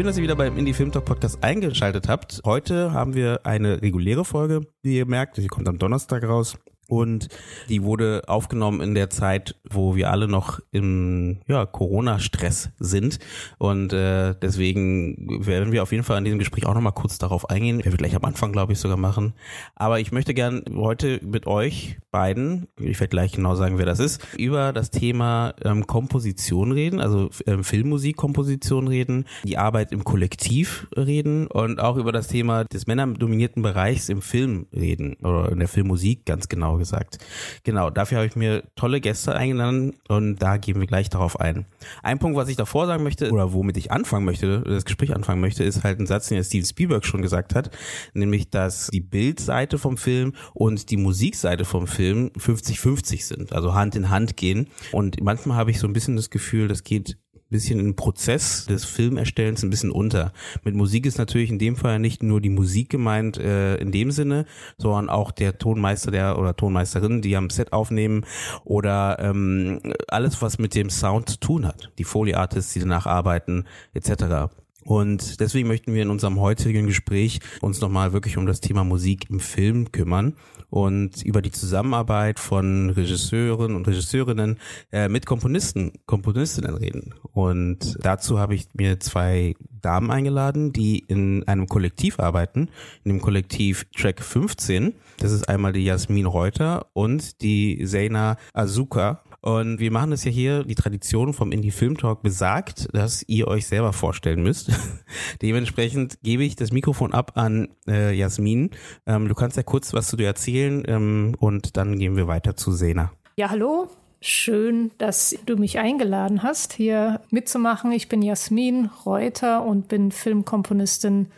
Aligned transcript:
Schön, 0.00 0.06
dass 0.06 0.16
ihr 0.16 0.22
wieder 0.22 0.34
beim 0.34 0.56
Indie 0.56 0.72
Film 0.72 0.90
Talk 0.90 1.04
Podcast 1.04 1.44
eingeschaltet 1.44 2.08
habt. 2.08 2.40
Heute 2.46 2.94
haben 2.94 3.12
wir 3.12 3.40
eine 3.44 3.82
reguläre 3.82 4.24
Folge, 4.24 4.62
wie 4.82 4.96
ihr 4.96 5.04
merkt. 5.04 5.36
Sie 5.36 5.46
kommt 5.46 5.68
am 5.68 5.78
Donnerstag 5.78 6.22
raus. 6.24 6.56
Und 6.90 7.28
die 7.68 7.84
wurde 7.84 8.22
aufgenommen 8.26 8.80
in 8.80 8.94
der 8.94 9.10
Zeit, 9.10 9.54
wo 9.68 9.94
wir 9.94 10.10
alle 10.10 10.26
noch 10.26 10.58
im 10.72 11.38
ja, 11.46 11.64
Corona-Stress 11.64 12.70
sind. 12.80 13.20
Und 13.58 13.92
äh, 13.92 14.34
deswegen 14.34 15.46
werden 15.46 15.70
wir 15.70 15.84
auf 15.84 15.92
jeden 15.92 16.02
Fall 16.02 16.18
in 16.18 16.24
diesem 16.24 16.40
Gespräch 16.40 16.66
auch 16.66 16.74
nochmal 16.74 16.92
kurz 16.92 17.18
darauf 17.18 17.48
eingehen. 17.48 17.78
Wir 17.78 17.86
werden 17.86 17.96
gleich 17.96 18.16
am 18.16 18.24
Anfang, 18.24 18.50
glaube 18.50 18.72
ich, 18.72 18.80
sogar 18.80 18.96
machen. 18.96 19.34
Aber 19.76 20.00
ich 20.00 20.10
möchte 20.10 20.34
gern 20.34 20.64
heute 20.74 21.20
mit 21.22 21.46
euch 21.46 21.98
beiden, 22.10 22.66
ich 22.80 22.98
werde 22.98 23.10
gleich 23.10 23.32
genau 23.32 23.54
sagen, 23.54 23.78
wer 23.78 23.86
das 23.86 24.00
ist, 24.00 24.20
über 24.36 24.72
das 24.72 24.90
Thema 24.90 25.54
ähm, 25.62 25.86
Komposition 25.86 26.72
reden, 26.72 27.00
also 27.00 27.30
ähm, 27.46 27.62
Filmmusikkomposition 27.62 28.88
reden, 28.88 29.26
die 29.44 29.58
Arbeit 29.58 29.92
im 29.92 30.02
Kollektiv 30.02 30.88
reden 30.96 31.46
und 31.46 31.78
auch 31.78 31.96
über 31.96 32.10
das 32.10 32.26
Thema 32.26 32.64
des 32.64 32.88
männerdominierten 32.88 33.62
Bereichs 33.62 34.08
im 34.08 34.22
Film 34.22 34.66
reden 34.72 35.14
oder 35.22 35.52
in 35.52 35.60
der 35.60 35.68
Filmmusik 35.68 36.26
ganz 36.26 36.48
genau 36.48 36.79
gesagt. 36.80 37.18
Genau, 37.62 37.90
dafür 37.90 38.18
habe 38.18 38.26
ich 38.26 38.34
mir 38.34 38.64
tolle 38.74 39.00
Gäste 39.00 39.34
eingeladen 39.34 39.94
und 40.08 40.36
da 40.36 40.56
gehen 40.56 40.80
wir 40.80 40.88
gleich 40.88 41.08
darauf 41.08 41.38
ein. 41.38 41.66
Ein 42.02 42.18
Punkt, 42.18 42.36
was 42.36 42.48
ich 42.48 42.56
davor 42.56 42.86
sagen 42.86 43.04
möchte 43.04 43.30
oder 43.30 43.52
womit 43.52 43.76
ich 43.76 43.92
anfangen 43.92 44.24
möchte, 44.24 44.62
das 44.62 44.84
Gespräch 44.84 45.14
anfangen 45.14 45.40
möchte, 45.40 45.62
ist 45.62 45.84
halt 45.84 46.00
ein 46.00 46.06
Satz, 46.06 46.28
den 46.28 46.42
Steven 46.42 46.66
Spielberg 46.66 47.04
schon 47.04 47.22
gesagt 47.22 47.54
hat, 47.54 47.70
nämlich, 48.14 48.50
dass 48.50 48.88
die 48.88 49.00
Bildseite 49.00 49.78
vom 49.78 49.96
Film 49.96 50.32
und 50.54 50.90
die 50.90 50.96
Musikseite 50.96 51.64
vom 51.64 51.86
Film 51.86 52.32
50-50 52.36 53.24
sind, 53.24 53.52
also 53.52 53.74
Hand 53.74 53.94
in 53.94 54.10
Hand 54.10 54.36
gehen. 54.36 54.68
Und 54.92 55.22
manchmal 55.22 55.56
habe 55.56 55.70
ich 55.70 55.78
so 55.78 55.86
ein 55.86 55.92
bisschen 55.92 56.16
das 56.16 56.30
Gefühl, 56.30 56.66
das 56.68 56.82
geht 56.82 57.16
bisschen 57.50 57.80
im 57.80 57.96
Prozess 57.96 58.66
des 58.66 58.84
Filmerstellens 58.84 59.62
ein 59.62 59.70
bisschen 59.70 59.90
unter. 59.90 60.32
Mit 60.64 60.74
Musik 60.74 61.04
ist 61.06 61.18
natürlich 61.18 61.50
in 61.50 61.58
dem 61.58 61.76
Fall 61.76 61.98
nicht 61.98 62.22
nur 62.22 62.40
die 62.40 62.48
Musik 62.48 62.90
gemeint 62.90 63.38
äh, 63.38 63.76
in 63.76 63.92
dem 63.92 64.10
Sinne, 64.10 64.46
sondern 64.78 65.10
auch 65.10 65.32
der 65.32 65.58
Tonmeister 65.58 66.10
der 66.10 66.38
oder 66.38 66.56
Tonmeisterin, 66.56 67.22
die 67.22 67.36
am 67.36 67.50
Set 67.50 67.72
aufnehmen 67.72 68.24
oder 68.64 69.18
ähm, 69.20 69.80
alles, 70.08 70.40
was 70.40 70.58
mit 70.58 70.74
dem 70.74 70.90
Sound 70.90 71.28
zu 71.28 71.40
tun 71.40 71.66
hat. 71.66 71.92
Die 71.98 72.04
Foley 72.04 72.34
Artists, 72.34 72.72
die 72.72 72.80
danach 72.80 73.06
arbeiten, 73.06 73.64
etc. 73.94 74.52
Und 74.84 75.40
deswegen 75.40 75.68
möchten 75.68 75.92
wir 75.92 76.02
in 76.02 76.10
unserem 76.10 76.40
heutigen 76.40 76.86
Gespräch 76.86 77.40
uns 77.60 77.80
nochmal 77.80 78.12
wirklich 78.12 78.36
um 78.36 78.46
das 78.46 78.60
Thema 78.60 78.84
Musik 78.84 79.28
im 79.28 79.40
Film 79.40 79.92
kümmern 79.92 80.34
und 80.70 81.22
über 81.22 81.42
die 81.42 81.50
Zusammenarbeit 81.50 82.38
von 82.38 82.90
Regisseuren 82.90 83.74
und 83.74 83.86
Regisseurinnen 83.86 84.58
äh, 84.92 85.08
mit 85.08 85.26
Komponisten, 85.26 85.92
Komponistinnen 86.06 86.74
reden. 86.74 87.14
Und 87.32 87.98
dazu 88.00 88.38
habe 88.38 88.54
ich 88.54 88.68
mir 88.74 89.00
zwei 89.00 89.54
Damen 89.80 90.10
eingeladen, 90.10 90.72
die 90.72 90.98
in 90.98 91.46
einem 91.46 91.66
Kollektiv 91.66 92.20
arbeiten, 92.20 92.68
in 93.04 93.12
dem 93.12 93.20
Kollektiv 93.20 93.86
Track 93.96 94.22
15. 94.22 94.94
Das 95.18 95.32
ist 95.32 95.48
einmal 95.48 95.72
die 95.72 95.84
Jasmin 95.84 96.26
Reuter 96.26 96.86
und 96.92 97.42
die 97.42 97.84
Zeina 97.84 98.36
Azuka. 98.52 99.22
Und 99.42 99.80
wir 99.80 99.90
machen 99.90 100.12
es 100.12 100.24
ja 100.24 100.30
hier, 100.30 100.64
die 100.64 100.74
Tradition 100.74 101.32
vom 101.32 101.50
Indie 101.50 101.70
Film 101.70 101.96
Talk 101.96 102.22
besagt, 102.22 102.88
dass 102.92 103.24
ihr 103.26 103.48
euch 103.48 103.66
selber 103.66 103.92
vorstellen 103.92 104.42
müsst. 104.42 104.70
Dementsprechend 105.42 106.18
gebe 106.22 106.44
ich 106.44 106.56
das 106.56 106.72
Mikrofon 106.72 107.14
ab 107.14 107.32
an 107.36 107.68
äh, 107.86 108.12
Jasmin. 108.12 108.70
Ähm, 109.06 109.28
du 109.28 109.34
kannst 109.34 109.56
ja 109.56 109.62
kurz 109.62 109.94
was 109.94 110.08
zu 110.08 110.16
dir 110.16 110.26
erzählen 110.26 110.82
ähm, 110.86 111.34
und 111.38 111.76
dann 111.76 111.98
gehen 111.98 112.16
wir 112.16 112.26
weiter 112.26 112.54
zu 112.54 112.72
Sena. 112.72 113.12
Ja, 113.36 113.50
hallo. 113.50 113.88
Schön, 114.22 114.90
dass 114.98 115.34
du 115.46 115.56
mich 115.56 115.78
eingeladen 115.78 116.42
hast, 116.42 116.74
hier 116.74 117.22
mitzumachen. 117.30 117.90
Ich 117.92 118.10
bin 118.10 118.20
Jasmin 118.20 118.90
Reuter 119.06 119.64
und 119.64 119.88
bin 119.88 120.12
Filmkomponistin 120.12 121.28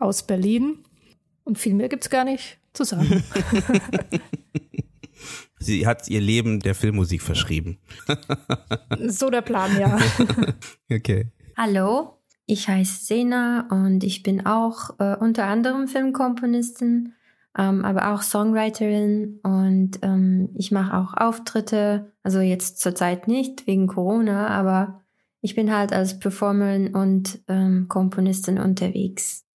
aus 0.00 0.24
Berlin. 0.24 0.78
Und 1.44 1.58
viel 1.58 1.74
mehr 1.74 1.88
gibt 1.88 2.02
es 2.02 2.10
gar 2.10 2.24
nicht 2.24 2.58
zu 2.72 2.82
sagen. 2.82 3.22
Sie 5.64 5.86
hat 5.86 6.08
ihr 6.08 6.20
Leben 6.20 6.60
der 6.60 6.74
Filmmusik 6.74 7.22
verschrieben. 7.22 7.78
so 9.06 9.30
der 9.30 9.40
Plan, 9.40 9.70
ja. 9.80 9.98
okay. 10.90 11.32
Hallo, 11.56 12.18
ich 12.44 12.68
heiße 12.68 13.06
Sena 13.06 13.66
und 13.70 14.04
ich 14.04 14.22
bin 14.22 14.44
auch 14.44 14.90
äh, 14.98 15.16
unter 15.16 15.46
anderem 15.46 15.88
Filmkomponistin, 15.88 17.14
ähm, 17.56 17.82
aber 17.82 18.12
auch 18.12 18.20
Songwriterin 18.20 19.40
und 19.42 20.00
ähm, 20.02 20.50
ich 20.54 20.70
mache 20.70 20.98
auch 20.98 21.14
Auftritte, 21.14 22.12
also 22.22 22.40
jetzt 22.40 22.80
zurzeit 22.80 23.26
nicht 23.26 23.66
wegen 23.66 23.86
Corona, 23.86 24.48
aber 24.48 25.00
ich 25.40 25.54
bin 25.54 25.74
halt 25.74 25.94
als 25.94 26.18
Performerin 26.18 26.94
und 26.94 27.40
ähm, 27.48 27.86
Komponistin 27.88 28.58
unterwegs. 28.58 29.46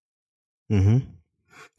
Mhm. 0.66 1.02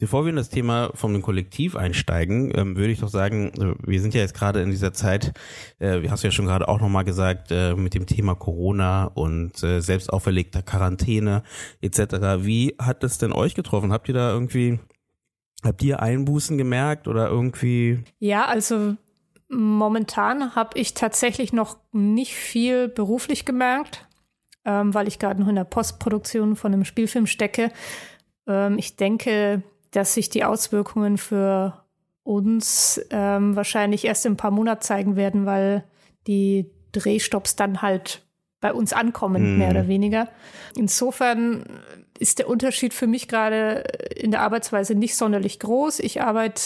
Bevor 0.02 0.24
wir 0.24 0.30
in 0.30 0.36
das 0.36 0.48
Thema 0.48 0.90
vom 0.94 1.22
Kollektiv 1.22 1.76
einsteigen, 1.76 2.50
ähm, 2.56 2.74
würde 2.74 2.90
ich 2.90 2.98
doch 2.98 3.08
sagen, 3.08 3.52
äh, 3.52 3.88
wir 3.88 4.00
sind 4.00 4.14
ja 4.14 4.20
jetzt 4.20 4.34
gerade 4.34 4.60
in 4.60 4.68
dieser 4.68 4.92
Zeit, 4.92 5.32
äh, 5.78 6.08
hast 6.08 6.24
du 6.24 6.26
ja 6.26 6.32
schon 6.32 6.46
gerade 6.46 6.66
auch 6.66 6.80
nochmal 6.80 7.04
gesagt, 7.04 7.52
äh, 7.52 7.76
mit 7.76 7.94
dem 7.94 8.06
Thema 8.06 8.34
Corona 8.34 9.04
und 9.04 9.62
äh, 9.62 9.78
selbst 9.78 10.12
auferlegter 10.12 10.60
Quarantäne 10.60 11.44
etc. 11.82 11.98
Wie 12.44 12.74
hat 12.80 13.04
das 13.04 13.18
denn 13.18 13.32
euch 13.32 13.54
getroffen? 13.54 13.92
Habt 13.92 14.08
ihr 14.08 14.14
da 14.14 14.32
irgendwie, 14.32 14.80
habt 15.62 15.84
ihr 15.84 16.02
Einbußen 16.02 16.58
gemerkt 16.58 17.06
oder 17.06 17.28
irgendwie? 17.28 18.02
Ja, 18.18 18.46
also 18.46 18.96
momentan 19.48 20.56
habe 20.56 20.80
ich 20.80 20.94
tatsächlich 20.94 21.52
noch 21.52 21.78
nicht 21.92 22.34
viel 22.34 22.88
beruflich 22.88 23.44
gemerkt, 23.44 24.08
ähm, 24.64 24.94
weil 24.94 25.06
ich 25.06 25.20
gerade 25.20 25.40
noch 25.40 25.46
in 25.46 25.54
der 25.54 25.62
Postproduktion 25.62 26.56
von 26.56 26.72
einem 26.72 26.84
Spielfilm 26.84 27.28
stecke. 27.28 27.70
Ähm, 28.48 28.78
ich 28.78 28.96
denke, 28.96 29.62
dass 29.92 30.14
sich 30.14 30.28
die 30.28 30.44
Auswirkungen 30.44 31.16
für 31.18 31.84
uns 32.24 33.00
ähm, 33.10 33.56
wahrscheinlich 33.56 34.04
erst 34.04 34.26
in 34.26 34.32
ein 34.32 34.36
paar 34.36 34.50
Monaten 34.50 34.82
zeigen 34.82 35.16
werden, 35.16 35.46
weil 35.46 35.84
die 36.26 36.70
Drehstops 36.92 37.56
dann 37.56 37.82
halt 37.82 38.26
bei 38.60 38.72
uns 38.72 38.92
ankommen, 38.92 39.56
mm. 39.56 39.58
mehr 39.58 39.70
oder 39.70 39.88
weniger. 39.88 40.28
Insofern 40.76 41.64
ist 42.18 42.38
der 42.38 42.48
Unterschied 42.48 42.94
für 42.94 43.06
mich 43.06 43.26
gerade 43.28 43.84
in 44.14 44.30
der 44.30 44.40
Arbeitsweise 44.40 44.94
nicht 44.94 45.16
sonderlich 45.16 45.58
groß. 45.58 45.98
Ich 45.98 46.22
arbeite 46.22 46.62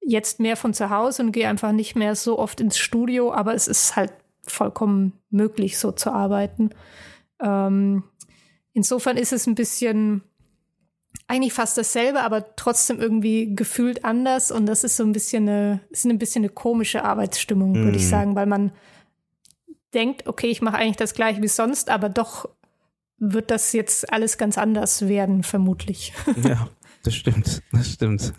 jetzt 0.00 0.40
mehr 0.40 0.56
von 0.56 0.74
zu 0.74 0.90
Hause 0.90 1.22
und 1.22 1.32
gehe 1.32 1.48
einfach 1.48 1.72
nicht 1.72 1.94
mehr 1.94 2.16
so 2.16 2.38
oft 2.38 2.60
ins 2.60 2.78
Studio, 2.78 3.32
aber 3.32 3.54
es 3.54 3.68
ist 3.68 3.96
halt 3.96 4.12
vollkommen 4.46 5.12
möglich, 5.30 5.78
so 5.78 5.92
zu 5.92 6.10
arbeiten. 6.12 6.70
Ähm, 7.40 8.02
insofern 8.72 9.16
ist 9.16 9.32
es 9.32 9.46
ein 9.46 9.54
bisschen 9.54 10.22
eigentlich 11.30 11.52
fast 11.52 11.78
dasselbe, 11.78 12.22
aber 12.22 12.56
trotzdem 12.56 13.00
irgendwie 13.00 13.54
gefühlt 13.54 14.04
anders. 14.04 14.50
Und 14.50 14.66
das 14.66 14.82
ist 14.82 14.96
so 14.96 15.04
ein 15.04 15.12
bisschen 15.12 15.48
eine, 15.48 15.80
ist 15.90 16.04
ein 16.04 16.18
bisschen 16.18 16.42
eine 16.42 16.52
komische 16.52 17.04
Arbeitsstimmung, 17.04 17.74
würde 17.76 17.96
ich 17.96 18.04
mhm. 18.04 18.08
sagen, 18.08 18.34
weil 18.34 18.46
man 18.46 18.72
denkt, 19.94 20.26
okay, 20.26 20.48
ich 20.48 20.60
mache 20.60 20.76
eigentlich 20.76 20.96
das 20.96 21.14
gleiche 21.14 21.40
wie 21.40 21.48
sonst, 21.48 21.88
aber 21.88 22.08
doch 22.08 22.48
wird 23.18 23.50
das 23.50 23.72
jetzt 23.72 24.12
alles 24.12 24.38
ganz 24.38 24.58
anders 24.58 25.06
werden, 25.06 25.42
vermutlich. 25.42 26.12
Ja, 26.42 26.68
das 27.04 27.14
stimmt, 27.14 27.62
das 27.72 27.92
stimmt. 27.92 28.32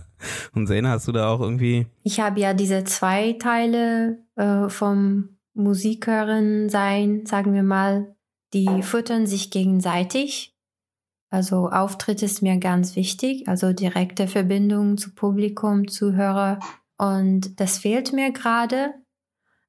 Und 0.54 0.66
Sena, 0.66 0.90
hast 0.90 1.08
du 1.08 1.12
da 1.12 1.28
auch 1.28 1.40
irgendwie? 1.40 1.86
Ich 2.02 2.20
habe 2.20 2.40
ja 2.40 2.54
diese 2.54 2.84
zwei 2.84 3.34
Teile 3.34 4.18
äh, 4.36 4.68
vom 4.68 5.38
Musikerin 5.54 6.68
sein, 6.68 7.26
sagen 7.26 7.52
wir 7.52 7.62
mal, 7.62 8.14
die 8.54 8.82
füttern 8.82 9.26
sich 9.26 9.50
gegenseitig. 9.50 10.57
Also 11.30 11.68
Auftritt 11.68 12.22
ist 12.22 12.42
mir 12.42 12.56
ganz 12.58 12.96
wichtig, 12.96 13.48
also 13.48 13.72
direkte 13.72 14.28
Verbindung 14.28 14.96
zu 14.96 15.14
Publikum, 15.14 15.88
Zuhörer. 15.88 16.58
Und 16.96 17.60
das 17.60 17.78
fehlt 17.78 18.12
mir 18.12 18.32
gerade. 18.32 18.94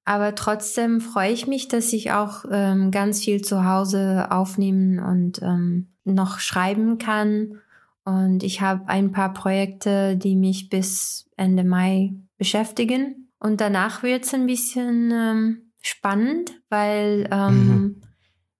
Aber 0.05 0.33
trotzdem 0.35 1.01
freue 1.01 1.31
ich 1.31 1.47
mich, 1.47 1.67
dass 1.67 1.93
ich 1.93 2.11
auch 2.11 2.45
ähm, 2.49 2.91
ganz 2.91 3.23
viel 3.23 3.41
zu 3.41 3.65
Hause 3.65 4.31
aufnehmen 4.31 4.99
und 4.99 5.41
ähm, 5.41 5.93
noch 6.05 6.39
schreiben 6.39 6.97
kann. 6.97 7.59
Und 8.05 8.41
ich 8.43 8.61
habe 8.61 8.87
ein 8.87 9.11
paar 9.11 9.33
Projekte, 9.33 10.17
die 10.17 10.35
mich 10.35 10.69
bis 10.69 11.29
Ende 11.35 11.63
Mai 11.63 12.15
beschäftigen. 12.37 13.31
Und 13.37 13.61
danach 13.61 14.01
wird 14.01 14.25
es 14.25 14.33
ein 14.33 14.47
bisschen 14.47 15.11
ähm, 15.11 15.71
spannend, 15.81 16.59
weil 16.69 17.27
ähm, 17.31 17.67
mhm. 17.67 18.01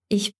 ich 0.07 0.35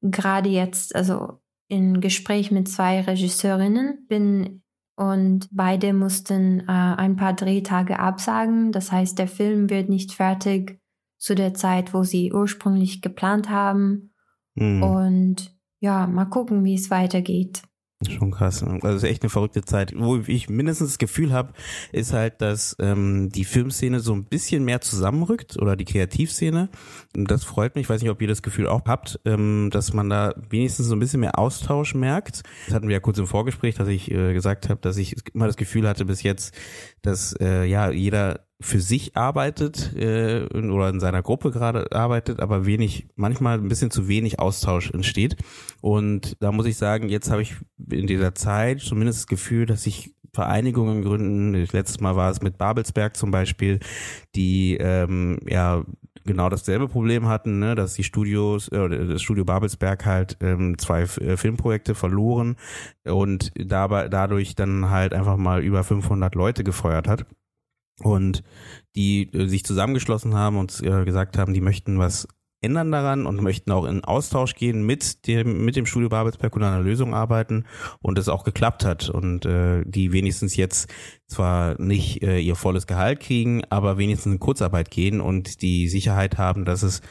gerade 0.00 0.48
jetzt, 0.48 0.94
also 0.94 1.40
in 1.68 2.00
Gespräch 2.00 2.50
mit 2.50 2.68
zwei 2.68 3.00
Regisseurinnen 3.00 4.06
bin 4.08 4.62
und 4.96 5.48
beide 5.52 5.92
mussten 5.92 6.60
äh, 6.60 6.64
ein 6.72 7.16
paar 7.16 7.34
Drehtage 7.34 7.98
absagen. 7.98 8.72
Das 8.72 8.90
heißt, 8.92 9.18
der 9.18 9.28
Film 9.28 9.68
wird 9.68 9.88
nicht 9.88 10.12
fertig 10.12 10.80
zu 11.18 11.34
der 11.34 11.54
Zeit, 11.54 11.92
wo 11.92 12.02
sie 12.02 12.32
ursprünglich 12.32 13.02
geplant 13.02 13.50
haben. 13.50 14.14
Mhm. 14.54 14.82
Und 14.82 15.56
ja, 15.80 16.06
mal 16.06 16.24
gucken, 16.26 16.64
wie 16.64 16.74
es 16.74 16.90
weitergeht. 16.90 17.62
Schon 18.04 18.30
krass. 18.30 18.62
Also 18.62 18.88
ist 18.88 19.04
echt 19.04 19.22
eine 19.22 19.30
verrückte 19.30 19.62
Zeit. 19.62 19.94
Wo 19.96 20.18
ich 20.18 20.50
mindestens 20.50 20.90
das 20.90 20.98
Gefühl 20.98 21.32
habe, 21.32 21.54
ist 21.92 22.12
halt, 22.12 22.42
dass 22.42 22.76
ähm, 22.78 23.30
die 23.30 23.44
Filmszene 23.44 24.00
so 24.00 24.12
ein 24.12 24.24
bisschen 24.24 24.64
mehr 24.66 24.82
zusammenrückt 24.82 25.56
oder 25.56 25.76
die 25.76 25.86
Kreativszene. 25.86 26.68
Und 27.16 27.30
das 27.30 27.44
freut 27.44 27.74
mich. 27.74 27.84
Ich 27.84 27.88
weiß 27.88 28.02
nicht, 28.02 28.10
ob 28.10 28.20
ihr 28.20 28.28
das 28.28 28.42
Gefühl 28.42 28.66
auch 28.66 28.82
habt, 28.86 29.18
ähm, 29.24 29.70
dass 29.72 29.94
man 29.94 30.10
da 30.10 30.34
wenigstens 30.50 30.88
so 30.88 30.94
ein 30.94 30.98
bisschen 30.98 31.20
mehr 31.20 31.38
Austausch 31.38 31.94
merkt. 31.94 32.42
Das 32.66 32.74
hatten 32.74 32.88
wir 32.88 32.94
ja 32.94 33.00
kurz 33.00 33.16
im 33.16 33.26
Vorgespräch, 33.26 33.76
dass 33.76 33.88
ich 33.88 34.10
äh, 34.10 34.34
gesagt 34.34 34.68
habe, 34.68 34.80
dass 34.82 34.98
ich 34.98 35.16
immer 35.32 35.46
das 35.46 35.56
Gefühl 35.56 35.88
hatte 35.88 36.04
bis 36.04 36.22
jetzt, 36.22 36.54
dass 37.00 37.32
äh, 37.40 37.64
ja 37.64 37.90
jeder 37.90 38.45
für 38.60 38.80
sich 38.80 39.16
arbeitet 39.16 39.94
äh, 39.96 40.46
oder 40.46 40.88
in 40.88 41.00
seiner 41.00 41.22
Gruppe 41.22 41.50
gerade 41.50 41.92
arbeitet, 41.92 42.40
aber 42.40 42.64
wenig, 42.64 43.06
manchmal 43.14 43.58
ein 43.58 43.68
bisschen 43.68 43.90
zu 43.90 44.08
wenig 44.08 44.38
Austausch 44.38 44.90
entsteht. 44.90 45.36
Und 45.82 46.36
da 46.40 46.52
muss 46.52 46.66
ich 46.66 46.76
sagen, 46.76 47.08
jetzt 47.08 47.30
habe 47.30 47.42
ich 47.42 47.56
in 47.90 48.06
dieser 48.06 48.34
Zeit 48.34 48.80
zumindest 48.80 49.20
das 49.20 49.26
Gefühl, 49.26 49.66
dass 49.66 49.86
ich 49.86 50.14
Vereinigungen 50.32 51.02
gründen. 51.02 51.54
Letztes 51.72 52.00
Mal 52.00 52.16
war 52.16 52.30
es 52.30 52.42
mit 52.42 52.58
Babelsberg 52.58 53.16
zum 53.16 53.30
Beispiel, 53.30 53.78
die 54.34 54.76
ähm, 54.76 55.38
ja 55.46 55.84
genau 56.24 56.48
dasselbe 56.48 56.88
Problem 56.88 57.28
hatten, 57.28 57.58
ne, 57.58 57.74
dass 57.74 57.94
die 57.94 58.04
Studios, 58.04 58.68
äh, 58.68 59.06
das 59.06 59.22
Studio 59.22 59.44
Babelsberg 59.44 60.04
halt 60.04 60.36
ähm, 60.40 60.76
zwei 60.78 61.02
äh, 61.02 61.36
Filmprojekte 61.36 61.94
verloren 61.94 62.56
und 63.04 63.52
dabei 63.54 64.08
dadurch 64.08 64.54
dann 64.54 64.90
halt 64.90 65.14
einfach 65.14 65.36
mal 65.36 65.62
über 65.62 65.84
500 65.84 66.34
Leute 66.34 66.64
gefeuert 66.64 67.06
hat 67.06 67.26
und 68.00 68.42
die 68.94 69.32
äh, 69.32 69.46
sich 69.46 69.64
zusammengeschlossen 69.64 70.34
haben 70.34 70.56
und 70.56 70.82
äh, 70.82 71.04
gesagt 71.04 71.38
haben, 71.38 71.54
die 71.54 71.60
möchten 71.60 71.98
was 71.98 72.28
ändern 72.62 72.90
daran 72.90 73.26
und 73.26 73.42
möchten 73.42 73.70
auch 73.70 73.84
in 73.84 74.02
Austausch 74.02 74.54
gehen 74.54 74.84
mit 74.84 75.26
dem 75.26 75.64
mit 75.64 75.76
dem 75.76 75.86
Studio 75.86 76.08
Babelsberg 76.08 76.56
und 76.56 76.62
an 76.62 76.74
einer 76.74 76.82
Lösung 76.82 77.14
arbeiten. 77.14 77.64
Und 78.00 78.18
es 78.18 78.28
auch 78.28 78.44
geklappt 78.44 78.84
hat. 78.84 79.08
Und 79.08 79.44
äh, 79.44 79.84
die 79.84 80.12
wenigstens 80.12 80.56
jetzt 80.56 80.92
zwar 81.26 81.80
nicht 81.80 82.22
äh, 82.22 82.38
ihr 82.38 82.56
volles 82.56 82.86
Gehalt 82.86 83.20
kriegen, 83.20 83.62
aber 83.70 83.98
wenigstens 83.98 84.32
in 84.32 84.40
Kurzarbeit 84.40 84.90
gehen 84.90 85.20
und 85.20 85.62
die 85.62 85.88
Sicherheit 85.88 86.38
haben, 86.38 86.64
dass 86.64 86.82
es 86.82 87.02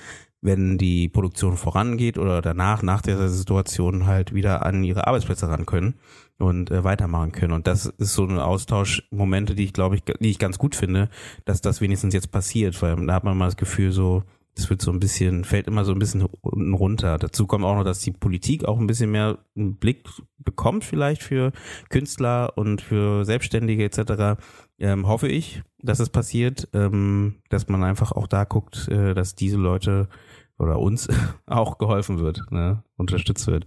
wenn 0.45 0.77
die 0.77 1.09
Produktion 1.09 1.57
vorangeht 1.57 2.17
oder 2.19 2.41
danach, 2.41 2.83
nach 2.83 3.01
der 3.01 3.29
Situation 3.29 4.05
halt 4.05 4.33
wieder 4.33 4.65
an 4.65 4.83
ihre 4.83 5.07
Arbeitsplätze 5.07 5.47
ran 5.47 5.65
können 5.65 5.95
und 6.37 6.69
äh, 6.69 6.83
weitermachen 6.83 7.31
können. 7.31 7.53
Und 7.53 7.65
das 7.65 7.87
ist 7.87 8.13
so 8.13 8.25
ein 8.25 8.39
Austauschmomente, 8.39 9.55
die 9.55 9.63
ich 9.63 9.73
glaube 9.73 9.95
ich, 9.95 10.03
die 10.03 10.29
ich 10.29 10.39
ganz 10.39 10.59
gut 10.59 10.75
finde, 10.75 11.09
dass 11.45 11.61
das 11.61 11.81
wenigstens 11.81 12.13
jetzt 12.13 12.31
passiert, 12.31 12.79
weil 12.81 12.95
da 13.07 13.13
hat 13.13 13.23
man 13.23 13.37
mal 13.37 13.45
das 13.45 13.57
Gefühl 13.57 13.91
so, 13.91 14.23
das 14.55 14.69
wird 14.69 14.81
so 14.81 14.91
ein 14.91 14.99
bisschen, 14.99 15.43
fällt 15.43 15.67
immer 15.67 15.83
so 15.83 15.91
ein 15.91 15.99
bisschen 15.99 16.23
unten 16.41 16.73
runter. 16.73 17.17
Dazu 17.17 17.45
kommt 17.45 17.65
auch 17.65 17.75
noch, 17.75 17.83
dass 17.83 17.99
die 17.99 18.11
Politik 18.11 18.65
auch 18.65 18.79
ein 18.79 18.87
bisschen 18.87 19.11
mehr 19.11 19.39
einen 19.55 19.75
Blick 19.75 20.07
bekommt 20.37 20.85
vielleicht 20.85 21.23
für 21.23 21.51
Künstler 21.89 22.53
und 22.55 22.81
für 22.81 23.25
Selbstständige 23.25 23.83
etc. 23.83 24.39
Ähm, 24.79 25.07
hoffe 25.07 25.27
ich, 25.27 25.63
dass 25.79 25.99
es 25.99 26.09
passiert, 26.09 26.69
ähm, 26.73 27.35
dass 27.49 27.67
man 27.67 27.83
einfach 27.83 28.11
auch 28.11 28.27
da 28.27 28.45
guckt, 28.45 28.87
äh, 28.87 29.13
dass 29.13 29.35
diese 29.35 29.57
Leute 29.57 30.07
oder 30.57 30.79
uns 30.79 31.07
auch 31.45 31.77
geholfen 31.77 32.19
wird, 32.19 32.41
ne, 32.51 32.83
unterstützt 32.97 33.47
wird. 33.47 33.65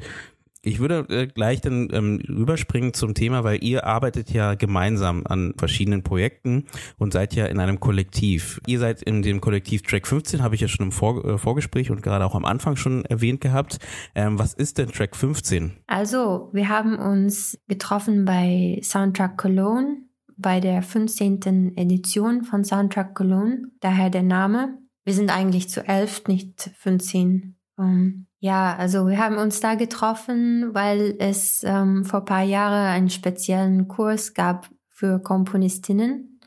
Ich 0.61 0.81
würde 0.81 1.07
äh, 1.09 1.27
gleich 1.29 1.61
dann 1.61 1.89
ähm, 1.93 2.21
rüberspringen 2.29 2.93
zum 2.93 3.15
Thema, 3.15 3.45
weil 3.45 3.63
ihr 3.63 3.87
arbeitet 3.87 4.31
ja 4.31 4.55
gemeinsam 4.55 5.23
an 5.25 5.55
verschiedenen 5.57 6.03
Projekten 6.03 6.65
und 6.99 7.13
seid 7.13 7.35
ja 7.35 7.47
in 7.47 7.61
einem 7.61 7.79
Kollektiv. 7.79 8.61
Ihr 8.67 8.81
seid 8.81 9.03
in 9.03 9.23
dem 9.23 9.41
Kollektiv 9.41 9.83
Track 9.83 10.07
15, 10.07 10.43
habe 10.43 10.57
ich 10.57 10.61
ja 10.61 10.69
schon 10.69 10.87
im 10.87 10.93
Vor 10.93 11.25
äh, 11.25 11.39
Vorgespräch 11.39 11.91
und 11.91 12.03
gerade 12.03 12.27
auch 12.27 12.35
am 12.35 12.45
Anfang 12.45 12.75
schon 12.75 13.05
erwähnt 13.05 13.41
gehabt. 13.41 13.79
Ähm, 14.17 14.39
was 14.39 14.53
ist 14.53 14.79
denn 14.79 14.89
Track 14.89 15.15
15? 15.15 15.73
Also, 15.87 16.51
wir 16.53 16.69
haben 16.69 16.99
uns 16.99 17.59
getroffen 17.69 18.25
bei 18.25 18.81
Soundtrack 18.83 19.39
Cologne, 19.39 20.03
bei 20.37 20.59
der 20.59 20.83
15. 20.83 21.77
Edition 21.77 22.43
von 22.43 22.65
Soundtrack 22.65 23.15
Cologne, 23.15 23.71
daher 23.81 24.11
der 24.11 24.25
Name. 24.25 24.79
Wir 25.09 25.15
sind 25.15 25.31
eigentlich 25.31 25.71
zu 25.71 25.89
elf, 25.89 26.29
nicht 26.29 26.71
15. 26.77 27.57
Um, 27.79 28.27
ja, 28.41 28.77
also 28.77 29.07
wir 29.07 29.17
haben 29.17 29.39
uns 29.39 29.59
da 29.59 29.75
getroffen, 29.75 30.75
weil 30.75 31.17
es 31.19 31.65
ähm, 31.65 32.05
vor 32.05 32.27
paar 32.27 32.43
Jahren 32.43 32.89
einen 32.89 33.09
speziellen 33.09 33.89
Kurs 33.89 34.35
gab 34.35 34.69
für 34.91 35.19
Komponistinnen, 35.19 36.41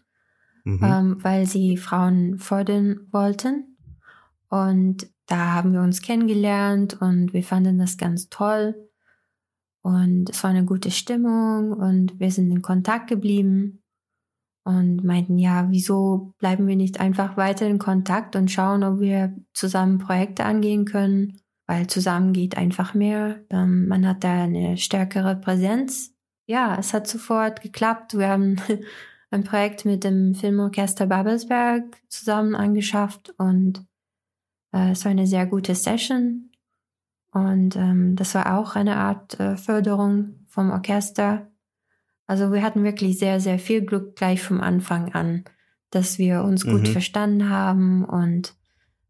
mhm. 0.63 0.79
ähm, 0.83 1.17
weil 1.21 1.47
sie 1.47 1.75
Frauen 1.75 2.37
fördern 2.37 3.07
wollten. 3.09 3.77
Und 4.47 5.09
da 5.25 5.55
haben 5.55 5.73
wir 5.73 5.81
uns 5.81 6.03
kennengelernt 6.03 7.01
und 7.01 7.33
wir 7.33 7.43
fanden 7.43 7.79
das 7.79 7.97
ganz 7.97 8.29
toll. 8.29 8.75
Und 9.81 10.29
es 10.29 10.43
war 10.43 10.51
eine 10.51 10.65
gute 10.65 10.91
Stimmung 10.91 11.71
und 11.71 12.19
wir 12.19 12.29
sind 12.29 12.51
in 12.51 12.61
Kontakt 12.61 13.09
geblieben 13.09 13.80
und 14.63 15.03
meinten, 15.03 15.37
ja, 15.37 15.67
wieso 15.69 16.33
bleiben 16.37 16.67
wir 16.67 16.75
nicht 16.75 16.99
einfach 16.99 17.37
weiter 17.37 17.67
in 17.67 17.79
Kontakt 17.79 18.35
und 18.35 18.51
schauen, 18.51 18.83
ob 18.83 18.99
wir 18.99 19.35
zusammen 19.53 19.97
Projekte 19.97 20.45
angehen 20.45 20.85
können 20.85 21.41
weil 21.71 21.87
zusammen 21.87 22.33
geht 22.33 22.57
einfach 22.57 22.93
mehr. 22.93 23.45
Ähm, 23.49 23.87
man 23.87 24.05
hat 24.05 24.25
da 24.25 24.43
eine 24.43 24.75
stärkere 24.75 25.37
Präsenz. 25.37 26.13
Ja, 26.45 26.75
es 26.77 26.93
hat 26.93 27.07
sofort 27.07 27.61
geklappt. 27.61 28.17
Wir 28.17 28.27
haben 28.27 28.57
ein 29.31 29.45
Projekt 29.45 29.85
mit 29.85 30.03
dem 30.03 30.35
Filmorchester 30.35 31.05
Babelsberg 31.05 31.83
zusammen 32.09 32.55
angeschafft 32.55 33.33
und 33.37 33.85
äh, 34.73 34.91
es 34.91 35.05
war 35.05 35.11
eine 35.11 35.27
sehr 35.27 35.45
gute 35.45 35.73
Session. 35.73 36.51
Und 37.31 37.77
ähm, 37.77 38.17
das 38.17 38.35
war 38.35 38.57
auch 38.59 38.75
eine 38.75 38.97
Art 38.97 39.39
äh, 39.39 39.55
Förderung 39.55 40.45
vom 40.49 40.71
Orchester. 40.71 41.47
Also 42.31 42.53
wir 42.53 42.63
hatten 42.63 42.85
wirklich 42.85 43.19
sehr, 43.19 43.41
sehr 43.41 43.59
viel 43.59 43.81
Glück 43.81 44.15
gleich 44.15 44.41
vom 44.41 44.61
Anfang 44.61 45.13
an, 45.13 45.43
dass 45.89 46.17
wir 46.17 46.45
uns 46.45 46.63
gut 46.63 46.83
mhm. 46.83 46.85
verstanden 46.85 47.49
haben 47.49 48.05
und 48.05 48.55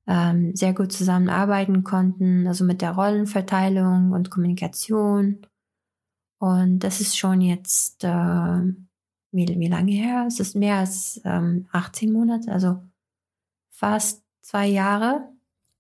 ähm, 0.07 0.55
sehr 0.55 0.73
gut 0.73 0.91
zusammenarbeiten 0.91 1.83
konnten, 1.83 2.47
also 2.47 2.63
mit 2.63 2.81
der 2.81 2.93
Rollenverteilung 2.93 4.11
und 4.11 4.31
Kommunikation. 4.31 5.45
Und 6.39 6.79
das 6.79 6.99
ist 6.99 7.15
schon 7.15 7.41
jetzt, 7.41 8.03
äh, 8.03 8.09
wie, 9.31 9.47
wie 9.47 9.67
lange 9.67 9.91
her? 9.91 10.25
Es 10.27 10.39
ist 10.39 10.55
mehr 10.55 10.77
als 10.77 11.21
ähm, 11.23 11.67
18 11.71 12.11
Monate, 12.11 12.51
also 12.51 12.81
fast 13.69 14.23
zwei 14.41 14.65
Jahre. 14.65 15.29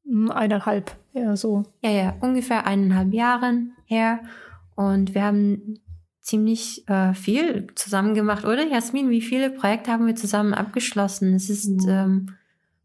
Hm, 0.05 0.29
eineinhalb, 0.29 0.95
ja, 1.13 1.35
so. 1.35 1.63
Ja, 1.81 1.89
ja, 1.89 2.13
ungefähr 2.21 2.67
eineinhalb 2.67 3.11
Jahren 3.15 3.73
her. 3.85 4.19
Und 4.75 5.15
wir 5.15 5.23
haben 5.23 5.79
ziemlich 6.21 6.87
äh, 6.87 7.13
viel 7.13 7.67
zusammen 7.75 8.13
gemacht, 8.13 8.45
oder? 8.45 8.65
Jasmin, 8.65 9.09
wie 9.09 9.21
viele 9.21 9.49
Projekte 9.49 9.91
haben 9.91 10.07
wir 10.07 10.15
zusammen 10.15 10.53
abgeschlossen? 10.53 11.33
Es 11.33 11.49
ist 11.49 11.67
mhm. 11.67 11.89
ähm, 11.89 12.29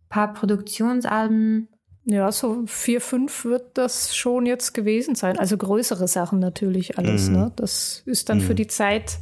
paar 0.09 0.33
Produktionsalben. 0.33 1.69
Ja, 2.05 2.31
so 2.31 2.65
vier, 2.67 3.01
fünf 3.01 3.45
wird 3.45 3.77
das 3.77 4.17
schon 4.17 4.47
jetzt 4.47 4.73
gewesen 4.73 5.17
sein. 5.17 5.39
Also 5.39 5.57
größere 5.57 6.07
Sachen 6.07 6.39
natürlich 6.39 6.99
alles. 6.99 7.29
Mhm. 7.29 7.37
Ne? 7.37 7.53
Das 7.57 8.03
ist 8.07 8.29
dann 8.29 8.39
mhm. 8.39 8.43
für 8.43 8.55
die 8.55 8.69
Zeit, 8.69 9.19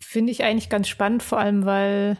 finde 0.00 0.32
ich 0.32 0.42
eigentlich 0.42 0.70
ganz 0.70 0.88
spannend, 0.88 1.22
vor 1.22 1.38
allem 1.38 1.64
weil 1.64 2.18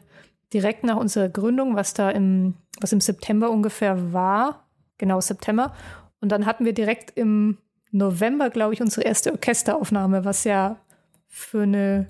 direkt 0.52 0.85
nach 0.85 0.97
unserer 0.97 1.30
Gründung, 1.30 1.75
was 1.75 1.94
da 1.94 2.11
im 2.11 2.54
was 2.80 2.92
im 2.92 3.00
September 3.00 3.50
ungefähr 3.50 4.12
war. 4.12 4.66
Genau, 4.99 5.21
September. 5.21 5.75
Und 6.21 6.30
dann 6.30 6.47
hatten 6.47 6.64
wir 6.64 6.73
direkt 6.73 7.16
im 7.16 7.59
November, 7.90 8.50
glaube 8.50 8.75
ich, 8.75 8.80
unsere 8.80 9.02
erste 9.02 9.32
Orchesteraufnahme, 9.32 10.25
was 10.25 10.44
ja 10.44 10.76
für 11.32 11.62
eine 11.62 12.08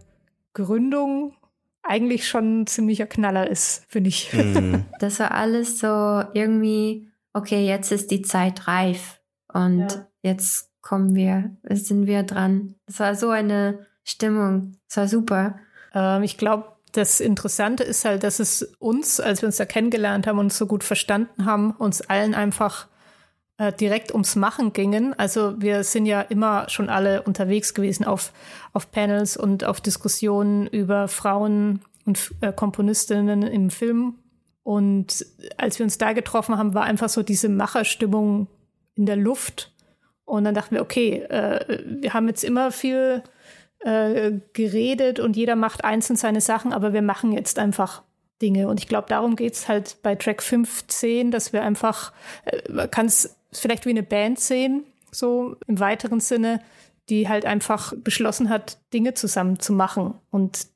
Gründung 0.52 1.34
eigentlich 1.82 2.28
schon 2.28 2.62
ein 2.62 2.66
ziemlicher 2.66 3.06
Knaller 3.06 3.48
ist, 3.48 3.84
finde 3.88 4.08
ich. 4.08 4.32
Mhm. 4.32 4.84
Das 4.98 5.18
war 5.18 5.32
alles 5.32 5.78
so 5.78 6.22
irgendwie, 6.34 7.08
okay, 7.32 7.66
jetzt 7.66 7.90
ist 7.90 8.10
die 8.10 8.22
Zeit 8.22 8.68
reif 8.68 9.20
und 9.52 9.80
ja. 9.80 10.06
jetzt 10.22 10.70
kommen 10.80 11.14
wir, 11.14 11.56
sind 11.70 12.06
wir 12.06 12.24
dran. 12.24 12.74
Es 12.86 13.00
war 13.00 13.14
so 13.14 13.30
eine 13.30 13.86
Stimmung, 14.04 14.76
es 14.88 14.96
war 14.96 15.08
super. 15.08 15.58
Ähm, 15.94 16.22
ich 16.22 16.36
glaube, 16.36 16.72
das 16.92 17.20
Interessante 17.20 17.84
ist 17.84 18.04
halt, 18.04 18.22
dass 18.22 18.38
es 18.38 18.62
uns, 18.78 19.18
als 19.18 19.42
wir 19.42 19.46
uns 19.46 19.56
da 19.56 19.64
kennengelernt 19.64 20.26
haben 20.26 20.38
und 20.38 20.52
so 20.52 20.66
gut 20.66 20.84
verstanden 20.84 21.46
haben, 21.46 21.70
uns 21.72 22.02
allen 22.02 22.34
einfach 22.34 22.88
äh, 23.62 23.72
direkt 23.72 24.10
ums 24.12 24.34
Machen 24.34 24.72
gingen. 24.72 25.14
Also 25.16 25.54
wir 25.60 25.84
sind 25.84 26.06
ja 26.06 26.20
immer 26.20 26.68
schon 26.68 26.88
alle 26.88 27.22
unterwegs 27.22 27.74
gewesen 27.74 28.04
auf, 28.04 28.32
auf 28.72 28.90
Panels 28.90 29.36
und 29.36 29.62
auf 29.62 29.80
Diskussionen 29.80 30.66
über 30.66 31.06
Frauen 31.06 31.80
und 32.04 32.34
äh, 32.40 32.52
Komponistinnen 32.52 33.42
im 33.42 33.70
Film. 33.70 34.18
Und 34.64 35.24
als 35.58 35.78
wir 35.78 35.84
uns 35.84 35.96
da 35.96 36.12
getroffen 36.12 36.58
haben, 36.58 36.74
war 36.74 36.82
einfach 36.82 37.08
so 37.08 37.22
diese 37.22 37.48
Macherstimmung 37.48 38.48
in 38.96 39.06
der 39.06 39.14
Luft. 39.14 39.72
Und 40.24 40.42
dann 40.42 40.54
dachten 40.54 40.74
wir, 40.74 40.82
okay, 40.82 41.20
äh, 41.20 41.84
wir 41.86 42.14
haben 42.14 42.26
jetzt 42.26 42.42
immer 42.42 42.72
viel 42.72 43.22
äh, 43.80 44.32
geredet 44.54 45.20
und 45.20 45.36
jeder 45.36 45.54
macht 45.54 45.84
einzeln 45.84 46.16
seine 46.16 46.40
Sachen, 46.40 46.72
aber 46.72 46.92
wir 46.92 47.02
machen 47.02 47.30
jetzt 47.30 47.60
einfach 47.60 48.02
Dinge. 48.40 48.66
Und 48.66 48.80
ich 48.80 48.88
glaube, 48.88 49.06
darum 49.08 49.36
geht 49.36 49.54
es 49.54 49.68
halt 49.68 49.98
bei 50.02 50.16
Track 50.16 50.42
15, 50.42 51.30
dass 51.30 51.52
wir 51.52 51.62
einfach, 51.62 52.12
äh, 52.44 52.60
man 52.68 52.90
kann 52.90 53.06
es 53.06 53.36
vielleicht 53.52 53.86
wie 53.86 53.90
eine 53.90 54.02
Band 54.02 54.40
sehen, 54.40 54.84
so 55.10 55.56
im 55.66 55.78
weiteren 55.78 56.20
Sinne, 56.20 56.60
die 57.08 57.28
halt 57.28 57.44
einfach 57.44 57.92
beschlossen 57.96 58.48
hat, 58.48 58.78
Dinge 58.92 59.14
zusammen 59.14 59.58
zu 59.58 59.72
machen 59.72 60.14
und 60.30 60.66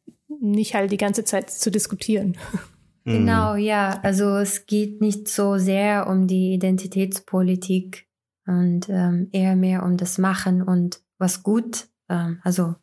nicht 0.40 0.74
halt 0.74 0.92
die 0.92 0.96
ganze 0.96 1.24
Zeit 1.24 1.50
zu 1.50 1.70
diskutieren. 1.70 2.36
Genau, 3.06 3.54
ja. 3.54 4.00
Also 4.02 4.36
es 4.36 4.66
geht 4.66 5.00
nicht 5.00 5.28
so 5.28 5.58
sehr 5.58 6.08
um 6.08 6.26
die 6.26 6.54
Identitätspolitik 6.54 8.08
und 8.46 8.88
ähm, 8.88 9.28
eher 9.30 9.54
mehr 9.54 9.84
um 9.84 9.96
das 9.96 10.18
Machen 10.18 10.60
und 10.60 11.00
was 11.16 11.44
gut, 11.44 11.86
ähm, 12.08 12.40
also 12.42 12.74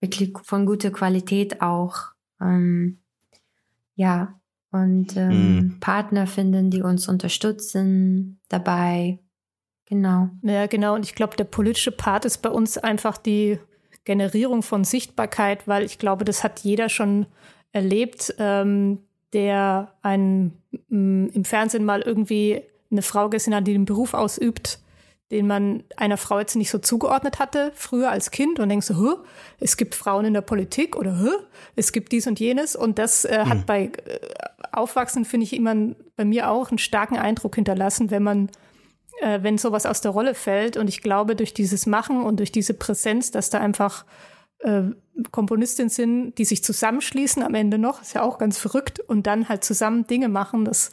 wirklich 0.00 0.32
von 0.44 0.64
guter 0.64 0.90
Qualität 0.90 1.60
auch. 1.60 2.14
Ähm, 2.40 3.02
ja, 3.96 4.40
und 4.74 5.16
ähm, 5.16 5.56
mhm. 5.56 5.80
Partner 5.80 6.26
finden, 6.26 6.68
die 6.68 6.82
uns 6.82 7.08
unterstützen 7.08 8.40
dabei. 8.48 9.20
Genau. 9.86 10.30
Ja, 10.42 10.66
genau. 10.66 10.94
Und 10.96 11.04
ich 11.04 11.14
glaube, 11.14 11.36
der 11.36 11.44
politische 11.44 11.92
Part 11.92 12.24
ist 12.24 12.38
bei 12.38 12.50
uns 12.50 12.76
einfach 12.76 13.16
die 13.16 13.60
Generierung 14.04 14.62
von 14.62 14.82
Sichtbarkeit, 14.82 15.68
weil 15.68 15.84
ich 15.84 15.98
glaube, 15.98 16.24
das 16.24 16.42
hat 16.42 16.60
jeder 16.60 16.88
schon 16.88 17.26
erlebt, 17.70 18.34
ähm, 18.38 18.98
der 19.32 19.94
einen, 20.02 20.60
mm, 20.88 21.26
im 21.28 21.44
Fernsehen 21.44 21.84
mal 21.84 22.02
irgendwie 22.02 22.62
eine 22.90 23.02
Frau 23.02 23.28
gesehen 23.28 23.54
hat, 23.54 23.68
die 23.68 23.72
den 23.72 23.84
Beruf 23.84 24.12
ausübt 24.12 24.80
den 25.34 25.48
man 25.48 25.82
einer 25.96 26.16
Frau 26.16 26.38
jetzt 26.38 26.54
nicht 26.54 26.70
so 26.70 26.78
zugeordnet 26.78 27.40
hatte, 27.40 27.72
früher 27.74 28.08
als 28.08 28.30
Kind 28.30 28.60
und 28.60 28.68
denkst 28.68 28.86
so, 28.86 29.24
es 29.58 29.76
gibt 29.76 29.96
Frauen 29.96 30.24
in 30.24 30.32
der 30.32 30.42
Politik 30.42 30.94
oder 30.94 31.28
es 31.74 31.90
gibt 31.90 32.12
dies 32.12 32.28
und 32.28 32.38
jenes. 32.38 32.76
Und 32.76 33.00
das 33.00 33.24
äh, 33.24 33.44
hat 33.44 33.58
mhm. 33.58 33.66
bei 33.66 33.82
äh, 33.86 34.20
Aufwachsen, 34.70 35.24
finde 35.24 35.42
ich, 35.42 35.52
immer 35.52 35.74
bei 36.14 36.24
mir 36.24 36.50
auch 36.50 36.70
einen 36.70 36.78
starken 36.78 37.16
Eindruck 37.16 37.56
hinterlassen, 37.56 38.12
wenn 38.12 38.22
man, 38.22 38.48
äh, 39.22 39.40
wenn 39.42 39.58
sowas 39.58 39.86
aus 39.86 40.00
der 40.00 40.12
Rolle 40.12 40.36
fällt. 40.36 40.76
Und 40.76 40.86
ich 40.86 41.02
glaube, 41.02 41.34
durch 41.34 41.52
dieses 41.52 41.84
Machen 41.84 42.22
und 42.22 42.38
durch 42.38 42.52
diese 42.52 42.74
Präsenz, 42.74 43.32
dass 43.32 43.50
da 43.50 43.58
einfach 43.58 44.04
äh, 44.60 44.82
Komponistinnen 45.32 45.90
sind, 45.90 46.38
die 46.38 46.44
sich 46.44 46.62
zusammenschließen 46.62 47.42
am 47.42 47.56
Ende 47.56 47.76
noch, 47.76 48.02
ist 48.02 48.14
ja 48.14 48.22
auch 48.22 48.38
ganz 48.38 48.56
verrückt, 48.56 49.00
und 49.00 49.26
dann 49.26 49.48
halt 49.48 49.64
zusammen 49.64 50.06
Dinge 50.06 50.28
machen, 50.28 50.64
das 50.64 50.92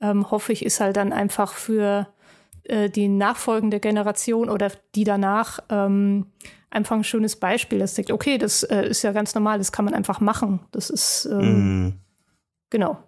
ähm, 0.00 0.30
hoffe 0.30 0.54
ich, 0.54 0.64
ist 0.64 0.80
halt 0.80 0.96
dann 0.96 1.12
einfach 1.12 1.52
für 1.52 2.08
äh, 2.64 2.90
die 2.90 3.08
nachfolgende 3.08 3.80
Generation 3.80 4.48
oder 4.48 4.70
die 4.94 5.04
danach 5.04 5.60
ähm, 5.68 6.26
einfach 6.70 6.96
ein 6.96 7.04
schönes 7.04 7.36
Beispiel. 7.36 7.78
Das 7.78 7.94
sagt, 7.94 8.10
okay, 8.10 8.38
das 8.38 8.62
äh, 8.62 8.86
ist 8.88 9.02
ja 9.02 9.12
ganz 9.12 9.34
normal, 9.34 9.58
das 9.58 9.72
kann 9.72 9.84
man 9.84 9.94
einfach 9.94 10.20
machen. 10.20 10.60
Das 10.70 10.90
ist 10.90 11.28
ähm, 11.30 11.86
mm. 11.86 11.92
genau 12.70 12.98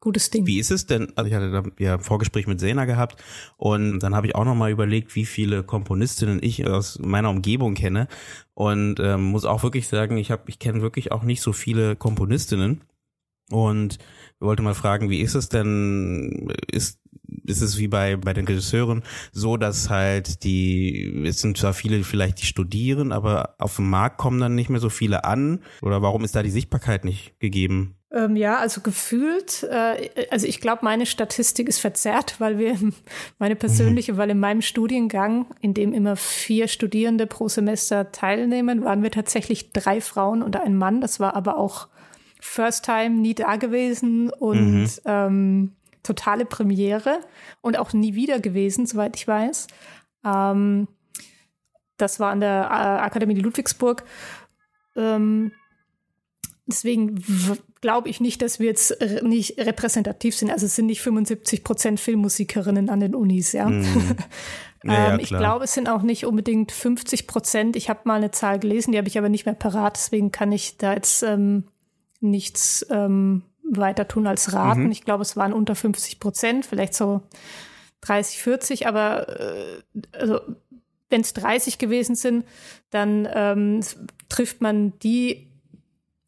gutes 0.00 0.30
Ding. 0.30 0.46
Wie 0.46 0.58
ist 0.58 0.70
es 0.70 0.86
denn? 0.86 1.12
Also 1.14 1.28
ich 1.28 1.34
hatte 1.34 1.50
da 1.50 1.62
ja 1.78 1.94
ein 1.94 2.00
Vorgespräch 2.00 2.46
mit 2.46 2.58
Sena 2.58 2.86
gehabt 2.86 3.22
und 3.56 4.00
dann 4.00 4.14
habe 4.14 4.26
ich 4.26 4.34
auch 4.34 4.44
noch 4.44 4.54
mal 4.54 4.70
überlegt, 4.70 5.14
wie 5.14 5.26
viele 5.26 5.62
Komponistinnen 5.62 6.42
ich 6.42 6.66
aus 6.66 6.98
meiner 6.98 7.30
Umgebung 7.30 7.74
kenne 7.74 8.08
und 8.54 8.98
ähm, 8.98 9.24
muss 9.24 9.44
auch 9.44 9.62
wirklich 9.62 9.88
sagen, 9.88 10.16
ich 10.16 10.30
habe 10.30 10.44
ich 10.46 10.58
kenne 10.58 10.80
wirklich 10.80 11.12
auch 11.12 11.22
nicht 11.22 11.42
so 11.42 11.52
viele 11.52 11.96
Komponistinnen 11.96 12.82
und 13.50 13.98
wollte 14.38 14.62
mal 14.62 14.74
fragen, 14.74 15.10
wie 15.10 15.20
ist 15.20 15.34
es 15.34 15.48
denn? 15.50 16.52
Ist 16.70 16.99
ist 17.44 17.60
es 17.60 17.78
wie 17.78 17.88
bei, 17.88 18.16
bei 18.16 18.32
den 18.32 18.46
Regisseuren 18.46 19.02
so, 19.32 19.56
dass 19.56 19.90
halt 19.90 20.44
die, 20.44 21.24
es 21.26 21.40
sind 21.40 21.56
zwar 21.56 21.74
viele 21.74 22.02
vielleicht, 22.04 22.40
die 22.40 22.46
studieren, 22.46 23.12
aber 23.12 23.54
auf 23.58 23.76
dem 23.76 23.90
Markt 23.90 24.18
kommen 24.18 24.40
dann 24.40 24.54
nicht 24.54 24.70
mehr 24.70 24.80
so 24.80 24.90
viele 24.90 25.24
an? 25.24 25.60
Oder 25.82 26.02
warum 26.02 26.24
ist 26.24 26.34
da 26.34 26.42
die 26.42 26.50
Sichtbarkeit 26.50 27.04
nicht 27.04 27.38
gegeben? 27.40 27.96
Ähm, 28.12 28.34
ja, 28.34 28.58
also 28.58 28.80
gefühlt, 28.80 29.62
äh, 29.70 30.10
also 30.30 30.46
ich 30.46 30.60
glaube, 30.60 30.80
meine 30.84 31.06
Statistik 31.06 31.68
ist 31.68 31.78
verzerrt, 31.78 32.36
weil 32.38 32.58
wir, 32.58 32.76
meine 33.38 33.54
persönliche, 33.54 34.14
mhm. 34.14 34.16
weil 34.16 34.30
in 34.30 34.40
meinem 34.40 34.62
Studiengang, 34.62 35.46
in 35.60 35.74
dem 35.74 35.92
immer 35.92 36.16
vier 36.16 36.66
Studierende 36.66 37.26
pro 37.26 37.48
Semester 37.48 38.10
teilnehmen, 38.10 38.84
waren 38.84 39.04
wir 39.04 39.12
tatsächlich 39.12 39.72
drei 39.72 40.00
Frauen 40.00 40.42
und 40.42 40.56
ein 40.56 40.76
Mann. 40.76 41.00
Das 41.00 41.20
war 41.20 41.36
aber 41.36 41.56
auch 41.56 41.88
First 42.40 42.84
Time 42.86 43.10
nie 43.10 43.34
da 43.34 43.56
gewesen 43.56 44.30
und 44.30 44.80
mhm. 44.80 44.88
ähm, 45.04 45.72
totale 46.02 46.44
Premiere 46.44 47.20
und 47.60 47.78
auch 47.78 47.92
nie 47.92 48.14
wieder 48.14 48.40
gewesen, 48.40 48.86
soweit 48.86 49.16
ich 49.16 49.26
weiß. 49.28 49.66
Ähm, 50.24 50.88
das 51.96 52.20
war 52.20 52.30
an 52.30 52.40
der 52.40 52.68
äh, 52.70 53.02
Akademie 53.02 53.34
Ludwigsburg. 53.34 54.04
Ähm, 54.96 55.52
deswegen 56.66 57.22
glaube 57.80 58.08
ich 58.08 58.20
nicht, 58.20 58.42
dass 58.42 58.58
wir 58.58 58.66
jetzt 58.66 58.96
nicht 59.22 59.58
repräsentativ 59.58 60.36
sind. 60.36 60.50
Also 60.50 60.66
es 60.66 60.76
sind 60.76 60.86
nicht 60.86 61.02
75 61.02 61.64
Prozent 61.64 62.00
Filmmusikerinnen 62.00 62.88
an 62.90 63.00
den 63.00 63.14
Unis, 63.14 63.52
ja. 63.52 63.70
Mm. 64.82 64.90
ja, 64.90 65.12
ähm, 65.12 65.20
ich 65.20 65.28
glaube, 65.28 65.64
es 65.64 65.74
sind 65.74 65.90
auch 65.90 66.00
nicht 66.00 66.24
unbedingt 66.24 66.72
50 66.72 67.26
Prozent. 67.26 67.76
Ich 67.76 67.90
habe 67.90 68.00
mal 68.04 68.14
eine 68.14 68.30
Zahl 68.30 68.58
gelesen, 68.58 68.92
die 68.92 68.98
habe 68.98 69.08
ich 69.08 69.18
aber 69.18 69.28
nicht 69.28 69.44
mehr 69.44 69.54
parat. 69.54 69.96
Deswegen 69.96 70.32
kann 70.32 70.52
ich 70.52 70.78
da 70.78 70.94
jetzt 70.94 71.22
ähm, 71.22 71.64
nichts 72.20 72.86
ähm, 72.88 73.42
weiter 73.70 74.08
tun 74.08 74.26
als 74.26 74.52
raten. 74.52 74.84
Mhm. 74.84 74.92
Ich 74.92 75.04
glaube, 75.04 75.22
es 75.22 75.36
waren 75.36 75.52
unter 75.52 75.74
50 75.74 76.20
Prozent, 76.20 76.66
vielleicht 76.66 76.94
so 76.94 77.22
30, 78.02 78.42
40, 78.42 78.86
aber 78.86 79.28
äh, 79.40 79.82
also 80.12 80.40
wenn 81.08 81.20
es 81.20 81.32
30 81.34 81.78
gewesen 81.78 82.14
sind, 82.14 82.44
dann 82.90 83.28
ähm, 83.32 83.80
trifft 84.28 84.60
man 84.60 84.98
die 85.00 85.48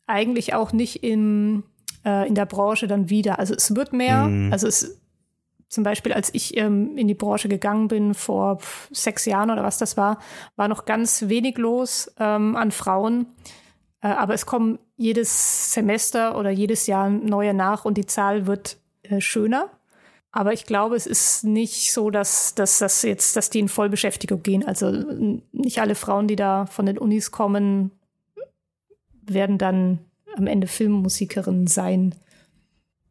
eigentlich 0.07 0.55
auch 0.55 0.73
nicht 0.73 1.03
in, 1.03 1.63
äh, 2.05 2.27
in 2.27 2.35
der 2.35 2.47
Branche 2.47 2.87
dann 2.89 3.09
wieder. 3.09 3.39
Also 3.39 3.55
es 3.55 3.75
wird 3.75 3.93
mehr, 3.93 4.25
mhm. 4.25 4.53
also 4.53 4.67
es 4.67 4.99
zum 5.69 5.85
Beispiel, 5.85 6.13
als 6.13 6.35
ich 6.35 6.57
ähm, 6.59 6.99
in 6.99 7.09
die 7.09 7.15
Branche 7.15 7.49
gegangen 7.49 7.89
bin 7.89 8.13
vor 8.13 8.59
sechs 8.91 9.25
Jahren 9.25 9.51
oder 9.51 9.63
was 9.63 9.79
das 9.79 9.97
war, 9.97 10.19
war 10.55 10.69
noch 10.69 10.85
ganz 10.85 11.29
wenig 11.29 11.57
los 11.57 12.13
ähm, 12.19 12.57
an 12.57 12.73
Frauen. 12.73 13.27
Äh, 14.03 14.09
aber 14.09 14.35
es 14.35 14.45
kommen 14.45 14.79
jedes 14.97 15.73
Semester 15.73 16.37
oder 16.37 16.51
jedes 16.51 16.87
Jahr 16.87 17.09
neue 17.09 17.55
nach 17.55 17.85
und 17.85 17.97
die 17.97 18.07
Zahl 18.07 18.47
wird 18.47 18.77
äh, 19.03 19.21
schöner. 19.21 19.71
Aber 20.33 20.53
ich 20.53 20.65
glaube, 20.65 20.97
es 20.97 21.07
ist 21.07 21.45
nicht 21.45 21.93
so, 21.93 22.11
dass, 22.11 22.55
dass 22.55 22.79
das 22.79 23.03
jetzt, 23.03 23.37
dass 23.37 23.51
die 23.51 23.61
in 23.61 23.69
Vollbeschäftigung 23.69 24.43
gehen. 24.43 24.67
Also 24.67 24.91
nicht 25.53 25.81
alle 25.81 25.95
Frauen, 25.95 26.27
die 26.27 26.37
da 26.37 26.65
von 26.67 26.87
den 26.87 26.97
Unis 26.97 27.31
kommen, 27.31 27.91
werden 29.23 29.59
dann 29.59 29.99
am 30.37 30.47
Ende 30.47 30.67
Filmmusikerinnen 30.67 31.67
sein. 31.67 32.15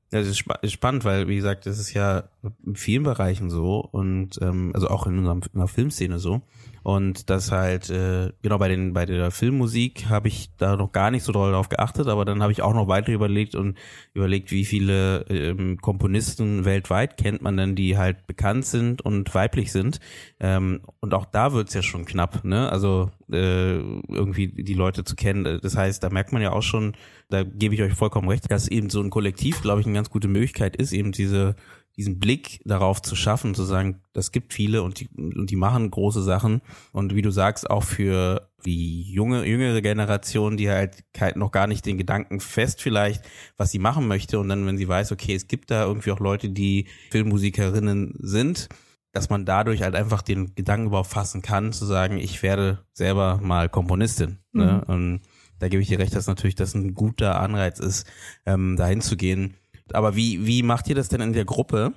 Das 0.10 0.28
ist, 0.28 0.40
spa 0.40 0.60
spannend, 0.68 1.06
weil, 1.06 1.28
wie 1.28 1.36
gesagt, 1.36 1.68
das 1.68 1.80
ist 1.80 1.94
ja 1.94 2.24
in 2.66 2.76
vielen 2.76 3.04
Bereichen 3.04 3.50
so 3.52 3.80
und 3.80 4.40
ähm, 4.42 4.72
also 4.74 4.90
auch 4.90 5.06
in 5.06 5.20
unserer 5.20 5.68
Filmszene 5.68 6.18
so. 6.18 6.42
Und 6.84 7.30
das 7.30 7.52
halt, 7.52 7.90
äh, 7.90 8.32
genau 8.42 8.58
bei 8.58 8.68
den, 8.68 8.94
bei 8.94 9.06
der 9.06 9.30
Filmmusik 9.30 10.08
habe 10.10 10.28
ich 10.28 10.50
da 10.58 10.76
noch 10.76 10.92
gar 10.92 11.12
nicht 11.12 11.24
so 11.24 11.32
doll 11.32 11.52
drauf 11.52 11.70
geachtet, 11.70 12.08
aber 12.08 12.26
dann 12.26 12.42
habe 12.42 12.52
ich 12.52 12.64
auch 12.64 12.74
noch 12.74 12.88
weiter 12.88 13.12
überlegt 13.12 13.54
und 13.54 13.78
überlegt, 14.14 14.52
wie 14.52 14.66
viele 14.66 15.26
ähm, 15.30 15.78
Komponisten 15.78 16.66
weltweit 16.66 17.18
kennt 17.18 17.42
man 17.44 17.56
denn, 17.56 17.76
die 17.76 17.98
halt 17.98 18.26
bekannt 18.26 18.66
sind 18.66 19.02
und 19.02 19.34
weiblich 19.36 19.72
sind. 19.72 20.00
Ähm, 20.40 20.82
und 21.00 21.14
auch 21.14 21.26
da 21.26 21.54
wird's 21.54 21.74
ja 21.76 21.84
schon 21.84 22.06
knapp, 22.06 22.44
ne? 22.44 22.72
Also 22.72 23.12
äh, 23.32 23.76
irgendwie 23.76 24.48
die 24.48 24.74
Leute 24.74 25.04
zu 25.04 25.16
kennen. 25.16 25.60
Das 25.62 25.78
heißt, 25.78 26.04
da 26.04 26.10
merkt 26.10 26.34
man 26.34 26.42
ja 26.42 26.52
auch 26.52 26.64
schon, 26.64 26.94
da 27.30 27.44
gebe 27.44 27.76
ich 27.76 27.82
euch 27.82 27.94
vollkommen 27.94 28.28
recht, 28.28 28.52
dass 28.52 28.68
eben 28.68 28.90
so 28.90 29.02
ein 29.02 29.10
Kollektiv, 29.10 29.62
glaube 29.62 29.82
ich, 29.82 29.86
eine 29.86 29.96
ganz 29.96 30.10
gute 30.10 30.28
Möglichkeit 30.28 30.76
ist, 30.76 30.94
eben 30.94 31.12
diese 31.12 31.56
diesen 31.98 32.20
Blick 32.20 32.62
darauf 32.66 33.02
zu 33.02 33.16
schaffen, 33.16 33.54
zu 33.54 33.64
sagen, 33.64 34.02
das 34.14 34.32
gibt 34.32 34.54
viele 34.54 34.82
und 34.84 35.00
die, 35.00 35.10
und 35.16 35.50
die 35.50 35.56
machen 35.56 35.92
große 35.92 36.24
Sachen. 36.24 36.62
Und 36.92 37.16
wie 37.16 37.22
du 37.22 37.32
sagst, 37.32 37.70
auch 37.70 37.84
für 37.84 38.50
die 38.66 39.04
junge, 39.04 39.46
jüngere 39.46 39.82
Generation, 39.82 40.58
die 40.58 40.70
halt 40.70 41.04
noch 41.36 41.52
gar 41.52 41.68
nicht 41.68 41.86
den 41.86 41.98
Gedanken 41.98 42.40
fest 42.40 42.82
vielleicht, 42.82 43.24
was 43.58 43.72
sie 43.72 43.80
machen 43.80 44.08
möchte. 44.08 44.40
Und 44.40 44.50
dann, 44.50 44.66
wenn 44.66 44.78
sie 44.78 44.88
weiß, 44.88 45.12
okay, 45.12 45.36
es 45.36 45.48
gibt 45.48 45.72
da 45.72 45.86
irgendwie 45.86 46.12
auch 46.12 46.20
Leute, 46.20 46.50
die 46.50 46.88
Filmmusikerinnen 47.12 48.16
sind, 48.20 48.70
dass 49.12 49.30
man 49.30 49.46
dadurch 49.46 49.82
halt 49.82 49.96
einfach 49.96 50.22
den 50.22 50.56
Gedanken 50.56 50.88
überhaupt 50.88 51.10
fassen 51.10 51.42
kann, 51.42 51.74
zu 51.74 51.86
sagen, 51.86 52.18
ich 52.18 52.42
werde 52.42 52.86
selber 52.94 53.40
mal 53.44 53.68
Komponistin. 53.68 54.40
Ne? 54.54 54.64
Mhm. 54.64 54.70
Ne? 54.70 54.86
Und 54.86 55.22
da 55.60 55.68
gebe 55.68 55.82
ich 55.82 55.90
dir 55.90 56.00
recht, 56.00 56.16
dass 56.16 56.28
natürlich 56.28 56.56
das 56.56 56.74
ein 56.74 56.96
guter 56.96 57.40
Anreiz 57.40 57.80
ist, 57.80 58.08
ähm, 58.46 58.78
dahin 58.78 59.02
zu 59.02 59.18
gehen 59.18 59.56
aber 59.96 60.16
wie, 60.16 60.46
wie 60.46 60.64
macht 60.64 60.88
ihr 60.90 60.96
das 60.96 61.10
denn 61.10 61.22
in 61.22 61.34
der 61.34 61.46
Gruppe? 61.46 61.94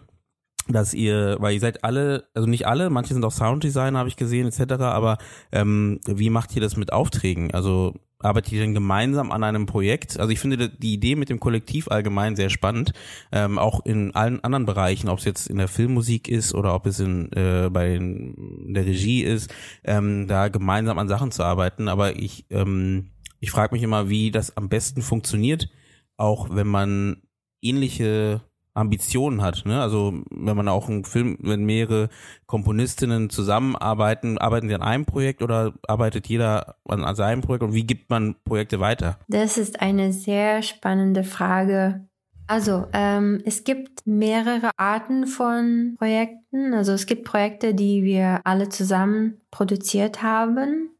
dass 0.68 0.94
ihr, 0.94 1.36
weil 1.40 1.54
ihr 1.54 1.60
seid 1.60 1.84
alle, 1.84 2.24
also 2.32 2.48
nicht 2.48 2.66
alle, 2.66 2.88
manche 2.90 3.12
sind 3.12 3.24
auch 3.24 3.32
Sounddesigner, 3.32 3.98
habe 3.98 4.08
ich 4.08 4.16
gesehen, 4.16 4.48
etc., 4.48 4.72
aber 4.80 5.18
ähm, 5.52 6.00
wie 6.06 6.30
macht 6.30 6.54
ihr 6.56 6.62
das 6.62 6.76
mit 6.76 6.92
Aufträgen? 6.92 7.52
Also 7.52 7.94
arbeitet 8.18 8.52
ihr 8.52 8.60
denn 8.60 8.74
gemeinsam 8.74 9.30
an 9.30 9.44
einem 9.44 9.66
Projekt? 9.66 10.18
Also 10.18 10.32
ich 10.32 10.40
finde 10.40 10.70
die 10.70 10.94
Idee 10.94 11.16
mit 11.16 11.28
dem 11.28 11.40
Kollektiv 11.40 11.88
allgemein 11.88 12.36
sehr 12.36 12.48
spannend, 12.48 12.92
ähm, 13.30 13.58
auch 13.58 13.84
in 13.84 14.14
allen 14.14 14.42
anderen 14.42 14.64
Bereichen, 14.64 15.08
ob 15.08 15.18
es 15.18 15.26
jetzt 15.26 15.48
in 15.48 15.58
der 15.58 15.68
Filmmusik 15.68 16.28
ist 16.28 16.54
oder 16.54 16.74
ob 16.74 16.86
es 16.86 16.98
in, 17.00 17.30
äh, 17.32 17.68
bei 17.70 17.94
in 17.94 18.72
der 18.72 18.86
Regie 18.86 19.22
ist, 19.22 19.52
ähm, 19.84 20.26
da 20.26 20.48
gemeinsam 20.48 20.98
an 20.98 21.08
Sachen 21.08 21.30
zu 21.30 21.42
arbeiten. 21.42 21.88
Aber 21.88 22.16
ich, 22.16 22.46
ähm, 22.50 23.10
ich 23.40 23.50
frage 23.50 23.74
mich 23.74 23.82
immer, 23.82 24.08
wie 24.08 24.30
das 24.30 24.56
am 24.56 24.70
besten 24.70 25.02
funktioniert, 25.02 25.68
auch 26.16 26.48
wenn 26.54 26.68
man 26.68 27.18
ähnliche 27.64 28.42
Ambitionen 28.74 29.40
hat. 29.40 29.64
Ne? 29.64 29.80
Also 29.80 30.12
wenn 30.30 30.56
man 30.56 30.68
auch 30.68 30.88
einen 30.88 31.04
Film, 31.04 31.38
wenn 31.40 31.64
mehrere 31.64 32.08
Komponistinnen 32.46 33.30
zusammenarbeiten, 33.30 34.36
arbeiten 34.36 34.68
sie 34.68 34.74
an 34.74 34.82
einem 34.82 35.06
Projekt 35.06 35.42
oder 35.42 35.74
arbeitet 35.86 36.26
jeder 36.26 36.76
an, 36.86 37.14
seinem 37.14 37.40
Projekt 37.40 37.62
und 37.62 37.72
wie 37.72 37.86
gibt 37.86 38.10
man 38.10 38.34
Projekte 38.44 38.80
weiter? 38.80 39.18
Das 39.28 39.56
ist 39.58 39.80
eine 39.80 40.12
sehr 40.12 40.62
spannende 40.62 41.22
Frage. 41.22 42.06
Also 42.46 42.86
ähm, 42.92 43.40
es 43.46 43.64
gibt 43.64 44.06
mehrere 44.06 44.70
Arten 44.76 45.26
von 45.26 45.94
Projekten. 45.96 46.74
Also 46.74 46.92
es 46.92 47.06
gibt 47.06 47.24
Projekte, 47.24 47.74
die 47.74 48.02
wir 48.02 48.40
alle 48.44 48.68
zusammen 48.68 49.40
produziert 49.50 50.22
haben, 50.22 50.90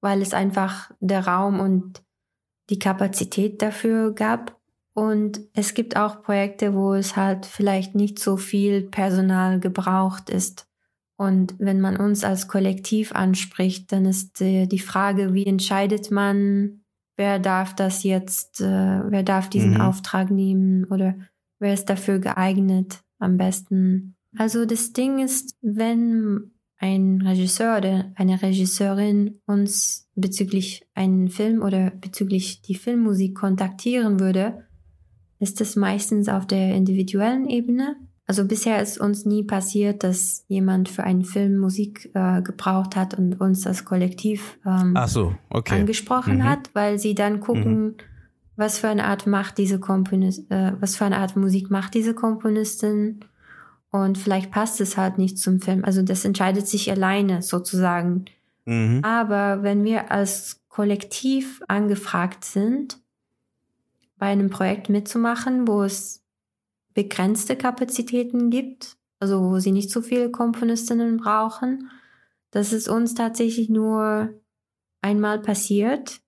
weil 0.00 0.22
es 0.22 0.32
einfach 0.32 0.92
der 1.00 1.26
Raum 1.26 1.60
und 1.60 2.02
die 2.70 2.78
Kapazität 2.78 3.60
dafür 3.60 4.14
gab. 4.14 4.58
Und 4.94 5.40
es 5.54 5.74
gibt 5.74 5.96
auch 5.96 6.22
Projekte, 6.22 6.72
wo 6.72 6.94
es 6.94 7.16
halt 7.16 7.46
vielleicht 7.46 7.96
nicht 7.96 8.18
so 8.18 8.36
viel 8.36 8.82
Personal 8.82 9.58
gebraucht 9.58 10.30
ist. 10.30 10.68
Und 11.16 11.54
wenn 11.58 11.80
man 11.80 11.96
uns 11.96 12.24
als 12.24 12.48
Kollektiv 12.48 13.12
anspricht, 13.12 13.92
dann 13.92 14.04
ist 14.04 14.40
äh, 14.40 14.66
die 14.66 14.78
Frage, 14.78 15.34
wie 15.34 15.46
entscheidet 15.46 16.10
man, 16.10 16.84
wer 17.16 17.38
darf 17.38 17.74
das 17.74 18.04
jetzt, 18.04 18.60
äh, 18.60 19.00
wer 19.10 19.22
darf 19.22 19.48
diesen 19.48 19.74
mhm. 19.74 19.80
Auftrag 19.80 20.30
nehmen 20.30 20.84
oder 20.84 21.14
wer 21.58 21.74
ist 21.74 21.86
dafür 21.86 22.18
geeignet 22.18 23.00
am 23.18 23.36
besten. 23.36 24.16
Also 24.36 24.64
das 24.64 24.92
Ding 24.92 25.18
ist, 25.18 25.56
wenn 25.60 26.52
ein 26.78 27.22
Regisseur 27.22 27.78
oder 27.78 28.12
eine 28.16 28.42
Regisseurin 28.42 29.40
uns 29.46 30.08
bezüglich 30.14 30.86
einen 30.94 31.28
Film 31.28 31.62
oder 31.62 31.90
bezüglich 31.90 32.62
die 32.62 32.74
Filmmusik 32.74 33.36
kontaktieren 33.36 34.18
würde, 34.20 34.66
ist 35.44 35.60
es 35.60 35.76
meistens 35.76 36.30
auf 36.30 36.46
der 36.46 36.74
individuellen 36.74 37.46
Ebene. 37.46 37.96
Also 38.26 38.46
bisher 38.46 38.80
ist 38.80 38.98
uns 38.98 39.26
nie 39.26 39.44
passiert, 39.44 40.02
dass 40.02 40.46
jemand 40.48 40.88
für 40.88 41.04
einen 41.04 41.26
Film 41.26 41.58
Musik 41.58 42.10
äh, 42.14 42.40
gebraucht 42.40 42.96
hat 42.96 43.12
und 43.12 43.38
uns 43.38 43.66
als 43.66 43.84
Kollektiv 43.84 44.58
ähm, 44.64 44.98
so, 45.06 45.34
okay. 45.50 45.80
angesprochen 45.80 46.38
mhm. 46.38 46.44
hat, 46.44 46.70
weil 46.72 46.98
sie 46.98 47.14
dann 47.14 47.40
gucken, 47.40 47.82
mhm. 47.82 47.94
was 48.56 48.78
für 48.78 48.88
eine 48.88 49.04
Art 49.04 49.26
macht 49.26 49.58
diese 49.58 49.78
Komponist, 49.78 50.50
äh, 50.50 50.72
was 50.80 50.96
für 50.96 51.04
eine 51.04 51.18
Art 51.18 51.36
Musik 51.36 51.70
macht 51.70 51.92
diese 51.92 52.14
Komponistin 52.14 53.20
und 53.90 54.16
vielleicht 54.16 54.50
passt 54.50 54.80
es 54.80 54.96
halt 54.96 55.18
nicht 55.18 55.38
zum 55.38 55.60
Film. 55.60 55.84
Also 55.84 56.00
das 56.00 56.24
entscheidet 56.24 56.66
sich 56.66 56.90
alleine 56.90 57.42
sozusagen. 57.42 58.24
Mhm. 58.64 59.04
Aber 59.04 59.62
wenn 59.62 59.84
wir 59.84 60.10
als 60.10 60.64
Kollektiv 60.68 61.60
angefragt 61.68 62.46
sind, 62.46 63.03
bei 64.24 64.30
einem 64.30 64.48
Projekt 64.48 64.88
mitzumachen, 64.88 65.68
wo 65.68 65.82
es 65.82 66.24
begrenzte 66.94 67.56
Kapazitäten 67.56 68.48
gibt, 68.48 68.96
also 69.20 69.42
wo 69.42 69.58
sie 69.58 69.70
nicht 69.70 69.90
so 69.90 70.00
viele 70.00 70.30
Komponistinnen 70.30 71.18
brauchen. 71.18 71.90
Das 72.50 72.72
ist 72.72 72.88
uns 72.88 73.12
tatsächlich 73.12 73.68
nur 73.68 74.32
einmal 75.02 75.40
passiert. 75.40 76.22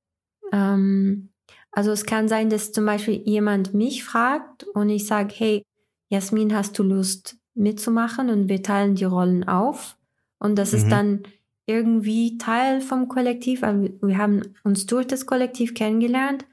Ähm, 0.52 1.30
also 1.70 1.90
es 1.90 2.04
kann 2.04 2.28
sein, 2.28 2.50
dass 2.50 2.70
zum 2.70 2.84
Beispiel 2.84 3.22
jemand 3.24 3.72
mich 3.72 4.04
fragt 4.04 4.64
und 4.74 4.90
ich 4.90 5.06
sage, 5.06 5.32
hey, 5.34 5.62
Jasmin, 6.10 6.54
hast 6.54 6.78
du 6.78 6.82
Lust 6.82 7.38
mitzumachen? 7.54 8.28
Und 8.28 8.50
wir 8.50 8.62
teilen 8.62 8.96
die 8.96 9.04
Rollen 9.04 9.48
auf. 9.48 9.96
Und 10.38 10.58
das 10.58 10.72
mhm. 10.72 10.78
ist 10.78 10.88
dann 10.90 11.22
irgendwie 11.64 12.36
Teil 12.36 12.82
vom 12.82 13.08
Kollektiv. 13.08 13.62
Wir 13.62 14.18
haben 14.18 14.42
uns 14.64 14.84
durch 14.84 15.06
das 15.06 15.24
Kollektiv 15.24 15.72
kennengelernt 15.72 16.44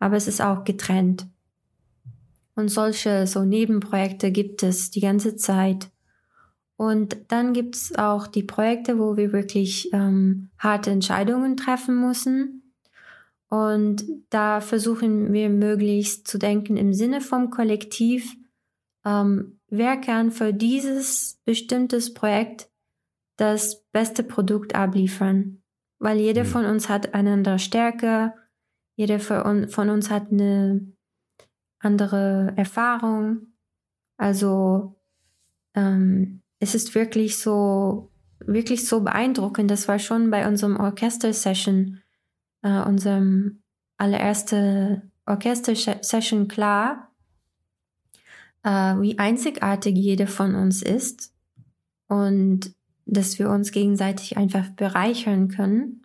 aber 0.00 0.16
es 0.16 0.26
ist 0.26 0.42
auch 0.42 0.64
getrennt. 0.64 1.28
Und 2.56 2.68
solche 2.68 3.26
so 3.26 3.44
Nebenprojekte 3.44 4.32
gibt 4.32 4.64
es 4.64 4.90
die 4.90 5.00
ganze 5.00 5.36
Zeit. 5.36 5.90
Und 6.76 7.16
dann 7.28 7.52
gibt 7.52 7.76
es 7.76 7.94
auch 7.96 8.26
die 8.26 8.42
Projekte, 8.42 8.98
wo 8.98 9.16
wir 9.16 9.32
wirklich 9.32 9.92
ähm, 9.92 10.50
harte 10.58 10.90
Entscheidungen 10.90 11.56
treffen 11.56 12.00
müssen. 12.00 12.74
Und 13.48 14.04
da 14.30 14.60
versuchen 14.60 15.32
wir 15.32 15.50
möglichst 15.50 16.26
zu 16.26 16.38
denken 16.38 16.76
im 16.76 16.92
Sinne 16.92 17.20
vom 17.20 17.50
Kollektiv, 17.50 18.34
ähm, 19.04 19.58
wer 19.68 19.96
kann 19.96 20.30
für 20.30 20.52
dieses 20.52 21.40
bestimmtes 21.44 22.14
Projekt 22.14 22.68
das 23.36 23.84
beste 23.92 24.22
Produkt 24.22 24.74
abliefern. 24.74 25.62
Weil 25.98 26.18
jeder 26.18 26.44
mhm. 26.44 26.48
von 26.48 26.64
uns 26.64 26.88
hat 26.88 27.14
eine 27.14 27.32
andere 27.32 27.58
Stärke, 27.58 28.32
jeder 29.00 29.18
von 29.18 29.88
uns 29.88 30.10
hat 30.10 30.30
eine 30.30 30.86
andere 31.78 32.52
Erfahrung. 32.56 33.46
Also 34.18 35.00
ähm, 35.74 36.42
es 36.58 36.74
ist 36.74 36.94
wirklich 36.94 37.38
so, 37.38 38.12
wirklich 38.40 38.86
so 38.86 39.00
beeindruckend. 39.00 39.70
Das 39.70 39.88
war 39.88 39.98
schon 39.98 40.30
bei 40.30 40.46
unserem 40.46 40.78
Orchester-Session, 40.78 42.02
äh, 42.60 42.82
unserem 42.82 43.62
allererste 43.96 45.10
Orchester-Session 45.24 46.46
klar, 46.46 47.10
äh, 48.64 48.68
wie 49.00 49.18
einzigartig 49.18 49.96
jeder 49.96 50.26
von 50.26 50.54
uns 50.54 50.82
ist 50.82 51.32
und 52.06 52.74
dass 53.06 53.38
wir 53.38 53.48
uns 53.48 53.72
gegenseitig 53.72 54.36
einfach 54.36 54.68
bereichern 54.68 55.48
können. 55.48 56.02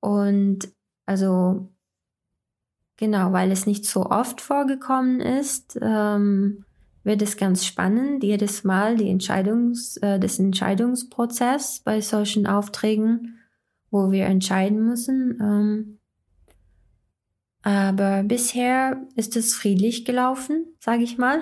Und 0.00 0.68
also 1.10 1.68
genau, 2.96 3.32
weil 3.32 3.50
es 3.50 3.66
nicht 3.66 3.84
so 3.84 4.06
oft 4.06 4.40
vorgekommen 4.40 5.20
ist, 5.20 5.76
ähm, 5.82 6.64
wird 7.02 7.20
es 7.20 7.36
ganz 7.36 7.66
spannend, 7.66 8.22
jedes 8.22 8.62
Mal 8.62 8.96
die 8.96 9.10
Entscheidungs, 9.10 9.96
äh, 9.96 10.20
des 10.20 10.38
Entscheidungsprozess 10.38 11.80
bei 11.80 12.00
solchen 12.00 12.46
Aufträgen, 12.46 13.40
wo 13.90 14.12
wir 14.12 14.26
entscheiden 14.26 14.84
müssen. 14.84 15.36
Ähm, 15.42 15.98
aber 17.62 18.22
bisher 18.22 19.04
ist 19.16 19.34
es 19.34 19.52
friedlich 19.52 20.04
gelaufen, 20.04 20.76
sage 20.78 21.02
ich 21.02 21.18
mal. 21.18 21.40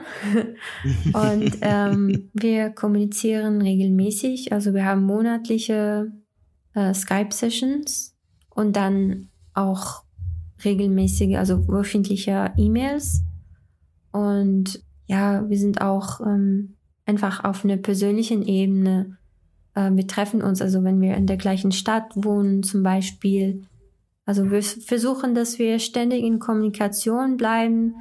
Und 1.13 1.59
ähm, 1.61 2.31
wir 2.33 2.71
kommunizieren 2.71 3.61
regelmäßig. 3.61 4.51
Also 4.51 4.73
wir 4.73 4.87
haben 4.87 5.03
monatliche 5.03 6.11
äh, 6.75 6.95
Skype-Sessions 6.95 8.15
und 8.59 8.75
dann 8.75 9.29
auch 9.59 10.05
regelmäßige, 10.65 11.37
also 11.37 11.69
wöchentliche 11.69 12.53
E-Mails. 12.57 13.23
Und 14.13 14.83
ja, 15.07 15.49
wir 15.49 15.59
sind 15.59 15.81
auch 15.81 16.21
ähm, 16.21 16.75
einfach 17.07 17.45
auf 17.45 17.65
einer 17.65 17.77
persönlichen 17.77 18.43
Ebene. 18.43 19.17
Äh, 19.75 19.91
wir 19.93 20.07
treffen 20.07 20.43
uns, 20.43 20.61
also 20.61 20.85
wenn 20.85 21.01
wir 21.01 21.17
in 21.17 21.27
der 21.27 21.37
gleichen 21.37 21.73
Stadt 21.73 22.11
wohnen 22.15 22.63
zum 22.63 22.83
Beispiel. 22.83 23.63
Also 24.25 24.51
wir 24.51 24.63
versuchen, 24.63 25.35
dass 25.35 25.59
wir 25.59 25.79
ständig 25.79 26.23
in 26.23 26.39
Kommunikation 26.39 27.37
bleiben 27.37 27.95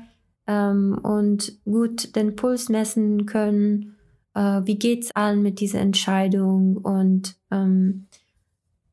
ähm, 0.46 1.00
und 1.02 1.58
gut 1.64 2.16
den 2.16 2.36
Puls 2.36 2.70
messen 2.70 3.26
können. 3.26 3.96
Äh, 4.34 4.62
wie 4.66 4.78
geht's 4.78 5.16
allen 5.16 5.42
mit 5.42 5.62
dieser 5.62 5.80
Entscheidung? 5.80 6.78
Und 6.78 7.38
ähm, 7.52 8.08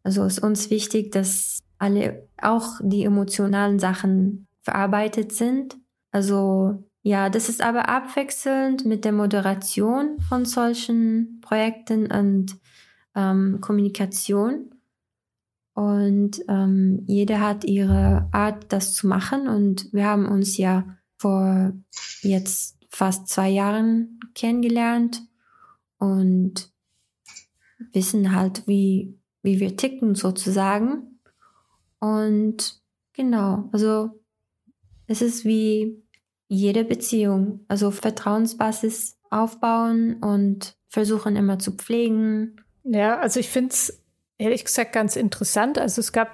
also 0.04 0.24
ist 0.24 0.38
uns 0.38 0.70
wichtig, 0.70 1.10
dass 1.10 1.63
alle 1.78 2.28
auch 2.40 2.80
die 2.82 3.04
emotionalen 3.04 3.78
Sachen 3.78 4.46
verarbeitet 4.62 5.32
sind. 5.32 5.76
Also 6.10 6.84
ja, 7.02 7.28
das 7.28 7.48
ist 7.48 7.60
aber 7.60 7.88
abwechselnd 7.88 8.86
mit 8.86 9.04
der 9.04 9.12
Moderation 9.12 10.18
von 10.20 10.46
solchen 10.46 11.40
Projekten 11.42 12.10
und 12.10 12.56
ähm, 13.14 13.58
Kommunikation. 13.60 14.70
Und 15.74 16.40
ähm, 16.48 17.02
jeder 17.06 17.40
hat 17.40 17.64
ihre 17.64 18.28
Art, 18.32 18.72
das 18.72 18.94
zu 18.94 19.06
machen. 19.06 19.48
Und 19.48 19.92
wir 19.92 20.06
haben 20.06 20.26
uns 20.26 20.56
ja 20.56 20.96
vor 21.18 21.72
jetzt 22.22 22.78
fast 22.88 23.28
zwei 23.28 23.50
Jahren 23.50 24.20
kennengelernt 24.34 25.22
und 25.98 26.70
wissen 27.92 28.34
halt, 28.34 28.66
wie, 28.66 29.18
wie 29.42 29.60
wir 29.60 29.76
ticken 29.76 30.14
sozusagen. 30.14 31.13
Und 32.04 32.82
genau, 33.14 33.70
also 33.72 34.10
es 35.06 35.22
ist 35.22 35.46
wie 35.46 36.02
jede 36.48 36.84
Beziehung, 36.84 37.64
also 37.68 37.90
Vertrauensbasis 37.90 39.18
aufbauen 39.30 40.16
und 40.22 40.76
versuchen 40.88 41.34
immer 41.36 41.58
zu 41.58 41.72
pflegen. 41.72 42.60
Ja, 42.84 43.18
also 43.18 43.40
ich 43.40 43.48
finde 43.48 43.70
es 43.70 44.02
ehrlich 44.36 44.66
gesagt 44.66 44.92
ganz 44.92 45.16
interessant. 45.16 45.78
Also 45.78 46.00
es 46.00 46.12
gab 46.12 46.28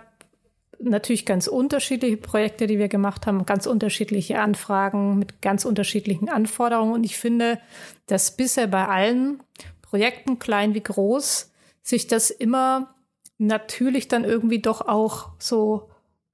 natürlich 0.81 1.25
ganz 1.25 1.47
unterschiedliche 1.47 2.17
Projekte, 2.17 2.67
die 2.67 2.79
wir 2.79 2.89
gemacht 2.89 3.29
haben, 3.29 3.47
ganz 3.47 3.67
unterschiedliche 3.67 4.41
Anfragen 4.41 5.21
mit 5.21 5.41
ganz 5.41 5.65
unterschiedlichen 5.65 6.29
Anforderungen. 6.29 6.95
Und 6.95 7.05
ich 7.05 7.17
finde, 7.17 7.61
dass 8.07 8.37
bisher 8.37 8.67
bei 8.67 8.89
allen 8.89 9.41
Projekten, 9.83 10.41
klein 10.41 10.75
wie 10.75 10.83
groß, 10.83 11.53
sich 11.83 12.09
das 12.09 12.31
immer 12.31 12.93
natürlich 13.41 14.07
dann 14.07 14.25
irgendwie 14.25 14.61
doch 14.61 14.83
auch 14.83 15.31
so 15.39 15.89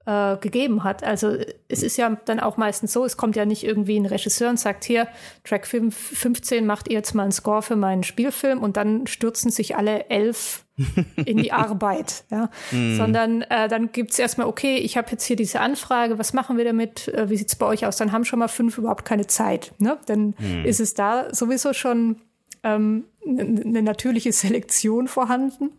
äh, 0.07 0.37
gegeben 0.39 0.85
hat. 0.85 1.05
Also 1.05 1.37
es 1.69 1.83
ist 1.83 1.97
ja 1.97 2.17
dann 2.25 2.41
auch 2.41 2.57
meistens 2.57 2.93
so, 2.93 3.05
es 3.05 3.17
kommt 3.17 3.37
ja 3.37 3.45
nicht 3.45 3.65
irgendwie 3.65 3.97
ein 3.99 4.07
Regisseur 4.07 4.51
und 4.51 4.59
sagt, 4.59 4.85
hier, 4.85 5.09
Track 5.45 5.67
5, 5.67 5.95
15 5.97 6.67
macht 6.67 6.89
ihr 6.89 6.95
jetzt 6.95 7.15
mal 7.15 7.23
einen 7.23 7.33
Score 7.33 7.63
für 7.63 7.77
meinen 7.77 8.03
Spielfilm 8.03 8.63
und 8.63 8.77
dann 8.77 9.07
stürzen 9.07 9.51
sich 9.51 9.77
alle 9.77 10.09
elf 10.11 10.65
in 11.25 11.39
die 11.39 11.53
Arbeit. 11.53 12.25
Ja? 12.31 12.51
Mm. 12.73 12.97
Sondern 12.97 13.43
äh, 13.43 13.69
dann 13.69 13.93
gibt's 13.93 14.19
erstmal, 14.19 14.49
okay, 14.49 14.77
ich 14.77 14.97
habe 14.97 15.11
jetzt 15.13 15.25
hier 15.25 15.37
diese 15.37 15.61
Anfrage, 15.61 16.19
was 16.19 16.33
machen 16.33 16.57
wir 16.57 16.65
damit? 16.65 17.09
Äh, 17.09 17.31
wie 17.31 17.37
sieht's 17.37 17.57
bei 17.57 17.67
euch 17.67 17.87
aus? 17.87 17.97
Dann 17.97 18.11
haben 18.13 18.25
schon 18.25 18.41
mal 18.41 18.49
fünf 18.49 18.79
überhaupt 18.79 19.05
keine 19.05 19.29
Zeit. 19.29 19.73
Ne? 19.79 19.99
Dann 20.07 20.35
mm. 20.39 20.65
ist 20.65 20.81
es 20.81 20.95
da 20.95 21.33
sowieso 21.33 21.73
schon 21.73 22.21
ähm, 22.63 23.05
eine 23.25 23.83
natürliche 23.83 24.33
Selektion 24.33 25.09
vorhanden. 25.09 25.71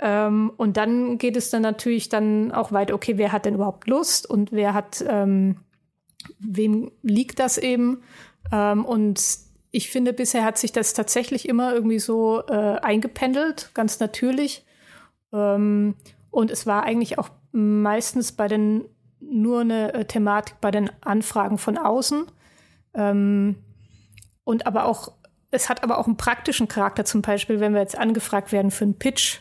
Ähm, 0.00 0.52
und 0.56 0.76
dann 0.76 1.18
geht 1.18 1.36
es 1.36 1.50
dann 1.50 1.62
natürlich 1.62 2.08
dann 2.08 2.52
auch 2.52 2.72
weiter, 2.72 2.94
okay, 2.94 3.18
wer 3.18 3.32
hat 3.32 3.44
denn 3.44 3.54
überhaupt 3.54 3.86
Lust 3.86 4.28
und 4.28 4.50
wer 4.50 4.72
hat, 4.72 5.04
ähm, 5.06 5.56
wem 6.38 6.90
liegt 7.02 7.38
das 7.38 7.58
eben? 7.58 8.02
Ähm, 8.50 8.84
und 8.84 9.22
ich 9.70 9.90
finde, 9.90 10.12
bisher 10.12 10.44
hat 10.44 10.58
sich 10.58 10.72
das 10.72 10.94
tatsächlich 10.94 11.48
immer 11.48 11.74
irgendwie 11.74 11.98
so 11.98 12.42
äh, 12.48 12.78
eingependelt, 12.80 13.70
ganz 13.74 14.00
natürlich. 14.00 14.64
Ähm, 15.32 15.94
und 16.30 16.50
es 16.50 16.66
war 16.66 16.82
eigentlich 16.84 17.18
auch 17.18 17.28
meistens 17.52 18.32
bei 18.32 18.48
den 18.48 18.86
nur 19.20 19.60
eine 19.60 19.92
äh, 19.92 20.04
Thematik 20.06 20.60
bei 20.62 20.70
den 20.70 20.90
Anfragen 21.02 21.58
von 21.58 21.76
außen. 21.76 22.24
Ähm, 22.94 23.56
und 24.44 24.66
aber 24.66 24.86
auch, 24.86 25.12
es 25.50 25.68
hat 25.68 25.82
aber 25.84 25.98
auch 25.98 26.06
einen 26.06 26.16
praktischen 26.16 26.68
Charakter, 26.68 27.04
zum 27.04 27.20
Beispiel, 27.20 27.60
wenn 27.60 27.74
wir 27.74 27.80
jetzt 27.80 27.98
angefragt 27.98 28.50
werden 28.50 28.70
für 28.70 28.84
einen 28.84 28.98
Pitch 28.98 29.40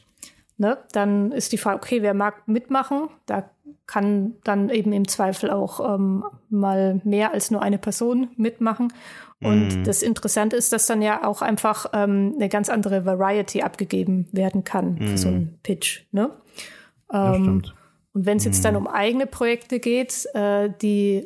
Ne? 0.60 0.78
Dann 0.91 1.32
ist 1.32 1.54
die 1.54 1.58
Frage, 1.58 1.78
okay, 1.78 2.02
wer 2.02 2.13
mag 2.13 2.45
mitmachen? 2.50 3.08
Da 3.26 3.50
kann 3.88 4.36
dann 4.43 4.69
eben 4.69 4.91
im 4.91 5.08
Zweifel 5.08 5.50
auch 5.52 5.95
ähm, 5.95 6.26
mal 6.50 7.00
mehr 7.06 7.32
als 7.32 7.50
nur 7.50 7.62
eine 7.62 7.78
Person 7.78 8.28
mitmachen. 8.36 8.91
Und 9.41 9.69
mm. 9.69 9.84
das 9.86 10.04
Interessante 10.04 10.58
ist, 10.58 10.74
dass 10.74 10.86
dann 10.86 11.02
ja 11.02 11.26
auch 11.26 11.41
einfach 11.41 11.86
ähm, 11.93 12.34
eine 12.36 12.50
ganz 12.50 12.67
andere 12.67 13.06
Variety 13.06 13.62
abgegeben 13.62 14.28
werden 14.34 14.65
kann 14.65 14.95
mm. 14.95 15.08
für 15.08 15.17
so 15.17 15.28
einen 15.30 15.39
mhm. 15.39 15.60
Pitch. 15.63 16.02
Ne? 16.12 16.30
Ähm, 17.10 17.48
und 17.48 17.76
wenn 18.26 18.36
es 18.36 18.43
jetzt 18.43 18.60
mm. 18.60 18.63
dann 18.63 18.74
mhm. 18.74 18.82
um 18.82 18.88
eigene 18.88 19.28
Projekte 19.28 19.80
geht, 19.80 20.28
äh, 20.34 20.69
die 20.82 21.26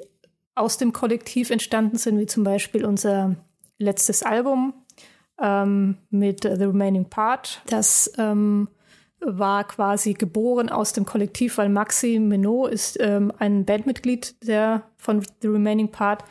aus 0.54 0.78
dem 0.78 0.93
Kollektiv 0.93 1.50
entstanden 1.50 1.98
sind, 1.98 2.19
wie 2.19 2.28
zum 2.28 2.43
Beispiel 2.43 2.86
unser 2.86 3.36
letztes 3.80 4.22
Album 4.22 4.76
ähm, 5.41 5.98
mit 6.12 6.43
The 6.43 6.65
Remaining 6.65 7.10
Part, 7.10 7.63
das 7.65 8.13
ähm, 8.19 8.67
war 9.26 9.64
quasi 9.66 10.14
geboren 10.14 10.70
aus 10.70 10.94
dem 10.94 11.06
Kollektiv, 11.06 11.58
weil 11.58 11.70
Maxi 11.70 12.20
Menot 12.20 12.72
ist 12.72 12.98
ähm, 13.00 13.32
ein 13.40 13.66
Bandmitglied 13.66 14.36
der 14.48 14.84
von 14.98 15.26
The 15.42 15.48
Remaining 15.48 15.90
Part. 15.90 16.24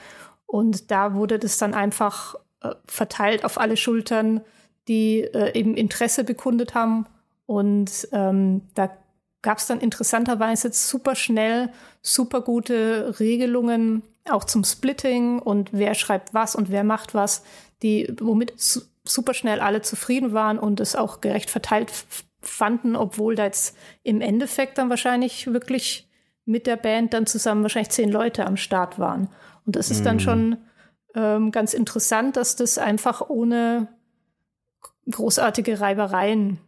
Und 0.46 0.90
da 0.90 1.14
wurde 1.14 1.38
das 1.38 1.59
dann 1.59 1.74
einfach 1.74 2.35
äh, 2.61 2.74
verteilt 2.85 3.44
auf 3.44 3.59
alle 3.59 3.76
Schultern, 3.76 4.42
die 4.88 5.20
äh, 5.20 5.59
eben 5.59 5.74
Interesse 5.74 6.24
bekundet 6.24 6.74
haben. 6.74 7.07
Und 7.46 8.09
ähm, 8.12 8.62
da 8.74 8.90
gab 9.42 9.59
es 9.59 9.66
dann 9.66 9.81
interessanterweise 9.81 10.72
super 10.72 11.14
schnell 11.14 11.70
super 12.02 12.40
gute 12.40 13.18
Regelungen 13.20 14.02
auch 14.28 14.44
zum 14.44 14.64
Splitting 14.64 15.38
und 15.38 15.70
wer 15.72 15.94
schreibt 15.94 16.35
was 16.35 16.55
und 16.55 16.70
wer 16.70 16.85
macht 16.85 17.14
was, 17.14 17.42
die 17.83 18.12
womit 18.20 18.61
su 18.61 18.83
super 19.05 19.35
schnell 19.35 19.59
alle 19.59 19.83
zufrieden 19.83 20.33
waren 20.33 20.61
und 20.61 20.78
es 20.78 20.94
auch 20.94 21.20
gerecht 21.20 21.50
verteilt 21.50 21.90
fanden, 22.42 22.96
obwohl 22.96 23.35
da 23.35 23.44
jetzt 23.44 23.76
im 24.02 24.20
Endeffekt 24.20 24.78
dann 24.78 24.90
wahrscheinlich 24.90 25.52
wirklich 25.52 26.09
mit 26.44 26.66
der 26.66 26.76
Band 26.76 27.14
dann 27.14 27.26
zusammen 27.26 27.62
wahrscheinlich 27.62 27.90
zehn 27.90 28.11
Leute 28.11 28.46
am 28.46 28.57
Start 28.57 28.98
waren. 28.98 29.28
Und 29.64 29.76
das 29.76 29.90
ist 29.90 30.05
dann 30.05 30.16
mhm. 30.16 30.20
schon 30.20 30.57
ähm, 31.14 31.52
ganz 31.52 31.72
interessant, 31.72 32.37
dass 32.37 32.57
das 32.57 32.78
einfach 32.78 33.28
ohne 33.28 33.88
großartige 35.11 35.81
Reibereien 35.81 36.59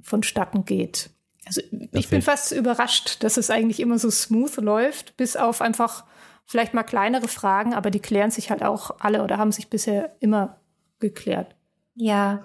vonstatten 0.00 0.64
geht. 0.64 1.10
Also 1.46 1.60
ich 1.92 2.08
bin 2.08 2.22
fast 2.22 2.52
überrascht, 2.52 3.22
dass 3.22 3.36
es 3.36 3.50
eigentlich 3.50 3.80
immer 3.80 3.98
so 3.98 4.10
smooth 4.10 4.56
läuft, 4.58 5.16
bis 5.16 5.36
auf 5.36 5.60
einfach 5.60 6.04
vielleicht 6.46 6.74
mal 6.74 6.82
kleinere 6.82 7.28
Fragen, 7.28 7.74
aber 7.74 7.90
die 7.90 8.00
klären 8.00 8.30
sich 8.30 8.50
halt 8.50 8.62
auch 8.62 8.98
alle 9.00 9.22
oder 9.22 9.38
haben 9.38 9.52
sich 9.52 9.68
bisher 9.68 10.16
immer 10.20 10.60
geklärt. 11.00 11.54
Ja, 11.94 12.44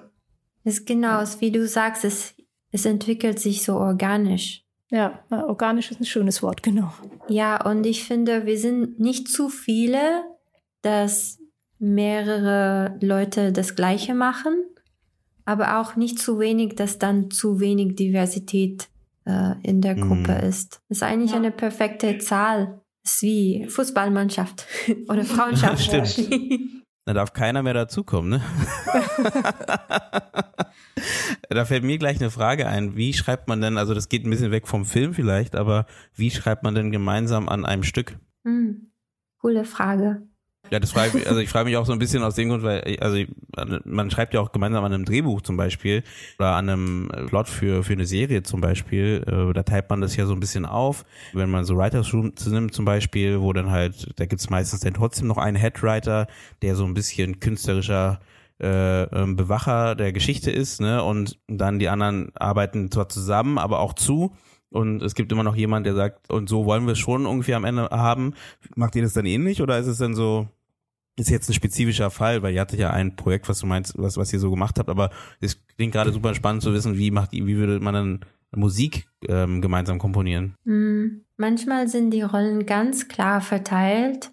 ist 0.63 0.85
genau, 0.85 1.23
wie 1.39 1.51
du 1.51 1.67
sagst, 1.67 2.03
es 2.03 2.35
es 2.71 2.85
entwickelt 2.85 3.39
sich 3.39 3.63
so 3.63 3.75
organisch. 3.75 4.63
Ja, 4.91 5.23
organisch 5.29 5.91
ist 5.91 5.99
ein 5.99 6.05
schönes 6.05 6.41
Wort, 6.41 6.63
genau. 6.63 6.91
Ja, 7.27 7.63
und 7.63 7.85
ich 7.85 8.03
finde, 8.03 8.45
wir 8.45 8.57
sind 8.57 8.99
nicht 8.99 9.27
zu 9.27 9.49
viele, 9.49 10.23
dass 10.81 11.39
mehrere 11.77 12.97
Leute 12.99 13.51
das 13.51 13.75
Gleiche 13.75 14.15
machen, 14.15 14.63
aber 15.45 15.79
auch 15.79 15.95
nicht 15.95 16.19
zu 16.19 16.39
wenig, 16.39 16.75
dass 16.75 16.97
dann 16.97 17.29
zu 17.29 17.59
wenig 17.59 17.95
Diversität 17.95 18.89
äh, 19.25 19.53
in 19.63 19.81
der 19.81 19.95
Gruppe 19.95 20.39
mm. 20.41 20.47
ist. 20.47 20.81
Das 20.89 20.97
ist 20.97 21.03
eigentlich 21.03 21.31
ja. 21.31 21.37
eine 21.37 21.51
perfekte 21.51 22.17
Zahl. 22.17 22.81
Das 23.03 23.15
ist 23.15 23.21
wie 23.21 23.65
Fußballmannschaft 23.67 24.65
oder 25.07 25.23
Frauenschaft. 25.23 25.81
Stimmt. 26.11 26.59
Da 27.09 27.13
darf 27.15 27.33
keiner 27.33 27.63
mehr 27.63 27.73
dazukommen, 27.73 28.29
ne? 28.29 28.41
da 31.49 31.65
fällt 31.65 31.83
mir 31.83 31.97
gleich 31.97 32.19
eine 32.21 32.29
Frage 32.29 32.67
ein. 32.67 32.95
Wie 32.95 33.13
schreibt 33.13 33.47
man 33.47 33.61
denn, 33.61 33.79
also 33.79 33.95
das 33.95 34.09
geht 34.09 34.27
ein 34.27 34.29
bisschen 34.29 34.51
weg 34.51 34.67
vom 34.67 34.85
Film 34.85 35.15
vielleicht, 35.15 35.55
aber 35.55 35.87
wie 36.13 36.29
schreibt 36.29 36.61
man 36.61 36.75
denn 36.75 36.91
gemeinsam 36.91 37.49
an 37.49 37.65
einem 37.65 37.81
Stück? 37.81 38.19
Hm, 38.43 38.91
coole 39.39 39.65
Frage. 39.65 40.28
Ja, 40.71 40.79
das 40.79 40.91
frage 40.91 41.17
ich, 41.17 41.27
also 41.27 41.39
ich 41.39 41.49
frage 41.49 41.65
mich 41.65 41.77
auch 41.77 41.85
so 41.85 41.93
ein 41.93 41.99
bisschen 41.99 42.21
aus 42.23 42.35
dem 42.35 42.49
Grund, 42.49 42.63
weil 42.63 42.97
also 42.99 43.17
man 43.85 44.11
schreibt 44.11 44.33
ja 44.33 44.41
auch 44.41 44.51
gemeinsam 44.51 44.83
an 44.83 44.93
einem 44.93 45.05
Drehbuch 45.05 45.41
zum 45.41 45.57
Beispiel 45.57 46.03
oder 46.37 46.55
an 46.55 46.69
einem 46.69 47.11
Plot 47.27 47.49
für 47.49 47.83
für 47.83 47.93
eine 47.93 48.05
Serie 48.05 48.43
zum 48.43 48.61
Beispiel. 48.61 49.23
Äh, 49.25 49.53
da 49.53 49.63
teilt 49.63 49.89
man 49.89 50.01
das 50.01 50.15
ja 50.15 50.25
so 50.25 50.33
ein 50.33 50.39
bisschen 50.39 50.65
auf. 50.65 51.05
Wenn 51.33 51.49
man 51.49 51.65
so 51.65 51.75
Writers 51.75 52.13
Room 52.13 52.33
nimmt 52.45 52.73
zum 52.73 52.85
Beispiel, 52.85 53.41
wo 53.41 53.51
dann 53.53 53.71
halt, 53.71 54.07
da 54.17 54.25
gibt's 54.25 54.49
meistens 54.49 54.81
dann 54.81 54.93
trotzdem 54.93 55.27
noch 55.27 55.37
einen 55.37 55.57
Headwriter, 55.57 56.27
der 56.61 56.75
so 56.75 56.85
ein 56.85 56.93
bisschen 56.93 57.39
künstlerischer 57.39 58.19
äh, 58.61 59.03
ähm, 59.03 59.35
Bewacher 59.35 59.95
der 59.95 60.11
Geschichte 60.11 60.51
ist, 60.51 60.81
ne? 60.81 61.03
Und 61.03 61.39
dann 61.47 61.79
die 61.79 61.89
anderen 61.89 62.31
arbeiten 62.35 62.91
zwar 62.91 63.09
zusammen, 63.09 63.57
aber 63.57 63.79
auch 63.79 63.93
zu. 63.93 64.35
Und 64.71 65.01
es 65.01 65.15
gibt 65.15 65.31
immer 65.31 65.43
noch 65.43 65.55
jemand, 65.55 65.85
der 65.85 65.95
sagt, 65.95 66.29
und 66.29 66.47
so 66.47 66.65
wollen 66.65 66.85
wir 66.85 66.93
es 66.93 66.99
schon 66.99 67.25
irgendwie 67.25 67.55
am 67.55 67.65
Ende 67.65 67.89
haben. 67.89 68.33
Macht 68.75 68.95
ihr 68.95 69.01
das 69.01 69.13
dann 69.13 69.25
ähnlich 69.25 69.61
oder 69.61 69.79
ist 69.79 69.87
es 69.87 69.97
dann 69.97 70.13
so, 70.13 70.47
ist 71.19 71.29
jetzt 71.29 71.49
ein 71.49 71.53
spezifischer 71.53 72.09
Fall, 72.09 72.41
weil 72.41 72.53
ihr 72.53 72.61
hattet 72.61 72.79
ja 72.79 72.91
ein 72.91 73.15
Projekt, 73.15 73.49
was 73.49 73.59
du 73.59 73.67
meinst, 73.67 73.97
was, 73.97 74.17
was 74.17 74.33
ihr 74.33 74.39
so 74.39 74.49
gemacht 74.49 74.79
habt, 74.79 74.89
aber 74.89 75.11
es 75.39 75.59
klingt 75.75 75.93
gerade 75.93 76.11
super 76.11 76.33
spannend 76.33 76.63
zu 76.63 76.73
wissen, 76.73 76.97
wie 76.97 77.11
macht, 77.11 77.31
wie 77.31 77.57
würde 77.57 77.79
man 77.79 77.93
dann 77.93 78.19
Musik 78.51 79.07
ähm, 79.27 79.61
gemeinsam 79.61 79.99
komponieren? 79.99 80.55
Mm, 80.63 81.21
manchmal 81.37 81.87
sind 81.87 82.11
die 82.11 82.21
Rollen 82.21 82.65
ganz 82.65 83.07
klar 83.07 83.41
verteilt. 83.41 84.31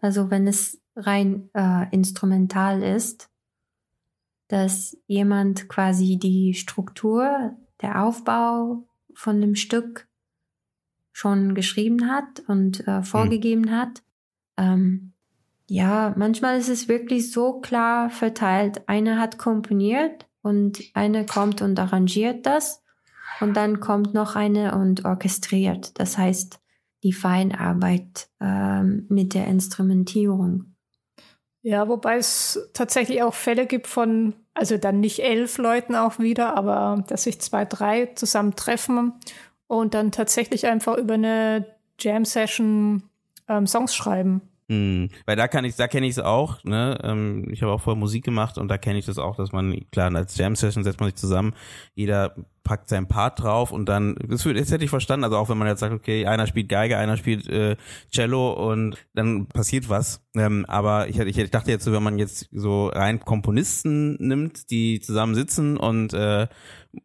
Also 0.00 0.30
wenn 0.30 0.46
es 0.46 0.80
rein 0.96 1.50
äh, 1.54 1.86
instrumental 1.92 2.82
ist, 2.82 3.30
dass 4.48 4.96
jemand 5.06 5.68
quasi 5.68 6.18
die 6.18 6.54
Struktur, 6.54 7.56
der 7.80 8.04
Aufbau 8.04 8.86
von 9.14 9.40
dem 9.40 9.54
Stück 9.54 10.08
schon 11.12 11.54
geschrieben 11.54 12.10
hat 12.10 12.42
und 12.48 12.86
äh, 12.86 13.02
vorgegeben 13.02 13.68
hm. 13.68 13.72
hat. 13.72 14.02
Ähm, 14.56 15.13
ja, 15.66 16.14
manchmal 16.16 16.58
ist 16.58 16.68
es 16.68 16.88
wirklich 16.88 17.32
so 17.32 17.60
klar 17.60 18.10
verteilt. 18.10 18.88
Einer 18.88 19.18
hat 19.18 19.38
komponiert 19.38 20.26
und 20.42 20.82
eine 20.94 21.24
kommt 21.24 21.62
und 21.62 21.78
arrangiert 21.78 22.46
das 22.46 22.82
und 23.40 23.56
dann 23.56 23.80
kommt 23.80 24.14
noch 24.14 24.36
eine 24.36 24.74
und 24.74 25.04
orchestriert. 25.04 25.98
Das 25.98 26.18
heißt, 26.18 26.60
die 27.02 27.12
Feinarbeit 27.12 28.28
ähm, 28.40 29.06
mit 29.08 29.34
der 29.34 29.46
Instrumentierung. 29.46 30.74
Ja, 31.62 31.88
wobei 31.88 32.18
es 32.18 32.70
tatsächlich 32.74 33.22
auch 33.22 33.32
Fälle 33.32 33.66
gibt 33.66 33.86
von, 33.86 34.34
also 34.52 34.76
dann 34.76 35.00
nicht 35.00 35.20
elf 35.20 35.56
Leuten 35.56 35.94
auch 35.94 36.18
wieder, 36.18 36.56
aber 36.56 37.04
dass 37.06 37.24
sich 37.24 37.40
zwei, 37.40 37.64
drei 37.64 38.06
zusammen 38.14 38.54
treffen 38.54 39.14
und 39.66 39.94
dann 39.94 40.12
tatsächlich 40.12 40.66
einfach 40.66 40.98
über 40.98 41.14
eine 41.14 41.66
Jam-Session 41.98 43.04
ähm, 43.48 43.66
Songs 43.66 43.94
schreiben. 43.94 44.42
Mhm. 44.68 45.10
Weil 45.26 45.36
da 45.36 45.46
kann 45.48 45.64
ich, 45.64 45.76
da 45.76 45.88
kenne 45.88 46.06
ich 46.06 46.12
es 46.12 46.18
auch, 46.18 46.64
ne? 46.64 46.98
Ähm, 47.02 47.48
ich 47.50 47.62
habe 47.62 47.72
auch 47.72 47.80
vorher 47.80 47.98
Musik 47.98 48.24
gemacht 48.24 48.56
und 48.56 48.68
da 48.68 48.78
kenne 48.78 48.98
ich 48.98 49.06
das 49.06 49.18
auch, 49.18 49.36
dass 49.36 49.52
man, 49.52 49.78
klar, 49.90 50.14
als 50.14 50.36
Jam-Session 50.36 50.84
setzt 50.84 51.00
man 51.00 51.10
sich 51.10 51.16
zusammen, 51.16 51.54
jeder 51.94 52.34
packt 52.64 52.88
seinen 52.88 53.06
Part 53.06 53.42
drauf 53.42 53.70
und 53.70 53.88
dann, 53.88 54.16
das, 54.26 54.42
das 54.42 54.70
hätte 54.72 54.84
ich 54.84 54.90
verstanden, 54.90 55.24
also 55.24 55.36
auch 55.36 55.48
wenn 55.50 55.58
man 55.58 55.68
jetzt 55.68 55.80
sagt, 55.80 55.92
okay, 55.92 56.26
einer 56.26 56.46
spielt 56.46 56.68
Geige, 56.68 56.96
einer 56.96 57.16
spielt 57.16 57.46
äh, 57.48 57.76
Cello 58.10 58.52
und 58.70 58.96
dann 59.14 59.46
passiert 59.46 59.88
was. 59.88 60.24
Ähm, 60.34 60.64
aber 60.66 61.08
ich, 61.08 61.18
ich, 61.18 61.38
ich 61.38 61.50
dachte 61.50 61.70
jetzt 61.70 61.84
so, 61.84 61.92
wenn 61.92 62.02
man 62.02 62.18
jetzt 62.18 62.48
so 62.50 62.88
rein 62.88 63.20
Komponisten 63.20 64.16
nimmt, 64.18 64.70
die 64.70 65.00
zusammen 65.00 65.34
sitzen 65.34 65.76
und 65.76 66.14
äh, 66.14 66.48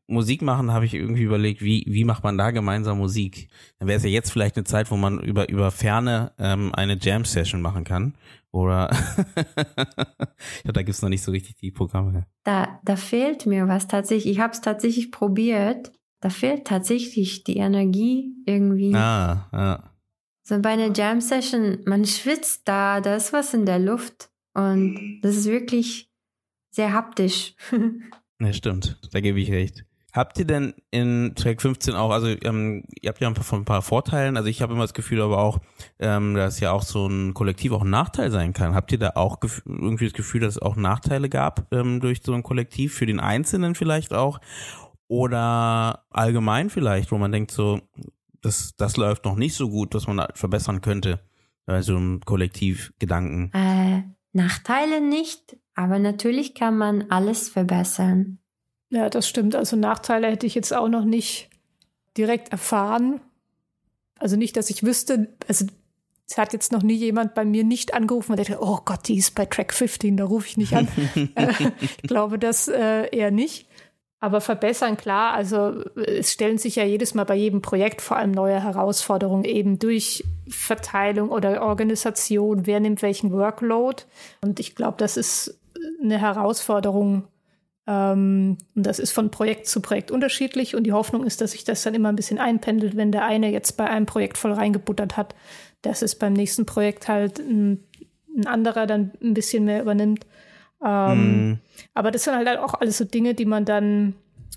Musik 0.07 0.41
machen, 0.41 0.71
habe 0.71 0.85
ich 0.85 0.93
irgendwie 0.93 1.23
überlegt, 1.23 1.61
wie, 1.61 1.83
wie 1.87 2.05
macht 2.05 2.23
man 2.23 2.37
da 2.37 2.51
gemeinsam 2.51 2.97
Musik? 2.97 3.49
Dann 3.79 3.87
wäre 3.87 3.97
es 3.97 4.03
ja 4.03 4.09
jetzt 4.09 4.31
vielleicht 4.31 4.55
eine 4.55 4.63
Zeit, 4.63 4.91
wo 4.91 4.97
man 4.97 5.19
über, 5.19 5.49
über 5.49 5.71
Ferne 5.71 6.31
ähm, 6.39 6.73
eine 6.73 6.97
Jam-Session 6.99 7.61
machen 7.61 7.83
kann. 7.83 8.15
Oder 8.51 8.89
ja, 10.63 10.71
da 10.71 10.81
gibt's 10.81 11.01
noch 11.01 11.09
nicht 11.09 11.21
so 11.21 11.31
richtig 11.31 11.55
die 11.57 11.71
Programme. 11.71 12.25
Da, 12.43 12.79
da 12.83 12.95
fehlt 12.95 13.45
mir 13.45 13.67
was 13.67 13.87
tatsächlich. 13.87 14.33
Ich 14.33 14.39
habe 14.39 14.53
es 14.53 14.61
tatsächlich 14.61 15.11
probiert. 15.11 15.91
Da 16.21 16.29
fehlt 16.29 16.65
tatsächlich 16.65 17.43
die 17.43 17.57
Energie 17.57 18.33
irgendwie. 18.45 18.93
Ah, 18.95 19.49
ja. 19.53 19.93
So 20.43 20.59
bei 20.59 20.69
einer 20.69 20.91
Jam-Session, 20.91 21.83
man 21.85 22.05
schwitzt 22.05 22.67
da, 22.67 23.01
da 23.01 23.15
ist 23.15 23.33
was 23.33 23.53
in 23.53 23.65
der 23.65 23.79
Luft. 23.79 24.31
Und 24.55 25.19
das 25.21 25.35
ist 25.35 25.45
wirklich 25.45 26.09
sehr 26.71 26.93
haptisch. 26.93 27.55
Ja, 28.41 28.53
stimmt. 28.53 28.97
Da 29.11 29.19
gebe 29.19 29.37
ich 29.41 29.51
recht. 29.51 29.83
Habt 30.11 30.39
ihr 30.39 30.45
denn 30.45 30.73
in 30.89 31.33
Track 31.35 31.61
15 31.61 31.93
auch, 31.93 32.09
also 32.09 32.27
ähm, 32.27 32.83
ihr 32.99 33.09
habt 33.09 33.21
ja 33.21 33.27
ein 33.27 33.35
paar, 33.35 33.43
von 33.43 33.61
ein 33.61 33.65
paar 33.65 33.83
Vorteilen, 33.83 34.37
also 34.37 34.49
ich 34.49 34.61
habe 34.61 34.73
immer 34.73 34.83
das 34.83 34.95
Gefühl 34.95 35.21
aber 35.21 35.37
auch, 35.37 35.59
ähm, 35.99 36.33
dass 36.33 36.59
ja 36.59 36.71
auch 36.71 36.81
so 36.81 37.05
ein 37.07 37.35
Kollektiv 37.35 37.71
auch 37.73 37.83
ein 37.83 37.91
Nachteil 37.91 38.31
sein 38.31 38.53
kann. 38.53 38.73
Habt 38.73 38.91
ihr 38.91 38.97
da 38.97 39.11
auch 39.15 39.37
irgendwie 39.65 40.05
das 40.05 40.13
Gefühl, 40.13 40.41
dass 40.41 40.55
es 40.55 40.61
auch 40.61 40.75
Nachteile 40.75 41.29
gab 41.29 41.67
ähm, 41.71 41.99
durch 41.99 42.21
so 42.23 42.33
ein 42.33 42.41
Kollektiv, 42.41 42.95
für 42.95 43.05
den 43.05 43.19
Einzelnen 43.19 43.75
vielleicht 43.75 44.13
auch? 44.13 44.39
Oder 45.07 46.05
allgemein 46.09 46.69
vielleicht, 46.69 47.11
wo 47.11 47.17
man 47.17 47.31
denkt 47.31 47.51
so, 47.51 47.79
das, 48.41 48.75
das 48.77 48.97
läuft 48.97 49.25
noch 49.25 49.35
nicht 49.35 49.55
so 49.55 49.69
gut, 49.69 49.93
was 49.93 50.07
man 50.07 50.25
verbessern 50.33 50.81
könnte 50.81 51.19
bei 51.65 51.81
so 51.83 51.95
einem 51.95 52.21
Kollektivgedanken? 52.21 53.51
Äh, 53.53 54.03
Nachteile 54.33 55.01
nicht, 55.01 55.57
aber 55.75 55.99
natürlich 55.99 56.55
kann 56.55 56.77
man 56.77 57.09
alles 57.09 57.49
verbessern. 57.49 58.39
Ja, 58.89 59.09
das 59.09 59.27
stimmt. 59.27 59.55
Also 59.55 59.75
Nachteile 59.75 60.27
hätte 60.27 60.47
ich 60.47 60.55
jetzt 60.55 60.73
auch 60.73 60.89
noch 60.89 61.05
nicht 61.05 61.49
direkt 62.17 62.51
erfahren. 62.51 63.21
Also 64.17 64.35
nicht, 64.35 64.57
dass 64.57 64.69
ich 64.69 64.83
wüsste, 64.83 65.29
also 65.47 65.65
es 66.29 66.37
hat 66.37 66.53
jetzt 66.53 66.71
noch 66.71 66.83
nie 66.83 66.95
jemand 66.95 67.33
bei 67.33 67.45
mir 67.45 67.63
nicht 67.63 67.93
angerufen 67.93 68.33
und 68.33 68.39
dachte, 68.39 68.59
oh 68.61 68.79
Gott, 68.85 69.07
die 69.07 69.17
ist 69.17 69.35
bei 69.35 69.45
Track 69.45 69.73
15, 69.73 70.17
da 70.17 70.25
rufe 70.25 70.47
ich 70.47 70.57
nicht 70.57 70.73
an. 70.75 70.87
Äh, 71.35 71.53
ich 71.81 71.97
glaube 72.03 72.39
das 72.39 72.67
äh, 72.67 73.15
eher 73.15 73.31
nicht. 73.31 73.67
Aber 74.21 74.41
verbessern, 74.41 74.97
klar, 74.97 75.33
also 75.33 75.81
es 75.95 76.33
stellen 76.33 76.57
sich 76.57 76.75
ja 76.75 76.83
jedes 76.83 77.13
Mal 77.13 77.23
bei 77.23 77.35
jedem 77.35 77.61
Projekt 77.61 78.01
vor 78.01 78.17
allem 78.17 78.31
neue 78.31 78.61
Herausforderungen 78.61 79.45
eben 79.45 79.79
durch 79.79 80.25
Verteilung 80.49 81.29
oder 81.29 81.61
Organisation, 81.61 82.65
wer 82.65 82.81
nimmt 82.81 83.01
welchen 83.01 83.31
Workload. 83.31 84.03
Und 84.41 84.59
ich 84.59 84.75
glaube, 84.75 84.97
das 84.97 85.15
ist 85.15 85.57
eine 86.03 86.19
Herausforderung, 86.19 87.23
und 87.89 88.57
das 88.75 88.99
ist 88.99 89.13
von 89.13 89.31
Projekt 89.31 89.65
zu 89.65 89.81
Projekt 89.81 90.11
unterschiedlich. 90.11 90.75
Und 90.75 90.83
die 90.83 90.93
Hoffnung 90.93 91.25
ist, 91.25 91.41
dass 91.41 91.51
sich 91.53 91.63
das 91.63 91.81
dann 91.81 91.95
immer 91.95 92.09
ein 92.09 92.15
bisschen 92.15 92.37
einpendelt, 92.37 92.95
wenn 92.95 93.11
der 93.11 93.25
eine 93.25 93.51
jetzt 93.51 93.77
bei 93.77 93.89
einem 93.89 94.05
Projekt 94.05 94.37
voll 94.37 94.51
reingebuttert 94.51 95.17
hat, 95.17 95.33
dass 95.81 96.03
es 96.03 96.13
beim 96.13 96.33
nächsten 96.33 96.67
Projekt 96.67 97.07
halt 97.07 97.39
ein, 97.39 97.83
ein 98.37 98.45
anderer 98.45 98.85
dann 98.85 99.11
ein 99.23 99.33
bisschen 99.33 99.65
mehr 99.65 99.81
übernimmt. 99.81 100.27
Ähm, 100.85 101.51
mm. 101.51 101.59
Aber 101.95 102.11
das 102.11 102.25
sind 102.25 102.35
halt 102.35 102.59
auch 102.59 102.75
alles 102.75 102.99
so 102.99 103.05
Dinge, 103.05 103.33
die 103.33 103.45
man 103.45 103.65
dann, 103.65 104.13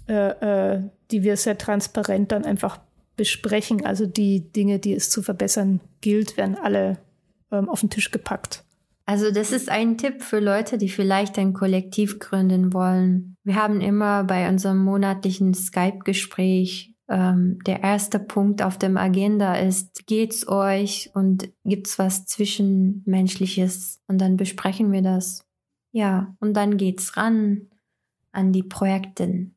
äh, 0.08 0.74
äh, 0.74 0.82
die 1.10 1.22
wir 1.22 1.38
sehr 1.38 1.56
transparent 1.56 2.32
dann 2.32 2.44
einfach 2.44 2.80
besprechen. 3.16 3.86
Also 3.86 4.04
die 4.04 4.52
Dinge, 4.52 4.78
die 4.78 4.92
es 4.92 5.08
zu 5.08 5.22
verbessern 5.22 5.80
gilt, 6.02 6.36
werden 6.36 6.56
alle 6.62 6.98
ähm, 7.50 7.70
auf 7.70 7.80
den 7.80 7.88
Tisch 7.88 8.10
gepackt. 8.10 8.62
Also 9.12 9.30
das 9.30 9.52
ist 9.52 9.68
ein 9.68 9.98
Tipp 9.98 10.22
für 10.22 10.40
Leute, 10.40 10.78
die 10.78 10.88
vielleicht 10.88 11.38
ein 11.38 11.52
Kollektiv 11.52 12.18
gründen 12.18 12.72
wollen. 12.72 13.36
Wir 13.44 13.56
haben 13.56 13.82
immer 13.82 14.24
bei 14.24 14.48
unserem 14.48 14.78
monatlichen 14.78 15.52
Skype-Gespräch 15.52 16.94
ähm, 17.10 17.58
der 17.66 17.82
erste 17.82 18.18
Punkt 18.18 18.62
auf 18.62 18.78
dem 18.78 18.96
Agenda 18.96 19.56
ist, 19.56 20.06
geht's 20.06 20.48
euch 20.48 21.10
und 21.12 21.50
gibt's 21.62 21.98
was 21.98 22.24
Zwischenmenschliches? 22.24 24.00
Und 24.06 24.16
dann 24.16 24.38
besprechen 24.38 24.92
wir 24.92 25.02
das. 25.02 25.44
Ja, 25.90 26.34
und 26.40 26.54
dann 26.54 26.78
geht's 26.78 27.18
ran 27.18 27.68
an 28.32 28.50
die 28.50 28.62
Projekte. 28.62 29.50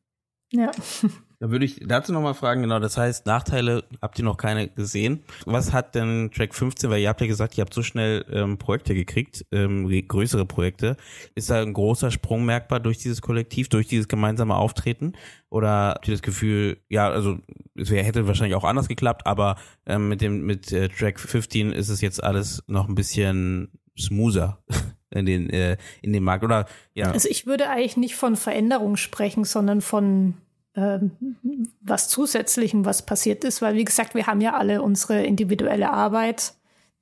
Ja. 0.52 0.70
Da 1.38 1.50
würde 1.50 1.66
ich 1.66 1.80
dazu 1.86 2.12
nochmal 2.12 2.34
fragen, 2.34 2.62
genau, 2.62 2.78
das 2.78 2.96
heißt, 2.96 3.26
Nachteile 3.26 3.84
habt 4.00 4.18
ihr 4.18 4.24
noch 4.24 4.38
keine 4.38 4.68
gesehen. 4.68 5.22
Was 5.44 5.72
hat 5.72 5.94
denn 5.94 6.30
Track 6.34 6.54
15, 6.54 6.88
weil 6.88 7.00
ihr 7.00 7.08
habt 7.08 7.20
ja 7.20 7.26
gesagt, 7.26 7.58
ihr 7.58 7.62
habt 7.62 7.74
so 7.74 7.82
schnell 7.82 8.24
ähm, 8.30 8.56
Projekte 8.56 8.94
gekriegt, 8.94 9.44
ähm, 9.52 9.86
größere 10.08 10.46
Projekte. 10.46 10.96
Ist 11.34 11.50
da 11.50 11.60
ein 11.60 11.74
großer 11.74 12.10
Sprung 12.10 12.46
merkbar 12.46 12.80
durch 12.80 12.98
dieses 12.98 13.20
Kollektiv, 13.20 13.68
durch 13.68 13.86
dieses 13.86 14.08
gemeinsame 14.08 14.54
Auftreten? 14.54 15.12
Oder 15.50 15.90
habt 15.90 16.08
ihr 16.08 16.14
das 16.14 16.22
Gefühl, 16.22 16.78
ja, 16.88 17.08
also 17.10 17.38
es 17.74 17.90
wär, 17.90 18.02
hätte 18.02 18.26
wahrscheinlich 18.26 18.56
auch 18.56 18.64
anders 18.64 18.88
geklappt, 18.88 19.26
aber 19.26 19.56
ähm, 19.84 20.08
mit 20.08 20.22
dem 20.22 20.46
mit 20.46 20.72
äh, 20.72 20.88
Track 20.88 21.20
15 21.20 21.72
ist 21.72 21.90
es 21.90 22.00
jetzt 22.00 22.22
alles 22.22 22.62
noch 22.66 22.88
ein 22.88 22.94
bisschen 22.94 23.70
smoother 23.98 24.58
in 25.10 25.26
den 25.26 25.50
äh, 25.50 25.76
in 26.00 26.12
dem 26.12 26.24
Markt 26.24 26.44
oder 26.44 26.66
ja. 26.94 27.10
Also 27.10 27.28
ich 27.28 27.46
würde 27.46 27.68
eigentlich 27.68 27.96
nicht 27.96 28.16
von 28.16 28.36
Veränderung 28.36 28.96
sprechen, 28.96 29.44
sondern 29.44 29.82
von 29.82 30.34
was 30.76 32.08
Zusätzlichem, 32.08 32.84
was 32.84 33.06
passiert 33.06 33.44
ist, 33.44 33.62
weil 33.62 33.74
wie 33.76 33.84
gesagt, 33.84 34.14
wir 34.14 34.26
haben 34.26 34.42
ja 34.42 34.54
alle 34.54 34.82
unsere 34.82 35.24
individuelle 35.24 35.90
Arbeit, 35.90 36.52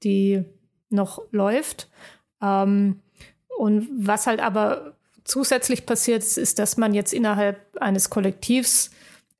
die 0.05 0.45
noch 0.91 1.23
läuft. 1.33 1.89
Ähm, 2.41 3.01
und 3.59 3.89
was 3.97 4.27
halt 4.27 4.41
aber 4.41 4.95
zusätzlich 5.25 5.87
passiert 5.87 6.23
ist, 6.23 6.39
ist, 6.39 6.59
dass 6.59 6.77
man 6.77 6.95
jetzt 6.95 7.13
innerhalb 7.13 7.59
eines 7.81 8.11
Kollektivs 8.11 8.91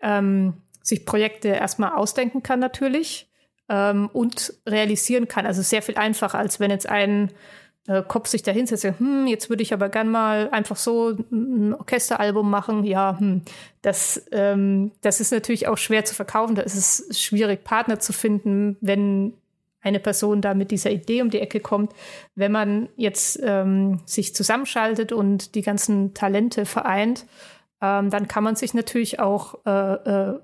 ähm, 0.01 0.55
sich 0.83 1.07
Projekte 1.07 1.49
erstmal 1.49 1.93
ausdenken 1.93 2.43
kann 2.43 2.59
natürlich 2.59 3.31
ähm, 3.69 4.11
und 4.13 4.55
realisieren 4.67 5.29
kann. 5.29 5.47
Also 5.47 5.63
sehr 5.63 5.83
viel 5.83 5.97
einfacher, 5.97 6.39
als 6.39 6.59
wenn 6.59 6.71
jetzt 6.71 6.89
ein 6.89 7.31
äh, 7.87 8.03
Kopf 8.03 8.29
sich 8.29 8.43
da 8.43 8.51
hinsetzt, 8.51 8.85
hm, 8.85 9.27
jetzt 9.27 9.51
würde 9.51 9.63
ich 9.63 9.73
aber 9.75 9.89
gern 9.89 10.09
mal 10.09 10.49
einfach 10.51 10.77
so 10.77 11.17
ein 11.31 11.75
Orchesteralbum 11.75 12.49
machen. 12.49 12.85
Ja, 12.85 13.19
hm, 13.19 13.43
das, 13.83 14.25
ähm, 14.33 14.93
das 15.03 15.21
ist 15.21 15.33
natürlich 15.33 15.69
auch 15.69 15.79
schwer 15.79 16.05
zu 16.05 16.15
verkaufen. 16.15 16.55
Da 16.55 16.63
ist 16.63 16.75
es 16.75 17.21
schwierig, 17.21 17.65
Partner 17.65 18.01
zu 18.01 18.13
finden, 18.13 18.77
wenn 18.81 19.35
eine 19.83 20.01
Person 20.01 20.41
da 20.41 20.55
mit 20.55 20.71
dieser 20.71 20.91
Idee 20.91 21.21
um 21.21 21.29
die 21.29 21.41
Ecke 21.41 21.61
kommt. 21.61 21.93
Wenn 22.35 22.53
man 22.53 22.89
jetzt 22.97 23.39
ähm, 23.43 24.01
sich 24.07 24.35
zusammenschaltet 24.35 25.13
und 25.13 25.55
die 25.55 25.63
ganzen 25.63 26.15
Talente 26.15 26.65
vereint, 26.65 27.27
ähm, 27.83 28.09
dann 28.09 28.27
kann 28.27 28.45
man 28.45 28.57
sich 28.57 28.73
natürlich 28.73 29.21
auch 29.21 29.59
äh, 29.67 30.31
äh, 30.31 30.39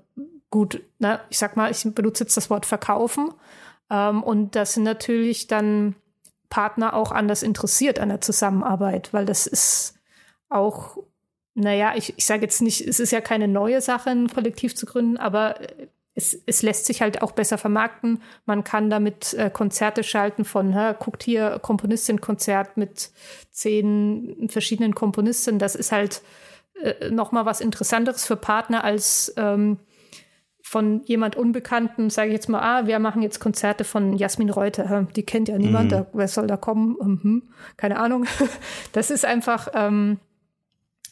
gut, 0.51 0.83
na, 0.99 1.21
ich 1.29 1.39
sag 1.39 1.57
mal, 1.57 1.71
ich 1.71 1.83
benutze 1.95 2.23
jetzt 2.23 2.37
das 2.37 2.51
Wort 2.51 2.67
verkaufen. 2.67 3.33
Ähm, 3.89 4.21
und 4.21 4.55
das 4.55 4.75
sind 4.75 4.83
natürlich 4.83 5.47
dann 5.47 5.95
Partner 6.51 6.93
auch 6.93 7.11
anders 7.11 7.41
interessiert 7.41 7.97
an 7.99 8.09
der 8.09 8.21
Zusammenarbeit, 8.21 9.11
weil 9.13 9.25
das 9.25 9.47
ist 9.47 9.95
auch, 10.49 10.97
naja, 11.55 11.93
ich, 11.95 12.13
ich 12.17 12.25
sage 12.25 12.43
jetzt 12.43 12.61
nicht, 12.61 12.81
es 12.81 12.99
ist 12.99 13.11
ja 13.11 13.21
keine 13.21 13.47
neue 13.47 13.81
Sache, 13.81 14.11
ein 14.11 14.27
Kollektiv 14.27 14.75
zu 14.75 14.85
gründen, 14.85 15.17
aber 15.17 15.55
es, 16.13 16.37
es 16.45 16.61
lässt 16.61 16.85
sich 16.85 17.01
halt 17.01 17.21
auch 17.21 17.31
besser 17.31 17.57
vermarkten. 17.57 18.21
Man 18.45 18.63
kann 18.63 18.89
damit 18.89 19.33
äh, 19.33 19.49
Konzerte 19.49 20.03
schalten 20.03 20.43
von, 20.43 20.73
hä, 20.73 20.93
guckt 20.99 21.23
hier 21.23 21.57
Komponistin-Konzert 21.59 22.75
mit 22.75 23.11
zehn 23.49 24.49
verschiedenen 24.49 24.93
Komponisten. 24.93 25.57
Das 25.57 25.75
ist 25.75 25.93
halt 25.93 26.21
äh, 26.83 27.09
noch 27.09 27.31
mal 27.31 27.45
was 27.45 27.61
Interessanteres 27.61 28.25
für 28.25 28.35
Partner 28.35 28.83
als 28.83 29.33
ähm, 29.37 29.79
von 30.71 31.01
jemand 31.03 31.35
Unbekannten, 31.35 32.09
sage 32.09 32.29
ich 32.29 32.33
jetzt 32.33 32.47
mal, 32.47 32.61
ah, 32.61 32.87
wir 32.87 32.97
machen 32.99 33.21
jetzt 33.21 33.41
Konzerte 33.41 33.83
von 33.83 34.15
Jasmin 34.15 34.49
Reuter. 34.49 35.05
Die 35.17 35.23
kennt 35.23 35.49
ja 35.49 35.57
niemand, 35.57 35.87
mhm. 35.87 35.89
da, 35.89 36.05
wer 36.13 36.29
soll 36.29 36.47
da 36.47 36.55
kommen? 36.55 36.95
Mhm, 37.01 37.43
keine 37.75 37.99
Ahnung. 37.99 38.25
Das 38.93 39.11
ist 39.11 39.25
einfach, 39.25 39.67
ähm, 39.73 40.19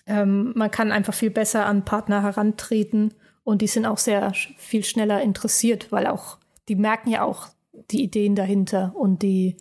ähm, 0.07 0.53
man 0.55 0.71
kann 0.71 0.93
einfach 0.93 1.13
viel 1.13 1.29
besser 1.29 1.65
an 1.65 1.83
Partner 1.83 2.23
herantreten 2.23 3.13
und 3.43 3.61
die 3.61 3.67
sind 3.67 3.85
auch 3.85 3.97
sehr 3.97 4.31
viel 4.55 4.85
schneller 4.85 5.21
interessiert, 5.21 5.91
weil 5.91 6.07
auch, 6.07 6.37
die 6.69 6.75
merken 6.77 7.09
ja 7.09 7.23
auch 7.23 7.47
die 7.91 8.01
Ideen 8.01 8.35
dahinter 8.35 8.93
und 8.95 9.23
die, 9.23 9.57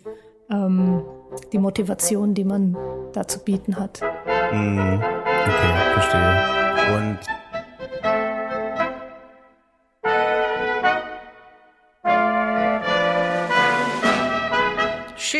ähm, 0.49 1.03
die 1.51 1.57
Motivation, 1.57 2.33
die 2.33 2.45
man 2.45 2.77
da 3.11 3.27
zu 3.27 3.43
bieten 3.43 3.77
hat. 3.77 3.99
Mhm. 4.53 5.01
Okay, 5.01 5.93
verstehe. 5.93 6.95
Und 6.95 7.38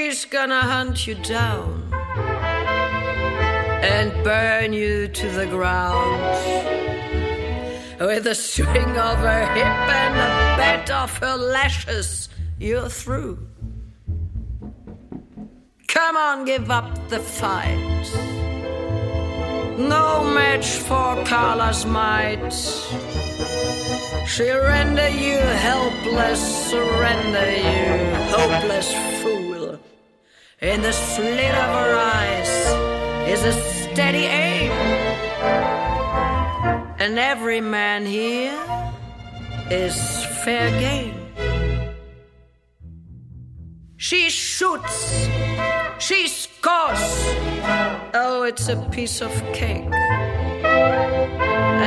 She's 0.10 0.26
gonna 0.26 0.62
hunt 0.62 1.06
you 1.06 1.14
down 1.14 1.94
and 3.84 4.12
burn 4.24 4.74
you 4.74 5.08
to 5.08 5.30
the 5.30 5.46
ground. 5.46 6.20
With 8.00 8.26
a 8.26 8.34
swing 8.34 8.98
of 8.98 9.20
her 9.20 9.46
hip 9.54 9.66
and 10.02 10.16
a 10.18 10.58
bend 10.58 10.90
of 10.90 11.16
her 11.20 11.36
lashes, 11.38 12.30
you're 12.58 12.90
through. 12.90 13.38
Come 15.88 16.18
on, 16.18 16.44
give 16.44 16.72
up 16.72 16.90
the 17.10 17.20
fight. 17.20 18.08
No 19.78 20.24
match 20.24 20.70
for 20.88 21.24
Carla's 21.24 21.86
might. 21.86 22.52
She'll 24.26 24.58
render 24.58 25.10
you 25.10 25.38
helpless, 25.38 26.42
surrender 26.72 27.52
you, 27.52 28.16
hopeless 28.34 28.92
fool. 29.22 29.39
In 30.62 30.82
the 30.82 30.92
slit 30.92 31.56
of 31.56 31.70
her 31.80 31.96
eyes 31.96 33.30
is 33.30 33.46
a 33.46 33.54
steady 33.54 34.26
aim 34.26 34.72
and 37.00 37.18
every 37.18 37.62
man 37.62 38.06
here 38.06 38.60
is 39.72 39.96
fair 40.44 40.70
game. 40.82 41.16
She 43.96 44.30
shoots, 44.30 45.30
she 45.98 46.28
scores. 46.28 47.08
Oh, 48.14 48.44
it's 48.46 48.68
a 48.68 48.76
piece 48.92 49.22
of 49.22 49.32
cake. 49.54 49.88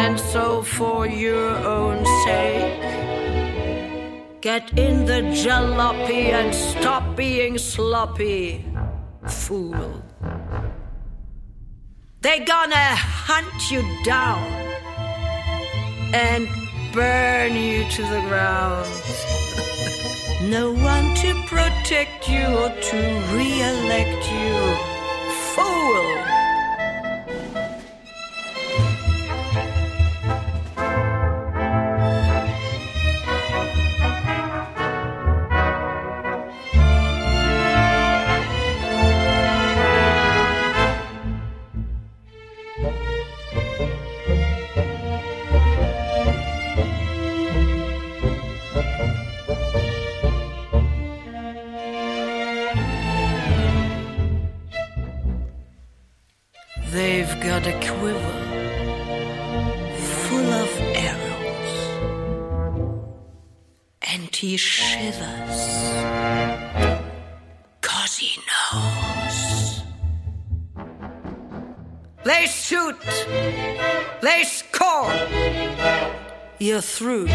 And 0.02 0.18
so, 0.18 0.62
for 0.62 1.06
your 1.06 1.50
own 1.58 2.06
sake, 2.24 3.01
get 4.42 4.76
in 4.76 5.04
the 5.04 5.22
jalopy 5.42 6.32
and 6.32 6.52
stop 6.52 7.16
being 7.16 7.56
sloppy, 7.56 8.64
fool. 9.28 10.02
They're 12.22 12.44
gonna 12.44 12.90
hunt 13.28 13.70
you 13.70 13.82
down 14.04 14.42
and 16.12 16.48
burn 16.92 17.54
you 17.54 17.88
to 17.88 18.02
the 18.02 18.20
ground. 18.28 18.88
no 20.50 20.72
one 20.72 21.14
to 21.14 21.30
protect 21.46 22.28
you 22.28 22.44
or 22.62 22.70
to 22.90 22.98
re 23.36 23.62
elect 23.62 24.22
you. 24.38 24.58
Fool! 25.54 26.41
Got 57.62 57.74
a 57.74 57.78
quiver 57.78 58.18
full 59.96 60.52
of 60.52 60.70
arrows, 60.96 61.72
and 64.02 64.34
he 64.34 64.56
shivers, 64.56 65.60
cause 67.80 68.16
he 68.16 68.38
knows. 68.48 69.82
They 72.24 72.46
shoot, 72.46 72.96
they 74.22 74.44
score, 74.44 75.12
you're 76.58 76.82
through. 76.82 77.28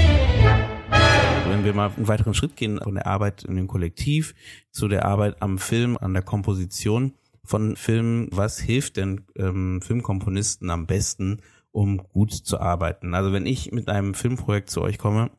Wenn 1.50 1.64
wir 1.64 1.74
mal 1.74 1.92
einen 1.96 2.08
weiteren 2.08 2.34
Schritt 2.34 2.56
gehen 2.58 2.80
von 2.82 2.96
der 2.96 3.08
Arbeit 3.08 3.44
in 3.44 3.56
dem 3.56 3.68
Kollektiv 3.68 4.34
zu 4.72 4.88
der 4.88 5.06
Arbeit 5.06 5.42
am 5.42 5.58
Film, 5.58 5.98
an 5.98 6.14
der 6.14 6.24
Komposition, 6.24 7.14
von 7.48 7.76
Filmen, 7.76 8.28
was 8.32 8.60
hilft 8.60 8.98
denn 8.98 9.22
ähm, 9.38 9.82
Filmkomponisten 9.82 10.70
am 10.70 10.86
besten, 10.86 11.42
um 11.72 11.98
gut 11.98 12.32
zu 12.34 12.60
arbeiten? 12.60 13.14
Also 13.14 13.32
wenn 13.32 13.46
ich 13.46 13.72
mit 13.72 13.90
einem 13.90 14.14
Filmprojekt 14.14 14.70
zu 14.70 14.82
euch 14.82 14.98
komme 14.98 15.32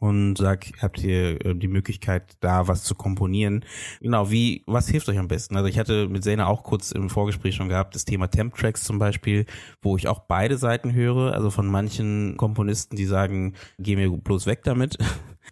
und 0.00 0.38
sag, 0.38 0.66
habt 0.82 1.02
ihr 1.04 1.44
äh, 1.44 1.54
die 1.54 1.68
Möglichkeit, 1.68 2.36
da 2.40 2.66
was 2.66 2.82
zu 2.82 2.94
komponieren? 2.94 3.64
Genau, 4.00 4.30
wie, 4.30 4.64
was 4.66 4.88
hilft 4.88 5.08
euch 5.08 5.18
am 5.18 5.28
besten? 5.28 5.56
Also 5.56 5.68
ich 5.68 5.78
hatte 5.78 6.08
mit 6.08 6.24
Sena 6.24 6.46
auch 6.46 6.64
kurz 6.64 6.90
im 6.90 7.10
Vorgespräch 7.10 7.54
schon 7.54 7.68
gehabt, 7.68 7.94
das 7.94 8.04
Thema 8.04 8.26
Temp-Tracks 8.26 8.82
zum 8.82 8.98
Beispiel, 8.98 9.46
wo 9.82 9.96
ich 9.96 10.08
auch 10.08 10.20
beide 10.20 10.56
Seiten 10.56 10.92
höre, 10.92 11.32
also 11.32 11.50
von 11.50 11.66
manchen 11.66 12.36
Komponisten, 12.36 12.96
die 12.96 13.06
sagen, 13.06 13.54
geh 13.78 13.94
mir 13.94 14.10
bloß 14.10 14.46
weg 14.46 14.64
damit. 14.64 14.98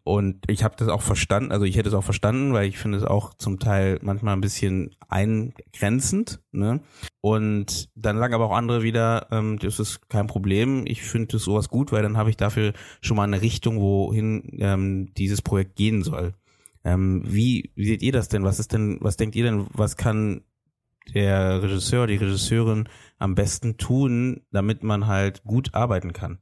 Und 0.05 0.45
ich 0.49 0.65
habe 0.65 0.77
das 0.77 0.89
auch 0.89 1.03
verstanden, 1.03 1.53
also 1.53 1.65
ich 1.65 1.77
hätte 1.77 1.89
es 1.89 1.95
auch 1.95 2.05
verstanden, 2.05 2.53
weil 2.53 2.69
ich 2.69 2.79
finde 2.79 2.99
es 2.99 3.05
auch 3.05 3.35
zum 3.35 3.59
Teil 3.59 3.99
manchmal 4.03 4.35
ein 4.35 4.41
bisschen 4.41 4.95
eingrenzend. 5.09 6.41
Ne? 6.53 6.81
Und 7.21 7.91
dann 7.95 8.17
lang 8.17 8.33
aber 8.33 8.47
auch 8.47 8.57
andere 8.57 8.83
wieder, 8.83 9.29
ähm, 9.31 9.59
das 9.59 9.79
ist 9.79 10.09
kein 10.09 10.27
Problem. 10.27 10.85
Ich 10.87 11.03
finde 11.03 11.39
sowas 11.39 11.69
gut, 11.69 11.93
weil 11.93 12.03
dann 12.03 12.17
habe 12.17 12.31
ich 12.31 12.37
dafür 12.37 12.73
schon 13.01 13.17
mal 13.17 13.25
eine 13.25 13.43
Richtung, 13.43 13.81
wohin 13.81 14.57
ähm, 14.59 15.13
dieses 15.15 15.43
Projekt 15.43 15.77
gehen 15.77 16.03
soll. 16.03 16.35
Ähm, 16.85 17.23
wie, 17.27 17.73
wie 17.75 17.87
seht 17.87 18.03
ihr 18.03 18.13
das 18.13 18.29
denn? 18.29 18.45
Was 18.45 18.59
ist 18.59 18.73
denn, 18.73 18.99
was 19.01 19.17
denkt 19.17 19.37
ihr 19.37 19.45
denn, 19.45 19.67
was 19.73 19.97
kann 19.97 20.43
der 21.15 21.63
Regisseur, 21.63 22.07
die 22.07 22.17
Regisseurin 22.17 22.89
am 23.19 23.35
besten 23.35 23.79
tun, 23.79 24.43
damit 24.53 24.83
man 24.83 25.07
halt 25.07 25.43
gut 25.45 25.75
arbeiten 25.75 26.13
kann? 26.13 26.39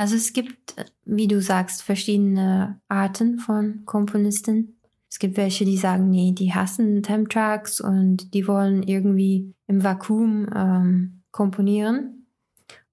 Also 0.00 0.16
es 0.16 0.32
gibt, 0.32 0.76
wie 1.04 1.28
du 1.28 1.42
sagst, 1.42 1.82
verschiedene 1.82 2.80
Arten 2.88 3.38
von 3.38 3.84
Komponisten. 3.84 4.80
Es 5.10 5.18
gibt 5.18 5.36
welche, 5.36 5.66
die 5.66 5.76
sagen, 5.76 6.08
nee, 6.08 6.32
die 6.32 6.54
hassen 6.54 7.02
Temp-Tracks 7.02 7.82
und 7.82 8.32
die 8.32 8.48
wollen 8.48 8.82
irgendwie 8.82 9.52
im 9.66 9.84
Vakuum 9.84 10.48
ähm, 10.56 11.22
komponieren. 11.32 12.26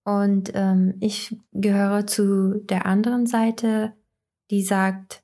Und 0.03 0.51
ähm, 0.53 0.95
ich 0.99 1.33
gehöre 1.53 2.07
zu 2.07 2.59
der 2.65 2.85
anderen 2.85 3.25
Seite, 3.25 3.93
die 4.51 4.61
sagt, 4.61 5.23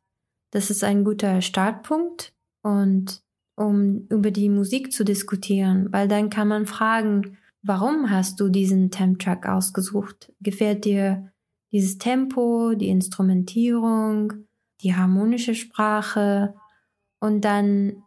das 0.51 0.69
ist 0.69 0.85
ein 0.85 1.03
guter 1.03 1.41
Startpunkt 1.41 2.33
und 2.61 3.21
um 3.57 4.07
über 4.07 4.31
die 4.31 4.47
Musik 4.47 4.93
zu 4.93 5.03
diskutieren, 5.03 5.91
weil 5.91 6.07
dann 6.07 6.29
kann 6.29 6.47
man 6.47 6.65
fragen, 6.65 7.37
warum 7.61 8.09
hast 8.09 8.39
du 8.39 8.47
diesen 8.47 8.89
Temp-Track 8.89 9.49
ausgesucht? 9.49 10.31
Gefällt 10.39 10.85
dir 10.85 11.32
dieses 11.73 11.97
Tempo, 11.97 12.75
die 12.75 12.87
Instrumentierung, 12.87 14.31
die 14.81 14.95
harmonische 14.95 15.55
Sprache 15.55 16.53
und 17.19 17.43
dann, 17.43 18.03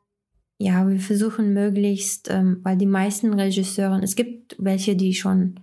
ja, 0.56 0.88
wir 0.88 1.00
versuchen 1.00 1.52
möglichst, 1.52 2.30
ähm, 2.30 2.60
weil 2.62 2.76
die 2.76 2.86
meisten 2.86 3.34
Regisseuren, 3.34 4.02
es 4.02 4.14
gibt 4.14 4.56
welche, 4.58 4.94
die 4.94 5.14
schon 5.14 5.60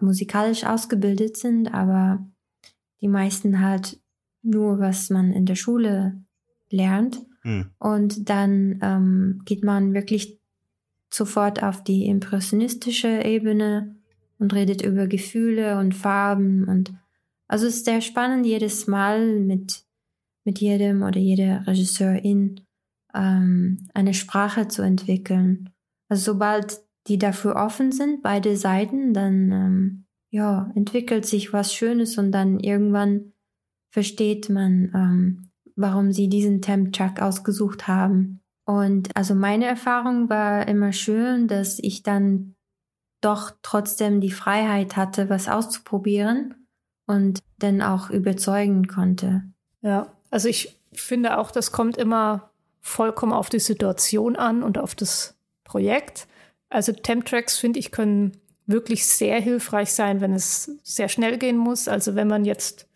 musikalisch 0.00 0.64
ausgebildet 0.64 1.36
sind, 1.36 1.72
aber 1.72 2.26
die 3.00 3.08
meisten 3.08 3.60
halt 3.60 4.00
nur, 4.42 4.80
was 4.80 5.08
man 5.08 5.32
in 5.32 5.46
der 5.46 5.54
Schule 5.54 6.20
lernt. 6.68 7.24
Mhm. 7.44 7.66
Und 7.78 8.28
dann 8.28 8.80
ähm, 8.82 9.42
geht 9.44 9.64
man 9.64 9.94
wirklich 9.94 10.38
sofort 11.10 11.62
auf 11.62 11.84
die 11.84 12.06
impressionistische 12.06 13.22
Ebene 13.24 13.94
und 14.38 14.52
redet 14.52 14.82
über 14.82 15.06
Gefühle 15.06 15.78
und 15.78 15.94
Farben 15.94 16.64
und 16.64 16.92
also 17.48 17.66
es 17.66 17.76
ist 17.76 17.84
sehr 17.84 18.00
spannend 18.00 18.46
jedes 18.46 18.86
Mal 18.86 19.40
mit 19.40 19.86
mit 20.46 20.60
jedem 20.60 21.02
oder 21.02 21.18
jeder 21.18 21.66
Regisseurin 21.66 22.60
ähm, 23.14 23.88
eine 23.92 24.14
Sprache 24.14 24.68
zu 24.68 24.82
entwickeln. 24.82 25.70
Also 26.08 26.32
sobald 26.32 26.80
die 27.08 27.18
dafür 27.18 27.56
offen 27.56 27.92
sind, 27.92 28.22
beide 28.22 28.56
Seiten, 28.56 29.12
dann 29.12 29.50
ähm, 29.50 30.04
ja 30.30 30.70
entwickelt 30.74 31.26
sich 31.26 31.52
was 31.52 31.74
Schönes 31.74 32.16
und 32.16 32.30
dann 32.32 32.60
irgendwann 32.60 33.32
versteht 33.90 34.48
man, 34.48 34.92
ähm, 34.94 35.50
warum 35.74 36.12
sie 36.12 36.28
diesen 36.28 36.62
Temp-Track 36.62 37.20
ausgesucht 37.20 37.88
haben. 37.88 38.40
Und 38.64 39.14
also 39.16 39.34
meine 39.34 39.66
Erfahrung 39.66 40.28
war 40.28 40.66
immer 40.68 40.92
schön, 40.92 41.48
dass 41.48 41.78
ich 41.80 42.02
dann 42.02 42.54
doch 43.20 43.52
trotzdem 43.62 44.20
die 44.20 44.30
Freiheit 44.30 44.96
hatte, 44.96 45.28
was 45.28 45.48
auszuprobieren 45.48 46.65
und 47.06 47.40
dann 47.58 47.82
auch 47.82 48.10
überzeugen 48.10 48.86
konnte. 48.86 49.42
Ja, 49.80 50.12
also 50.30 50.48
ich 50.48 50.80
finde 50.92 51.38
auch, 51.38 51.50
das 51.50 51.72
kommt 51.72 51.96
immer 51.96 52.50
vollkommen 52.80 53.32
auf 53.32 53.48
die 53.48 53.60
Situation 53.60 54.36
an 54.36 54.62
und 54.62 54.78
auf 54.78 54.94
das 54.94 55.36
Projekt. 55.64 56.26
Also 56.68 56.92
Temp-Tracks, 56.92 57.58
finde 57.58 57.78
ich, 57.78 57.90
können 57.90 58.32
wirklich 58.66 59.06
sehr 59.06 59.40
hilfreich 59.40 59.92
sein, 59.92 60.20
wenn 60.20 60.32
es 60.32 60.70
sehr 60.82 61.08
schnell 61.08 61.38
gehen 61.38 61.56
muss. 61.56 61.88
Also 61.88 62.14
wenn 62.14 62.28
man 62.28 62.44
jetzt 62.44 62.88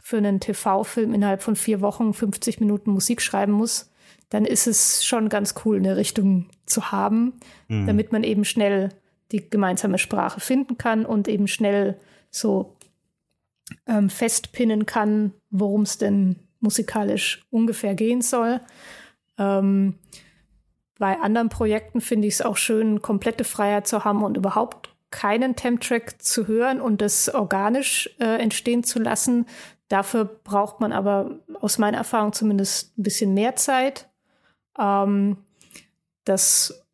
für 0.00 0.18
einen 0.18 0.40
TV-Film 0.40 1.14
innerhalb 1.14 1.42
von 1.42 1.56
vier 1.56 1.80
Wochen 1.80 2.14
50 2.14 2.60
Minuten 2.60 2.90
Musik 2.90 3.20
schreiben 3.20 3.52
muss, 3.52 3.90
dann 4.30 4.44
ist 4.44 4.66
es 4.66 5.04
schon 5.04 5.28
ganz 5.28 5.54
cool, 5.64 5.76
eine 5.76 5.96
Richtung 5.96 6.46
zu 6.66 6.92
haben, 6.92 7.34
mhm. 7.68 7.86
damit 7.86 8.12
man 8.12 8.24
eben 8.24 8.44
schnell 8.44 8.90
die 9.32 9.48
gemeinsame 9.48 9.98
Sprache 9.98 10.40
finden 10.40 10.78
kann 10.78 11.04
und 11.04 11.28
eben 11.28 11.48
schnell 11.48 11.98
so 12.30 12.76
ähm, 13.86 14.10
festpinnen 14.10 14.86
kann, 14.86 15.32
worum 15.50 15.82
es 15.82 15.98
denn 15.98 16.36
musikalisch 16.60 17.44
ungefähr 17.50 17.94
gehen 17.94 18.22
soll. 18.22 18.60
Ähm, 19.38 19.94
bei 20.98 21.18
anderen 21.20 21.48
Projekten 21.48 22.00
finde 22.00 22.26
ich 22.26 22.34
es 22.34 22.42
auch 22.42 22.56
schön, 22.56 23.02
komplette 23.02 23.44
Freiheit 23.44 23.86
zu 23.86 24.04
haben 24.04 24.24
und 24.24 24.36
überhaupt 24.36 24.94
keinen 25.10 25.56
Temp-Track 25.56 26.20
zu 26.20 26.46
hören 26.48 26.80
und 26.80 27.00
das 27.00 27.32
organisch 27.32 28.10
äh, 28.18 28.40
entstehen 28.42 28.84
zu 28.84 28.98
lassen, 28.98 29.46
Dafür 29.88 30.26
braucht 30.26 30.80
man 30.80 30.92
aber 30.92 31.38
aus 31.60 31.78
meiner 31.78 31.98
Erfahrung 31.98 32.32
zumindest 32.32 32.96
ein 32.98 33.02
bisschen 33.02 33.34
mehr 33.34 33.56
Zeit. 33.56 34.08
Ähm, 34.78 35.38
das 36.24 36.86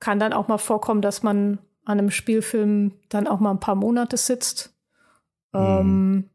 kann 0.00 0.18
dann 0.18 0.34
auch 0.34 0.46
mal 0.46 0.58
vorkommen, 0.58 1.00
dass 1.00 1.22
man 1.22 1.58
an 1.84 1.98
einem 1.98 2.10
Spielfilm 2.10 2.92
dann 3.08 3.26
auch 3.26 3.40
mal 3.40 3.50
ein 3.50 3.60
paar 3.60 3.74
Monate 3.74 4.18
sitzt. 4.18 4.74
Mhm. 5.52 5.60
Ähm, 5.60 6.30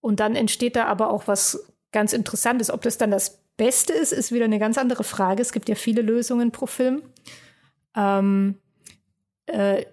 und 0.00 0.20
dann 0.20 0.34
entsteht 0.34 0.76
da 0.76 0.86
aber 0.86 1.10
auch 1.10 1.28
was 1.28 1.72
ganz 1.92 2.12
Interessantes. 2.12 2.70
Ob 2.70 2.82
das 2.82 2.98
dann 2.98 3.10
das 3.10 3.42
Beste 3.56 3.92
ist, 3.92 4.12
ist 4.12 4.32
wieder 4.32 4.46
eine 4.46 4.58
ganz 4.58 4.78
andere 4.78 5.04
Frage. 5.04 5.42
Es 5.42 5.52
gibt 5.52 5.68
ja 5.68 5.74
viele 5.74 6.02
Lösungen 6.02 6.50
pro 6.50 6.66
Film. 6.66 7.02
Ähm, 7.96 8.56
äh, 9.46 9.84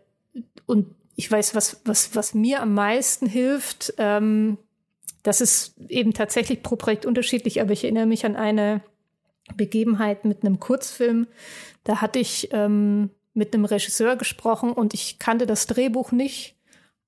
und 0.66 0.96
ich 1.16 1.30
weiß, 1.30 1.54
was, 1.56 1.82
was, 1.86 2.16
was 2.16 2.34
mir 2.34 2.62
am 2.62 2.74
meisten 2.74 3.28
hilft, 3.28 3.94
ähm, 3.98 4.58
das 5.24 5.42
ist 5.42 5.78
eben 5.90 6.14
tatsächlich 6.14 6.64
pro 6.64 6.78
Projekt 6.78 7.06
unterschiedlich, 7.06 7.60
aber 7.60 7.74
ich 7.74 7.84
erinnere 7.84 8.06
mich 8.06 8.26
an 8.26 8.38
eine 8.38 8.82
Begebenheit 9.56 10.24
mit 10.26 10.44
einem 10.44 10.60
Kurzfilm. 10.60 11.28
Da 11.84 12.02
hatte 12.02 12.20
ich 12.20 12.50
ähm, 12.54 13.10
mit 13.34 13.54
einem 13.54 13.66
Regisseur 13.66 14.16
gesprochen 14.16 14.72
und 14.72 14.94
ich 14.94 15.20
kannte 15.20 15.46
das 15.46 15.68
Drehbuch 15.68 16.12
nicht. 16.12 16.56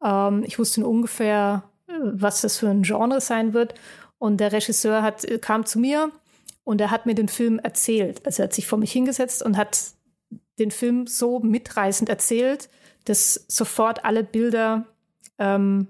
Ähm, 0.03 0.43
ich 0.45 0.59
wusste 0.59 0.81
nur 0.81 0.89
ungefähr, 0.89 1.63
äh, 1.87 1.93
was 1.99 2.41
das 2.41 2.57
für 2.57 2.69
ein 2.69 2.83
Genre 2.83 3.21
sein 3.21 3.53
wird. 3.53 3.73
Und 4.17 4.37
der 4.37 4.51
Regisseur 4.51 5.01
hat, 5.01 5.25
äh, 5.25 5.39
kam 5.39 5.65
zu 5.65 5.79
mir 5.79 6.11
und 6.63 6.79
er 6.81 6.91
hat 6.91 7.05
mir 7.05 7.15
den 7.15 7.27
Film 7.27 7.59
erzählt. 7.59 8.25
Also 8.25 8.41
er 8.41 8.45
hat 8.45 8.53
sich 8.53 8.67
vor 8.67 8.77
mich 8.79 8.91
hingesetzt 8.91 9.43
und 9.43 9.57
hat 9.57 9.79
den 10.59 10.71
Film 10.71 11.07
so 11.07 11.39
mitreißend 11.39 12.09
erzählt, 12.09 12.69
dass 13.05 13.45
sofort 13.47 14.05
alle 14.05 14.23
Bilder 14.23 14.85
ähm, 15.39 15.87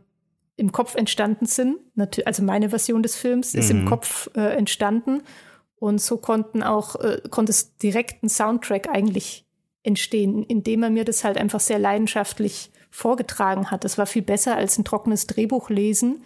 im 0.55 0.72
Kopf 0.72 0.95
entstanden 0.95 1.45
sind. 1.45 1.78
Also 2.26 2.43
meine 2.43 2.70
Version 2.70 3.03
des 3.03 3.16
Films 3.16 3.53
ist 3.53 3.74
mhm. 3.74 3.82
im 3.82 3.86
Kopf 3.86 4.30
äh, 4.36 4.55
entstanden. 4.55 5.24
Und 5.76 5.99
so 5.99 6.18
konnten 6.18 6.64
auch, 6.64 6.95
äh, 6.97 7.22
konnte 7.30 7.51
es 7.51 7.76
direkt 7.78 8.24
ein 8.24 8.30
Soundtrack 8.30 8.88
eigentlich 8.88 9.45
entstehen, 9.84 10.43
indem 10.43 10.84
er 10.84 10.91
mir 10.91 11.05
das 11.05 11.24
halt 11.24 11.38
einfach 11.38 11.59
sehr 11.59 11.80
leidenschaftlich 11.80 12.72
vorgetragen 12.92 13.72
hat. 13.72 13.84
Das 13.84 13.98
war 13.98 14.06
viel 14.06 14.22
besser 14.22 14.56
als 14.56 14.78
ein 14.78 14.86
trockenes 14.86 15.26
Drehbuch 15.26 15.70
lesen, 15.70 16.24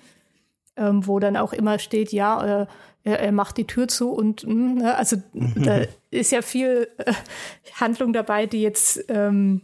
ähm, 0.76 1.08
wo 1.08 1.20
dann 1.20 1.38
auch 1.38 1.54
immer 1.54 1.80
steht, 1.80 2.12
ja, 2.12 2.64
äh, 2.64 2.68
er, 3.04 3.20
er, 3.20 3.32
macht 3.32 3.58
die 3.58 3.68
Tür 3.68 3.88
zu 3.88 4.12
und 4.12 4.46
mh, 4.46 4.82
ne, 4.82 4.96
also 4.98 5.18
mhm. 5.34 5.64
da 5.64 5.82
ist 6.12 6.32
ja 6.32 6.42
viel 6.42 6.90
äh, 6.98 7.14
Handlung 7.76 8.14
dabei, 8.14 8.48
die 8.48 8.62
jetzt 8.62 9.06
ähm, 9.10 9.62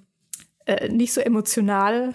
äh, 0.65 0.87
nicht 0.89 1.11
so 1.11 1.21
emotional 1.21 2.13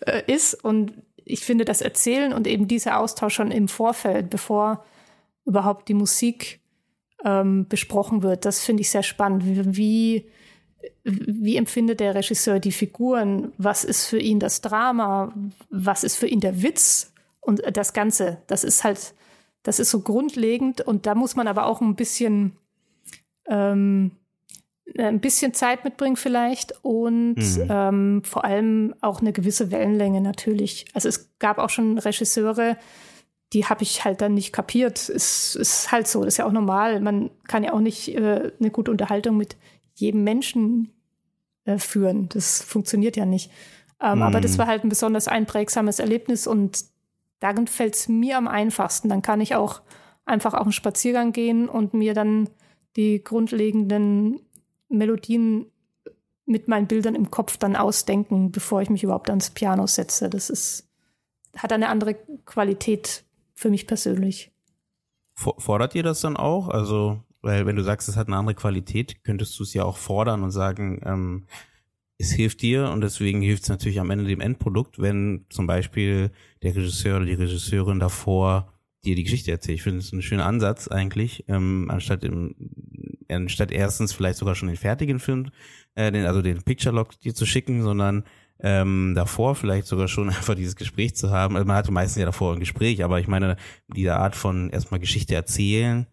äh, 0.00 0.22
ist 0.30 0.54
und 0.64 0.92
ich 1.24 1.44
finde, 1.44 1.64
das 1.64 1.80
Erzählen 1.80 2.32
und 2.32 2.46
eben 2.46 2.68
dieser 2.68 2.98
Austausch 2.98 3.34
schon 3.34 3.50
im 3.50 3.68
Vorfeld, 3.68 4.28
bevor 4.28 4.84
überhaupt 5.46 5.88
die 5.88 5.94
Musik 5.94 6.60
ähm, 7.24 7.66
besprochen 7.68 8.22
wird, 8.22 8.44
das 8.44 8.62
finde 8.62 8.82
ich 8.82 8.90
sehr 8.90 9.02
spannend. 9.02 9.46
Wie, 9.46 9.76
wie 9.76 10.30
empfindet 11.04 12.00
der 12.00 12.14
Regisseur 12.14 12.60
die 12.60 12.72
Figuren? 12.72 13.52
Was 13.58 13.84
ist 13.84 14.06
für 14.06 14.18
ihn 14.18 14.40
das 14.40 14.60
Drama? 14.60 15.32
Was 15.70 16.04
ist 16.04 16.16
für 16.16 16.26
ihn 16.26 16.40
der 16.40 16.62
Witz? 16.62 17.12
Und 17.40 17.62
das 17.76 17.92
Ganze, 17.92 18.38
das 18.46 18.64
ist 18.64 18.84
halt, 18.84 19.14
das 19.62 19.78
ist 19.78 19.90
so 19.90 20.00
grundlegend 20.00 20.80
und 20.80 21.06
da 21.06 21.14
muss 21.14 21.36
man 21.36 21.46
aber 21.46 21.66
auch 21.66 21.80
ein 21.80 21.94
bisschen 21.94 22.56
ähm, 23.46 24.12
äh, 24.94 25.04
ein 25.04 25.20
bisschen 25.20 25.54
Zeit 25.54 25.84
mitbringen 25.84 26.16
vielleicht 26.16 26.74
und 26.82 27.36
mhm. 27.36 27.66
ähm, 27.68 28.22
vor 28.24 28.44
allem 28.44 28.94
auch 29.00 29.20
eine 29.20 29.32
gewisse 29.32 29.70
Wellenlänge 29.70 30.20
natürlich. 30.20 30.86
Also 30.94 31.08
es 31.08 31.30
gab 31.38 31.58
auch 31.58 31.70
schon 31.70 31.98
Regisseure, 31.98 32.76
die 33.52 33.66
habe 33.66 33.82
ich 33.82 34.04
halt 34.04 34.20
dann 34.20 34.34
nicht 34.34 34.52
kapiert. 34.52 35.08
Es 35.08 35.54
ist 35.54 35.92
halt 35.92 36.08
so, 36.08 36.24
das 36.24 36.34
ist 36.34 36.38
ja 36.38 36.46
auch 36.46 36.52
normal. 36.52 37.00
Man 37.00 37.30
kann 37.46 37.64
ja 37.64 37.72
auch 37.72 37.80
nicht 37.80 38.08
äh, 38.08 38.52
eine 38.58 38.70
gute 38.70 38.90
Unterhaltung 38.90 39.36
mit 39.36 39.56
jedem 39.94 40.24
Menschen 40.24 40.92
äh, 41.64 41.78
führen. 41.78 42.28
Das 42.28 42.62
funktioniert 42.62 43.16
ja 43.16 43.26
nicht. 43.26 43.50
Ähm, 44.00 44.16
mhm. 44.16 44.22
Aber 44.22 44.40
das 44.40 44.54
mhm. 44.54 44.58
war 44.58 44.66
halt 44.66 44.84
ein 44.84 44.88
besonders 44.88 45.28
einprägsames 45.28 45.98
Erlebnis 45.98 46.46
und 46.46 46.84
darin 47.40 47.66
fällt 47.66 47.94
es 47.94 48.08
mir 48.08 48.36
am 48.36 48.48
einfachsten. 48.48 49.08
Dann 49.08 49.22
kann 49.22 49.40
ich 49.40 49.54
auch 49.54 49.82
einfach 50.24 50.54
auf 50.54 50.62
einen 50.62 50.72
Spaziergang 50.72 51.32
gehen 51.32 51.68
und 51.68 51.94
mir 51.94 52.14
dann 52.14 52.48
die 52.96 53.22
grundlegenden 53.22 54.40
Melodien 54.88 55.66
mit 56.46 56.68
meinen 56.68 56.86
Bildern 56.86 57.14
im 57.14 57.30
Kopf 57.30 57.56
dann 57.56 57.76
ausdenken, 57.76 58.52
bevor 58.52 58.82
ich 58.82 58.90
mich 58.90 59.02
überhaupt 59.02 59.30
ans 59.30 59.50
Piano 59.50 59.86
setze. 59.86 60.28
Das 60.28 60.50
ist, 60.50 60.88
hat 61.56 61.72
eine 61.72 61.88
andere 61.88 62.14
Qualität 62.44 63.24
für 63.54 63.70
mich 63.70 63.86
persönlich. 63.86 64.52
Fordert 65.34 65.94
ihr 65.94 66.02
das 66.02 66.20
dann 66.20 66.36
auch? 66.36 66.68
Also, 66.68 67.20
weil 67.44 67.66
wenn 67.66 67.76
du 67.76 67.82
sagst, 67.82 68.08
es 68.08 68.16
hat 68.16 68.26
eine 68.26 68.36
andere 68.36 68.54
Qualität, 68.54 69.22
könntest 69.24 69.58
du 69.58 69.62
es 69.62 69.74
ja 69.74 69.84
auch 69.84 69.96
fordern 69.96 70.42
und 70.42 70.50
sagen, 70.50 71.00
ähm, 71.04 71.44
es 72.18 72.32
hilft 72.32 72.62
dir 72.62 72.90
und 72.90 73.00
deswegen 73.00 73.42
hilft 73.42 73.64
es 73.64 73.68
natürlich 73.68 74.00
am 74.00 74.10
Ende 74.10 74.24
dem 74.24 74.40
Endprodukt, 74.40 75.00
wenn 75.00 75.46
zum 75.50 75.66
Beispiel 75.66 76.30
der 76.62 76.74
Regisseur 76.74 77.16
oder 77.16 77.26
die 77.26 77.34
Regisseurin 77.34 77.98
davor 77.98 78.72
dir 79.04 79.14
die 79.14 79.24
Geschichte 79.24 79.50
erzählt. 79.50 79.76
Ich 79.76 79.82
finde 79.82 79.98
es 79.98 80.12
ein 80.12 80.22
schöner 80.22 80.46
Ansatz 80.46 80.88
eigentlich, 80.88 81.44
ähm, 81.48 81.90
anstatt 81.90 82.24
im 82.24 82.54
anstatt 83.28 83.72
erstens 83.72 84.12
vielleicht 84.12 84.38
sogar 84.38 84.54
schon 84.54 84.68
den 84.68 84.76
fertigen 84.76 85.18
Film, 85.18 85.50
äh, 85.94 86.12
den, 86.12 86.26
also 86.26 86.42
den 86.42 86.62
Picture 86.62 86.94
Log 86.94 87.18
dir 87.20 87.34
zu 87.34 87.46
schicken, 87.46 87.82
sondern 87.82 88.24
ähm, 88.60 89.12
davor 89.14 89.54
vielleicht 89.54 89.86
sogar 89.86 90.08
schon 90.08 90.28
einfach 90.30 90.54
dieses 90.54 90.76
Gespräch 90.76 91.16
zu 91.16 91.30
haben. 91.30 91.56
Also 91.56 91.66
man 91.66 91.76
hatte 91.76 91.92
meistens 91.92 92.20
ja 92.20 92.26
davor 92.26 92.54
ein 92.54 92.60
Gespräch, 92.60 93.02
aber 93.02 93.20
ich 93.20 93.28
meine, 93.28 93.56
diese 93.88 94.16
Art 94.16 94.36
von 94.36 94.70
erstmal 94.70 95.00
Geschichte 95.00 95.34
erzählen, 95.34 96.06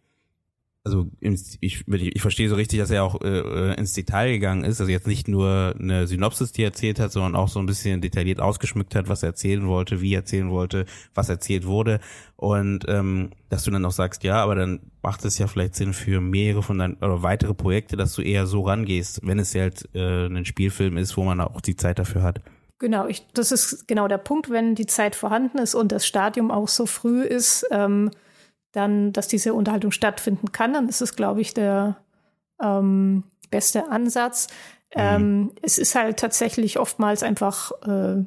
also 0.83 1.07
ich, 1.19 1.55
ich 1.59 2.21
verstehe 2.21 2.49
so 2.49 2.55
richtig, 2.55 2.79
dass 2.79 2.89
er 2.89 3.03
auch 3.03 3.21
äh, 3.21 3.75
ins 3.75 3.93
Detail 3.93 4.31
gegangen 4.31 4.63
ist, 4.63 4.79
also 4.79 4.91
jetzt 4.91 5.05
nicht 5.05 5.27
nur 5.27 5.75
eine 5.79 6.07
Synopsis, 6.07 6.53
die 6.53 6.63
er 6.63 6.69
erzählt 6.69 6.99
hat, 6.99 7.11
sondern 7.11 7.35
auch 7.35 7.49
so 7.49 7.59
ein 7.59 7.67
bisschen 7.67 8.01
detailliert 8.01 8.39
ausgeschmückt 8.39 8.95
hat, 8.95 9.07
was 9.07 9.21
er 9.21 9.29
erzählen 9.29 9.67
wollte, 9.67 10.01
wie 10.01 10.13
er 10.13 10.21
erzählen 10.21 10.49
wollte, 10.49 10.85
was 11.13 11.29
erzählt 11.29 11.67
wurde 11.67 11.99
und 12.35 12.85
ähm, 12.87 13.29
dass 13.49 13.63
du 13.63 13.69
dann 13.69 13.85
auch 13.85 13.91
sagst, 13.91 14.23
ja, 14.23 14.41
aber 14.41 14.55
dann 14.55 14.79
macht 15.03 15.23
es 15.23 15.37
ja 15.37 15.45
vielleicht 15.45 15.75
Sinn 15.75 15.93
für 15.93 16.19
mehrere 16.19 16.63
von 16.63 16.79
deinen 16.79 16.95
oder 16.95 17.21
weitere 17.21 17.53
Projekte, 17.53 17.95
dass 17.95 18.15
du 18.15 18.23
eher 18.23 18.47
so 18.47 18.61
rangehst, 18.61 19.19
wenn 19.23 19.37
es 19.37 19.53
halt 19.53 19.87
äh, 19.93 20.25
ein 20.25 20.45
Spielfilm 20.45 20.97
ist, 20.97 21.15
wo 21.15 21.23
man 21.23 21.41
auch 21.41 21.61
die 21.61 21.75
Zeit 21.75 21.99
dafür 21.99 22.23
hat. 22.23 22.41
Genau, 22.79 23.05
ich, 23.05 23.27
das 23.35 23.51
ist 23.51 23.87
genau 23.87 24.07
der 24.07 24.17
Punkt, 24.17 24.49
wenn 24.49 24.73
die 24.73 24.87
Zeit 24.87 25.13
vorhanden 25.13 25.59
ist 25.59 25.75
und 25.75 25.91
das 25.91 26.07
Stadium 26.07 26.49
auch 26.49 26.67
so 26.67 26.87
früh 26.87 27.21
ist. 27.21 27.67
Ähm, 27.69 28.09
dann, 28.71 29.13
dass 29.13 29.27
diese 29.27 29.53
Unterhaltung 29.53 29.91
stattfinden 29.91 30.51
kann, 30.51 30.73
dann 30.73 30.89
ist 30.89 31.01
es, 31.01 31.15
glaube 31.15 31.41
ich, 31.41 31.53
der 31.53 31.97
ähm, 32.61 33.23
beste 33.49 33.89
Ansatz. 33.89 34.47
Mhm. 34.95 35.01
Ähm, 35.01 35.51
es 35.61 35.77
ist 35.77 35.95
halt 35.95 36.17
tatsächlich 36.17 36.79
oftmals 36.79 37.23
einfach 37.23 37.71
äh, 37.85 38.23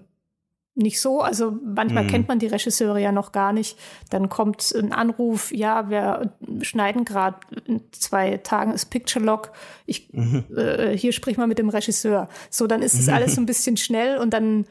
nicht 0.74 1.00
so. 1.00 1.20
Also 1.20 1.56
manchmal 1.64 2.04
mhm. 2.04 2.08
kennt 2.08 2.28
man 2.28 2.38
die 2.38 2.46
Regisseure 2.46 3.00
ja 3.00 3.12
noch 3.12 3.32
gar 3.32 3.52
nicht. 3.52 3.78
Dann 4.10 4.28
kommt 4.28 4.72
ein 4.72 4.92
Anruf, 4.92 5.52
ja, 5.52 5.88
wir 5.88 6.32
schneiden 6.62 7.04
gerade 7.04 7.38
in 7.64 7.80
zwei 7.92 8.38
Tagen 8.38 8.72
ist 8.72 8.86
Picture 8.86 9.24
Lock. 9.24 9.52
Ich, 9.86 10.12
mhm. 10.12 10.44
äh, 10.56 10.96
hier 10.96 11.12
sprich 11.12 11.36
mal 11.36 11.46
mit 11.46 11.58
dem 11.58 11.68
Regisseur. 11.68 12.28
So, 12.50 12.66
dann 12.66 12.82
ist 12.82 12.94
es 12.94 13.08
alles 13.08 13.34
so 13.34 13.40
ein 13.40 13.46
bisschen 13.46 13.76
schnell 13.76 14.18
und 14.18 14.30
dann 14.30 14.66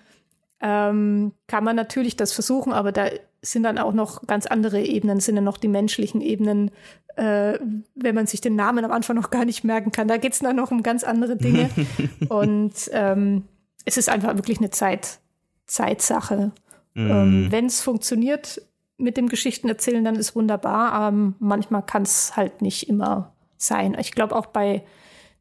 ähm, 0.62 1.34
kann 1.48 1.64
man 1.64 1.76
natürlich 1.76 2.16
das 2.16 2.32
versuchen, 2.32 2.74
aber 2.74 2.92
da 2.92 3.08
sind 3.44 3.64
dann 3.64 3.78
auch 3.78 3.94
noch 3.94 4.26
ganz 4.26 4.46
andere 4.46 4.82
Ebenen, 4.82 5.20
sind 5.20 5.36
dann 5.36 5.44
noch 5.44 5.58
die 5.58 5.68
menschlichen 5.68 6.22
Ebenen, 6.22 6.72
äh, 7.16 7.60
wenn 7.94 8.16
man 8.16 8.26
sich 8.26 8.41
den 8.41 8.56
Namen 8.56 8.86
am 8.86 8.91
Anfang 8.91 9.16
noch 9.16 9.30
gar 9.30 9.46
nicht 9.46 9.64
merken 9.64 9.91
kann. 9.91 10.08
Da 10.08 10.18
geht 10.18 10.34
es 10.34 10.39
dann 10.39 10.56
noch 10.56 10.72
um 10.72 10.82
ganz 10.82 11.04
andere 11.04 11.36
Dinge. 11.36 11.70
und 12.30 12.74
ähm, 12.91 13.44
es 13.86 13.98
ist 13.98 14.10
einfach 14.10 14.36
wirklich 14.36 14.60
eine 14.60 14.70
Zeit, 14.70 15.20
Zeitsache. 15.68 16.52
Mm. 16.94 17.12
Ähm, 17.12 17.48
Wenn 17.50 17.66
es 17.66 17.82
funktioniert 17.82 18.62
mit 18.98 19.18
dem 19.18 19.28
Geschichtenerzählen, 19.28 20.04
dann 20.04 20.16
ist 20.16 20.36
wunderbar. 20.36 21.10
Ähm, 21.10 21.36
manchmal 21.39 21.86
kann 21.86 22.04
es 22.04 22.36
halt 22.38 22.62
nicht 22.62 22.88
immer 22.88 23.34
sein. 23.58 23.98
Ich 24.00 24.14
glaube 24.14 24.36
auch 24.36 24.48
bei 24.48 24.84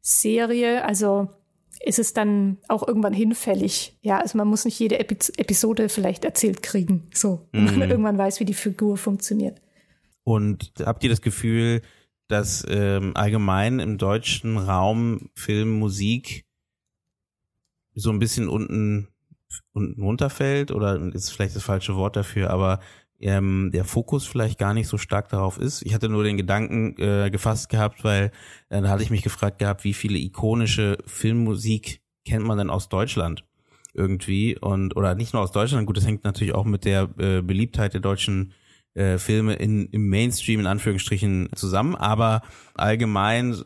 Serie, 0.01 0.83
also 0.83 1.29
ist 1.83 1.99
es 1.99 2.13
dann 2.13 2.57
auch 2.69 2.87
irgendwann 2.87 3.13
hinfällig. 3.13 3.97
Ja, 4.01 4.19
also 4.19 4.37
man 4.37 4.47
muss 4.47 4.65
nicht 4.65 4.79
jede 4.79 4.99
Epi 4.99 5.17
Episode 5.37 5.89
vielleicht 5.89 6.25
erzählt 6.25 6.63
kriegen, 6.63 7.09
so, 7.13 7.47
wenn 7.51 7.77
man 7.77 7.89
irgendwann 7.89 8.17
weiß, 8.17 8.39
wie 8.39 8.45
die 8.45 8.53
Figur 8.53 8.97
funktioniert. 8.97 9.61
Und 10.23 10.73
habt 10.79 11.03
ihr 11.03 11.09
das 11.09 11.21
Gefühl, 11.21 11.81
dass 12.27 12.65
ähm, 12.69 13.11
allgemein 13.15 13.79
im 13.79 13.97
deutschen 13.97 14.57
Raum 14.57 15.29
Film, 15.35 15.71
Musik 15.77 16.45
so 17.93 18.09
ein 18.09 18.19
bisschen 18.19 18.47
unten 18.47 19.09
unten 19.71 20.01
runterfällt 20.01 20.71
oder 20.71 20.99
ist 21.13 21.29
vielleicht 21.29 21.55
das 21.55 21.63
falsche 21.63 21.95
Wort 21.95 22.15
dafür, 22.15 22.49
aber 22.49 22.79
ähm, 23.23 23.71
der 23.73 23.85
Fokus 23.85 24.27
vielleicht 24.27 24.59
gar 24.59 24.73
nicht 24.73 24.87
so 24.87 24.97
stark 24.97 25.29
darauf 25.29 25.57
ist. 25.57 25.81
Ich 25.83 25.93
hatte 25.93 26.09
nur 26.09 26.23
den 26.23 26.37
Gedanken 26.37 26.95
äh, 26.99 27.29
gefasst 27.31 27.69
gehabt, 27.69 28.03
weil 28.03 28.31
äh, 28.69 28.81
da 28.81 28.89
hatte 28.89 29.03
ich 29.03 29.09
mich 29.09 29.23
gefragt 29.23 29.59
gehabt, 29.59 29.83
wie 29.83 29.93
viele 29.93 30.17
ikonische 30.17 30.97
Filmmusik 31.05 32.01
kennt 32.25 32.45
man 32.45 32.57
denn 32.57 32.69
aus 32.69 32.89
Deutschland 32.89 33.45
irgendwie 33.93 34.57
und 34.57 34.95
oder 34.97 35.15
nicht 35.15 35.33
nur 35.33 35.41
aus 35.41 35.51
Deutschland. 35.51 35.85
Gut, 35.87 35.97
das 35.97 36.05
hängt 36.05 36.23
natürlich 36.23 36.53
auch 36.53 36.65
mit 36.65 36.83
der 36.83 37.09
äh, 37.17 37.41
Beliebtheit 37.41 37.93
der 37.93 38.01
deutschen 38.01 38.53
äh, 38.93 39.17
Filme 39.17 39.53
in, 39.53 39.87
im 39.87 40.09
Mainstream 40.09 40.59
in 40.59 40.67
Anführungsstrichen 40.67 41.49
zusammen, 41.55 41.95
aber 41.95 42.41
allgemein 42.75 43.61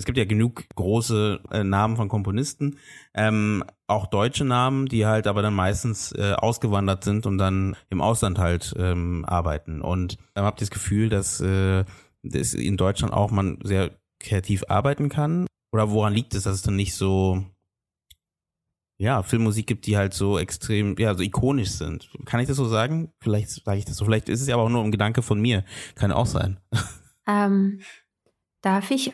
es 0.00 0.06
gibt 0.06 0.16
ja 0.16 0.24
genug 0.24 0.64
große 0.74 1.40
äh, 1.50 1.62
Namen 1.62 1.96
von 1.96 2.08
Komponisten, 2.08 2.78
ähm, 3.12 3.62
auch 3.86 4.06
deutsche 4.06 4.46
Namen, 4.46 4.86
die 4.86 5.04
halt 5.04 5.26
aber 5.26 5.42
dann 5.42 5.52
meistens 5.52 6.12
äh, 6.12 6.32
ausgewandert 6.32 7.04
sind 7.04 7.26
und 7.26 7.36
dann 7.36 7.76
im 7.90 8.00
Ausland 8.00 8.38
halt 8.38 8.74
ähm, 8.78 9.26
arbeiten. 9.26 9.82
Und 9.82 10.16
dann 10.32 10.46
habt 10.46 10.60
ihr 10.60 10.64
das 10.64 10.70
Gefühl, 10.70 11.10
dass, 11.10 11.40
äh, 11.42 11.84
dass 12.22 12.54
in 12.54 12.78
Deutschland 12.78 13.12
auch 13.12 13.30
man 13.30 13.58
sehr 13.62 13.90
kreativ 14.20 14.64
arbeiten 14.68 15.10
kann? 15.10 15.46
Oder 15.72 15.90
woran 15.90 16.14
liegt 16.14 16.34
es, 16.34 16.44
dass 16.44 16.54
es 16.54 16.62
dann 16.62 16.76
nicht 16.76 16.94
so 16.94 17.44
ja, 18.98 19.22
Filmmusik 19.22 19.66
gibt, 19.66 19.86
die 19.86 19.96
halt 19.96 20.14
so 20.14 20.38
extrem, 20.38 20.94
ja, 20.98 21.14
so 21.14 21.22
ikonisch 21.22 21.70
sind. 21.70 22.10
Kann 22.24 22.40
ich 22.40 22.48
das 22.48 22.56
so 22.56 22.66
sagen? 22.66 23.12
Vielleicht 23.22 23.50
sage 23.50 23.78
ich 23.78 23.84
das 23.84 23.96
so. 23.96 24.04
Vielleicht 24.04 24.28
ist 24.28 24.40
es 24.40 24.48
ja 24.48 24.54
aber 24.54 24.64
auch 24.64 24.68
nur 24.70 24.82
ein 24.82 24.90
Gedanke 24.92 25.22
von 25.22 25.40
mir. 25.40 25.64
Kann 25.94 26.12
auch 26.12 26.26
sein. 26.26 26.58
Ähm, 27.26 27.80
darf 28.62 28.90
ich 28.90 29.12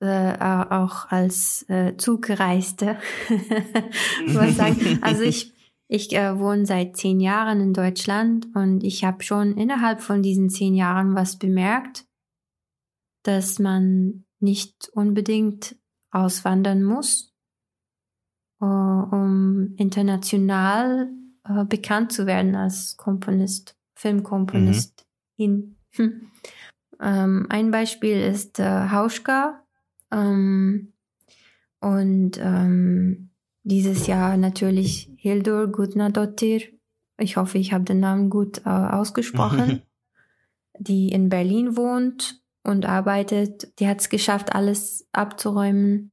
äh, 0.00 0.36
auch 0.38 1.10
als 1.10 1.64
äh, 1.68 1.96
Zugreiste 1.96 2.98
sagen. 4.26 4.98
Also 5.00 5.22
ich, 5.22 5.52
ich 5.88 6.14
äh, 6.14 6.38
wohne 6.38 6.66
seit 6.66 6.96
zehn 6.96 7.20
Jahren 7.20 7.60
in 7.60 7.72
Deutschland 7.72 8.46
und 8.54 8.84
ich 8.84 9.04
habe 9.04 9.22
schon 9.22 9.56
innerhalb 9.56 10.00
von 10.00 10.22
diesen 10.22 10.50
zehn 10.50 10.74
Jahren 10.74 11.14
was 11.14 11.36
bemerkt, 11.38 12.06
dass 13.24 13.58
man 13.58 14.24
nicht 14.40 14.88
unbedingt 14.92 15.76
auswandern 16.10 16.82
muss, 16.84 17.34
uh, 18.60 18.66
um 18.66 19.74
international 19.76 21.10
uh, 21.48 21.64
bekannt 21.64 22.12
zu 22.12 22.26
werden 22.26 22.54
als 22.54 22.96
Komponist, 22.96 23.76
Filmkomponist. 23.96 25.06
Mhm. 25.36 25.76
Hm. 25.94 26.30
Ähm, 27.00 27.46
ein 27.48 27.70
Beispiel 27.70 28.20
ist 28.20 28.58
äh, 28.58 28.90
Hauschka, 28.90 29.64
ähm, 30.10 30.92
und 31.80 32.38
ähm, 32.40 33.30
dieses 33.62 34.06
Jahr 34.06 34.36
natürlich 34.36 35.10
Hildur 35.16 35.68
Gudnadottir. 35.68 36.62
Ich 37.18 37.36
hoffe, 37.36 37.58
ich 37.58 37.72
habe 37.72 37.84
den 37.84 38.00
Namen 38.00 38.30
gut 38.30 38.62
äh, 38.64 38.70
ausgesprochen. 38.70 39.82
die 40.78 41.08
in 41.08 41.28
Berlin 41.28 41.76
wohnt 41.76 42.40
und 42.64 42.86
arbeitet. 42.86 43.78
Die 43.78 43.88
hat 43.88 44.00
es 44.00 44.08
geschafft, 44.08 44.54
alles 44.54 45.06
abzuräumen. 45.12 46.12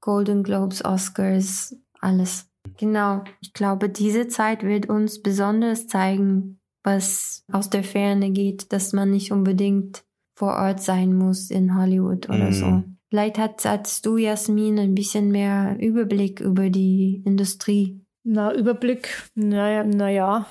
Golden 0.00 0.42
Globes, 0.42 0.84
Oscars, 0.84 1.76
alles. 2.00 2.50
Genau. 2.78 3.22
Ich 3.40 3.52
glaube, 3.52 3.88
diese 3.88 4.28
Zeit 4.28 4.62
wird 4.62 4.88
uns 4.88 5.22
besonders 5.22 5.86
zeigen, 5.86 6.58
was 6.82 7.44
aus 7.52 7.70
der 7.70 7.84
Ferne 7.84 8.30
geht, 8.30 8.72
dass 8.72 8.92
man 8.92 9.10
nicht 9.10 9.32
unbedingt 9.32 10.04
vor 10.34 10.54
Ort 10.54 10.82
sein 10.82 11.14
muss 11.14 11.50
in 11.50 11.76
Hollywood 11.76 12.28
oder 12.28 12.50
mm. 12.50 12.52
so. 12.52 12.84
Vielleicht 13.14 13.38
hat, 13.38 13.64
hast 13.64 14.06
du, 14.06 14.16
Jasmin, 14.16 14.76
ein 14.76 14.96
bisschen 14.96 15.30
mehr 15.30 15.76
Überblick 15.78 16.40
über 16.40 16.68
die 16.68 17.22
Industrie. 17.24 18.00
Na, 18.24 18.52
Überblick, 18.52 19.08
naja, 19.36 19.84
naja. 19.84 20.46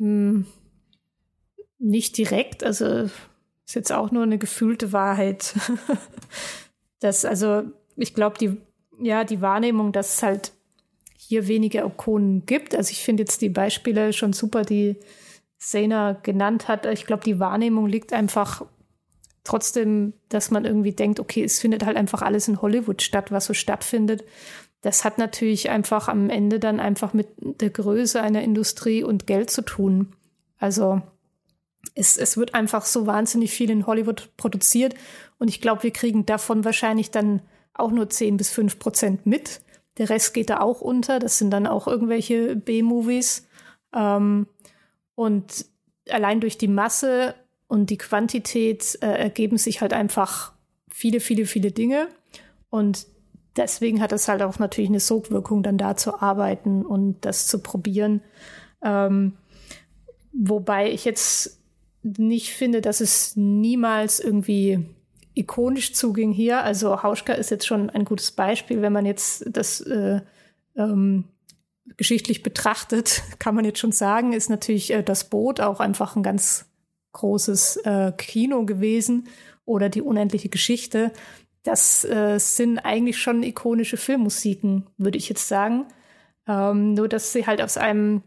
Hm, 0.00 0.46
nicht 1.78 2.18
direkt, 2.18 2.64
also 2.64 3.04
ist 3.04 3.74
jetzt 3.76 3.92
auch 3.92 4.10
nur 4.10 4.24
eine 4.24 4.36
gefühlte 4.36 4.92
Wahrheit. 4.92 5.54
das, 6.98 7.24
also, 7.24 7.62
ich 7.94 8.14
glaube, 8.14 8.36
die, 8.38 8.56
ja, 9.00 9.22
die 9.22 9.40
Wahrnehmung, 9.40 9.92
dass 9.92 10.16
es 10.16 10.22
halt 10.24 10.52
hier 11.16 11.46
weniger 11.46 11.86
Ikonen 11.86 12.46
gibt. 12.46 12.74
Also 12.74 12.90
ich 12.90 13.04
finde 13.04 13.22
jetzt 13.22 13.42
die 13.42 13.48
Beispiele 13.48 14.12
schon 14.12 14.32
super, 14.32 14.62
die 14.62 14.96
Sena 15.56 16.14
genannt 16.14 16.66
hat. 16.66 16.86
Ich 16.86 17.06
glaube, 17.06 17.22
die 17.22 17.38
Wahrnehmung 17.38 17.86
liegt 17.86 18.12
einfach 18.12 18.66
trotzdem, 19.44 20.12
dass 20.28 20.50
man 20.50 20.64
irgendwie 20.64 20.92
denkt, 20.92 21.20
okay, 21.20 21.44
es 21.44 21.58
findet 21.60 21.84
halt 21.84 21.96
einfach 21.96 22.22
alles 22.22 22.48
in 22.48 22.60
Hollywood 22.60 23.02
statt, 23.02 23.30
was 23.30 23.46
so 23.46 23.54
stattfindet. 23.54 24.24
Das 24.82 25.04
hat 25.04 25.18
natürlich 25.18 25.70
einfach 25.70 26.08
am 26.08 26.30
Ende 26.30 26.58
dann 26.58 26.80
einfach 26.80 27.12
mit 27.12 27.28
der 27.38 27.70
Größe 27.70 28.20
einer 28.20 28.42
Industrie 28.42 29.02
und 29.02 29.26
Geld 29.26 29.50
zu 29.50 29.62
tun. 29.62 30.14
Also 30.58 31.02
es, 31.94 32.16
es 32.16 32.36
wird 32.36 32.54
einfach 32.54 32.84
so 32.84 33.06
wahnsinnig 33.06 33.50
viel 33.52 33.70
in 33.70 33.86
Hollywood 33.86 34.30
produziert 34.36 34.94
und 35.38 35.48
ich 35.48 35.60
glaube, 35.60 35.82
wir 35.82 35.92
kriegen 35.92 36.26
davon 36.26 36.64
wahrscheinlich 36.64 37.10
dann 37.10 37.42
auch 37.74 37.90
nur 37.90 38.08
10 38.08 38.36
bis 38.36 38.50
5 38.50 38.78
Prozent 38.78 39.26
mit. 39.26 39.62
Der 39.98 40.10
Rest 40.10 40.34
geht 40.34 40.50
da 40.50 40.60
auch 40.60 40.80
unter. 40.80 41.18
Das 41.18 41.38
sind 41.38 41.50
dann 41.50 41.66
auch 41.66 41.86
irgendwelche 41.86 42.56
B-Movies. 42.56 43.48
Ähm, 43.94 44.46
und 45.14 45.66
allein 46.08 46.40
durch 46.40 46.58
die 46.58 46.68
Masse 46.68 47.34
und 47.70 47.88
die 47.88 47.98
Quantität 47.98 48.98
äh, 49.00 49.06
ergeben 49.06 49.56
sich 49.56 49.80
halt 49.80 49.92
einfach 49.92 50.52
viele, 50.90 51.20
viele, 51.20 51.46
viele 51.46 51.70
Dinge. 51.70 52.08
Und 52.68 53.06
deswegen 53.56 54.00
hat 54.00 54.10
es 54.10 54.26
halt 54.26 54.42
auch 54.42 54.58
natürlich 54.58 54.90
eine 54.90 54.98
Sogwirkung, 54.98 55.62
dann 55.62 55.78
da 55.78 55.96
zu 55.96 56.20
arbeiten 56.20 56.84
und 56.84 57.20
das 57.20 57.46
zu 57.46 57.60
probieren. 57.60 58.22
Ähm, 58.82 59.34
wobei 60.32 60.90
ich 60.90 61.04
jetzt 61.04 61.60
nicht 62.02 62.54
finde, 62.54 62.80
dass 62.80 63.00
es 63.00 63.36
niemals 63.36 64.18
irgendwie 64.18 64.84
ikonisch 65.34 65.94
zuging 65.94 66.32
hier. 66.32 66.64
Also 66.64 67.04
Hauschka 67.04 67.34
ist 67.34 67.52
jetzt 67.52 67.68
schon 67.68 67.88
ein 67.88 68.04
gutes 68.04 68.32
Beispiel, 68.32 68.82
wenn 68.82 68.92
man 68.92 69.06
jetzt 69.06 69.44
das 69.48 69.80
äh, 69.82 70.22
ähm, 70.74 71.22
geschichtlich 71.96 72.42
betrachtet, 72.42 73.22
kann 73.38 73.54
man 73.54 73.64
jetzt 73.64 73.78
schon 73.78 73.92
sagen, 73.92 74.32
ist 74.32 74.50
natürlich 74.50 74.92
äh, 74.92 75.04
das 75.04 75.30
Boot 75.30 75.60
auch 75.60 75.78
einfach 75.78 76.16
ein 76.16 76.24
ganz 76.24 76.66
großes 77.12 77.76
äh, 77.78 78.12
Kino 78.16 78.64
gewesen 78.64 79.28
oder 79.64 79.88
die 79.88 80.02
unendliche 80.02 80.48
Geschichte. 80.48 81.12
Das 81.62 82.04
äh, 82.04 82.38
sind 82.38 82.78
eigentlich 82.78 83.18
schon 83.18 83.42
ikonische 83.42 83.96
Filmmusiken, 83.96 84.86
würde 84.96 85.18
ich 85.18 85.28
jetzt 85.28 85.48
sagen. 85.48 85.86
Ähm, 86.46 86.94
nur, 86.94 87.08
dass 87.08 87.32
sie 87.32 87.46
halt 87.46 87.60
aus 87.60 87.76
einem 87.76 88.22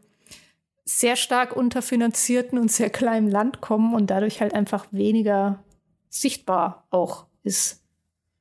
sehr 0.86 1.16
stark 1.16 1.56
unterfinanzierten 1.56 2.60
und 2.60 2.72
sehr 2.72 2.90
kleinen 2.90 3.30
Land 3.30 3.62
kommen 3.62 3.94
und 3.94 4.10
dadurch 4.10 4.42
halt 4.42 4.54
einfach 4.54 4.86
weniger 4.92 5.64
sichtbar 6.10 6.86
auch 6.90 7.26
ist. 7.44 7.84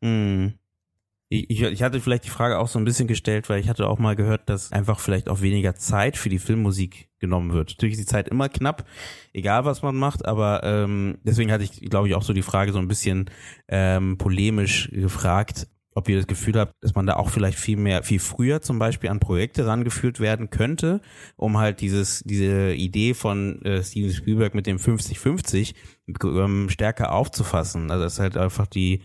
Mm. 0.00 0.48
Ich, 1.34 1.62
ich, 1.62 1.82
hatte 1.82 1.98
vielleicht 1.98 2.26
die 2.26 2.30
Frage 2.30 2.58
auch 2.58 2.68
so 2.68 2.78
ein 2.78 2.84
bisschen 2.84 3.08
gestellt, 3.08 3.48
weil 3.48 3.58
ich 3.58 3.70
hatte 3.70 3.88
auch 3.88 3.98
mal 3.98 4.14
gehört, 4.14 4.50
dass 4.50 4.70
einfach 4.70 5.00
vielleicht 5.00 5.30
auch 5.30 5.40
weniger 5.40 5.74
Zeit 5.74 6.18
für 6.18 6.28
die 6.28 6.38
Filmmusik 6.38 7.08
genommen 7.20 7.54
wird. 7.54 7.70
Natürlich 7.70 7.94
ist 7.94 8.02
die 8.02 8.12
Zeit 8.12 8.28
immer 8.28 8.50
knapp, 8.50 8.84
egal 9.32 9.64
was 9.64 9.80
man 9.80 9.96
macht, 9.96 10.26
aber 10.26 10.62
ähm, 10.62 11.16
deswegen 11.24 11.50
hatte 11.50 11.64
ich, 11.64 11.88
glaube 11.88 12.06
ich, 12.06 12.14
auch 12.14 12.22
so 12.22 12.34
die 12.34 12.42
Frage 12.42 12.72
so 12.72 12.78
ein 12.78 12.88
bisschen 12.88 13.30
ähm, 13.68 14.18
polemisch 14.18 14.90
gefragt, 14.92 15.68
ob 15.94 16.06
ihr 16.10 16.16
das 16.16 16.26
Gefühl 16.26 16.58
habt, 16.58 16.74
dass 16.82 16.94
man 16.94 17.06
da 17.06 17.16
auch 17.16 17.30
vielleicht 17.30 17.58
viel 17.58 17.78
mehr, 17.78 18.02
viel 18.02 18.20
früher 18.20 18.60
zum 18.60 18.78
Beispiel 18.78 19.08
an 19.08 19.18
Projekte 19.18 19.66
rangeführt 19.66 20.20
werden 20.20 20.50
könnte, 20.50 21.00
um 21.36 21.56
halt 21.56 21.80
dieses, 21.80 22.22
diese 22.24 22.74
Idee 22.74 23.14
von 23.14 23.62
äh, 23.62 23.82
Steven 23.82 24.12
Spielberg 24.12 24.54
mit 24.54 24.66
dem 24.66 24.76
50-50 24.76 25.74
ähm, 26.24 26.68
stärker 26.68 27.12
aufzufassen. 27.12 27.90
Also 27.90 28.04
dass 28.04 28.18
halt 28.18 28.36
einfach 28.36 28.66
die 28.66 29.00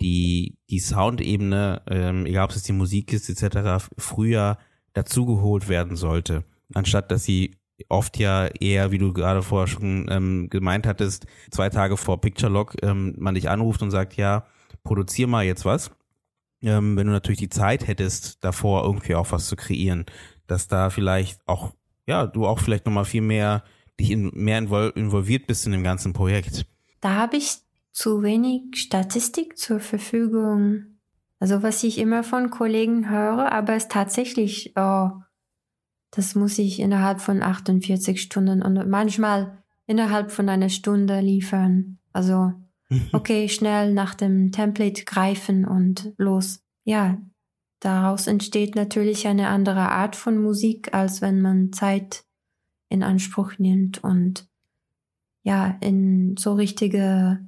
die, 0.00 0.58
die 0.70 0.78
Soundebene, 0.78 1.82
ähm, 1.88 2.26
egal 2.26 2.44
ob 2.44 2.50
es 2.50 2.62
die 2.62 2.72
Musik 2.72 3.12
ist, 3.12 3.28
etc., 3.28 3.88
früher 3.96 4.58
dazugeholt 4.92 5.68
werden 5.68 5.96
sollte. 5.96 6.44
Anstatt 6.74 7.10
dass 7.10 7.24
sie 7.24 7.56
oft 7.88 8.18
ja 8.18 8.46
eher, 8.46 8.90
wie 8.90 8.98
du 8.98 9.12
gerade 9.12 9.42
vorher 9.42 9.68
schon 9.68 10.06
ähm, 10.10 10.48
gemeint 10.50 10.86
hattest, 10.86 11.26
zwei 11.50 11.70
Tage 11.70 11.96
vor 11.96 12.20
Picture 12.20 12.52
Lock 12.52 12.76
ähm, 12.82 13.14
man 13.18 13.34
dich 13.34 13.48
anruft 13.48 13.82
und 13.82 13.90
sagt, 13.90 14.16
ja, 14.16 14.46
produzier 14.82 15.26
mal 15.26 15.44
jetzt 15.44 15.64
was. 15.64 15.90
Ähm, 16.60 16.96
wenn 16.96 17.06
du 17.06 17.12
natürlich 17.12 17.38
die 17.38 17.48
Zeit 17.48 17.86
hättest, 17.86 18.42
davor 18.42 18.84
irgendwie 18.84 19.14
auch 19.14 19.30
was 19.30 19.46
zu 19.46 19.54
kreieren, 19.54 20.06
dass 20.48 20.66
da 20.66 20.90
vielleicht 20.90 21.46
auch, 21.46 21.72
ja, 22.06 22.26
du 22.26 22.46
auch 22.46 22.58
vielleicht 22.58 22.86
nochmal 22.86 23.04
viel 23.04 23.22
mehr 23.22 23.62
dich 24.00 24.10
in, 24.10 24.30
mehr 24.34 24.58
involviert 24.58 25.46
bist 25.46 25.66
in 25.66 25.72
dem 25.72 25.84
ganzen 25.84 26.12
Projekt. 26.12 26.66
Da 27.00 27.14
habe 27.14 27.36
ich 27.36 27.58
zu 27.98 28.22
wenig 28.22 28.76
Statistik 28.76 29.58
zur 29.58 29.80
Verfügung. 29.80 31.00
Also 31.40 31.64
was 31.64 31.82
ich 31.82 31.98
immer 31.98 32.22
von 32.22 32.48
Kollegen 32.48 33.10
höre, 33.10 33.50
aber 33.50 33.74
es 33.74 33.88
tatsächlich, 33.88 34.72
oh, 34.76 35.10
das 36.12 36.36
muss 36.36 36.60
ich 36.60 36.78
innerhalb 36.78 37.20
von 37.20 37.42
48 37.42 38.22
Stunden 38.22 38.62
und 38.62 38.88
manchmal 38.88 39.64
innerhalb 39.86 40.30
von 40.30 40.48
einer 40.48 40.68
Stunde 40.68 41.18
liefern. 41.18 41.98
Also, 42.12 42.52
okay, 43.12 43.48
schnell 43.48 43.92
nach 43.92 44.14
dem 44.14 44.52
Template 44.52 45.04
greifen 45.04 45.64
und 45.64 46.14
los. 46.18 46.62
Ja, 46.84 47.20
daraus 47.80 48.28
entsteht 48.28 48.76
natürlich 48.76 49.26
eine 49.26 49.48
andere 49.48 49.90
Art 49.90 50.14
von 50.14 50.40
Musik, 50.40 50.94
als 50.94 51.20
wenn 51.20 51.40
man 51.40 51.72
Zeit 51.72 52.22
in 52.88 53.02
Anspruch 53.02 53.58
nimmt 53.58 54.04
und 54.04 54.48
ja, 55.42 55.76
in 55.80 56.36
so 56.36 56.52
richtige 56.52 57.47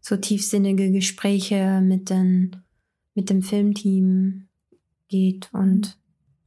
so 0.00 0.16
tiefsinnige 0.16 0.90
Gespräche 0.90 1.80
mit, 1.82 2.10
den, 2.10 2.56
mit 3.14 3.30
dem 3.30 3.42
Filmteam 3.42 4.48
geht 5.08 5.50
und 5.52 5.98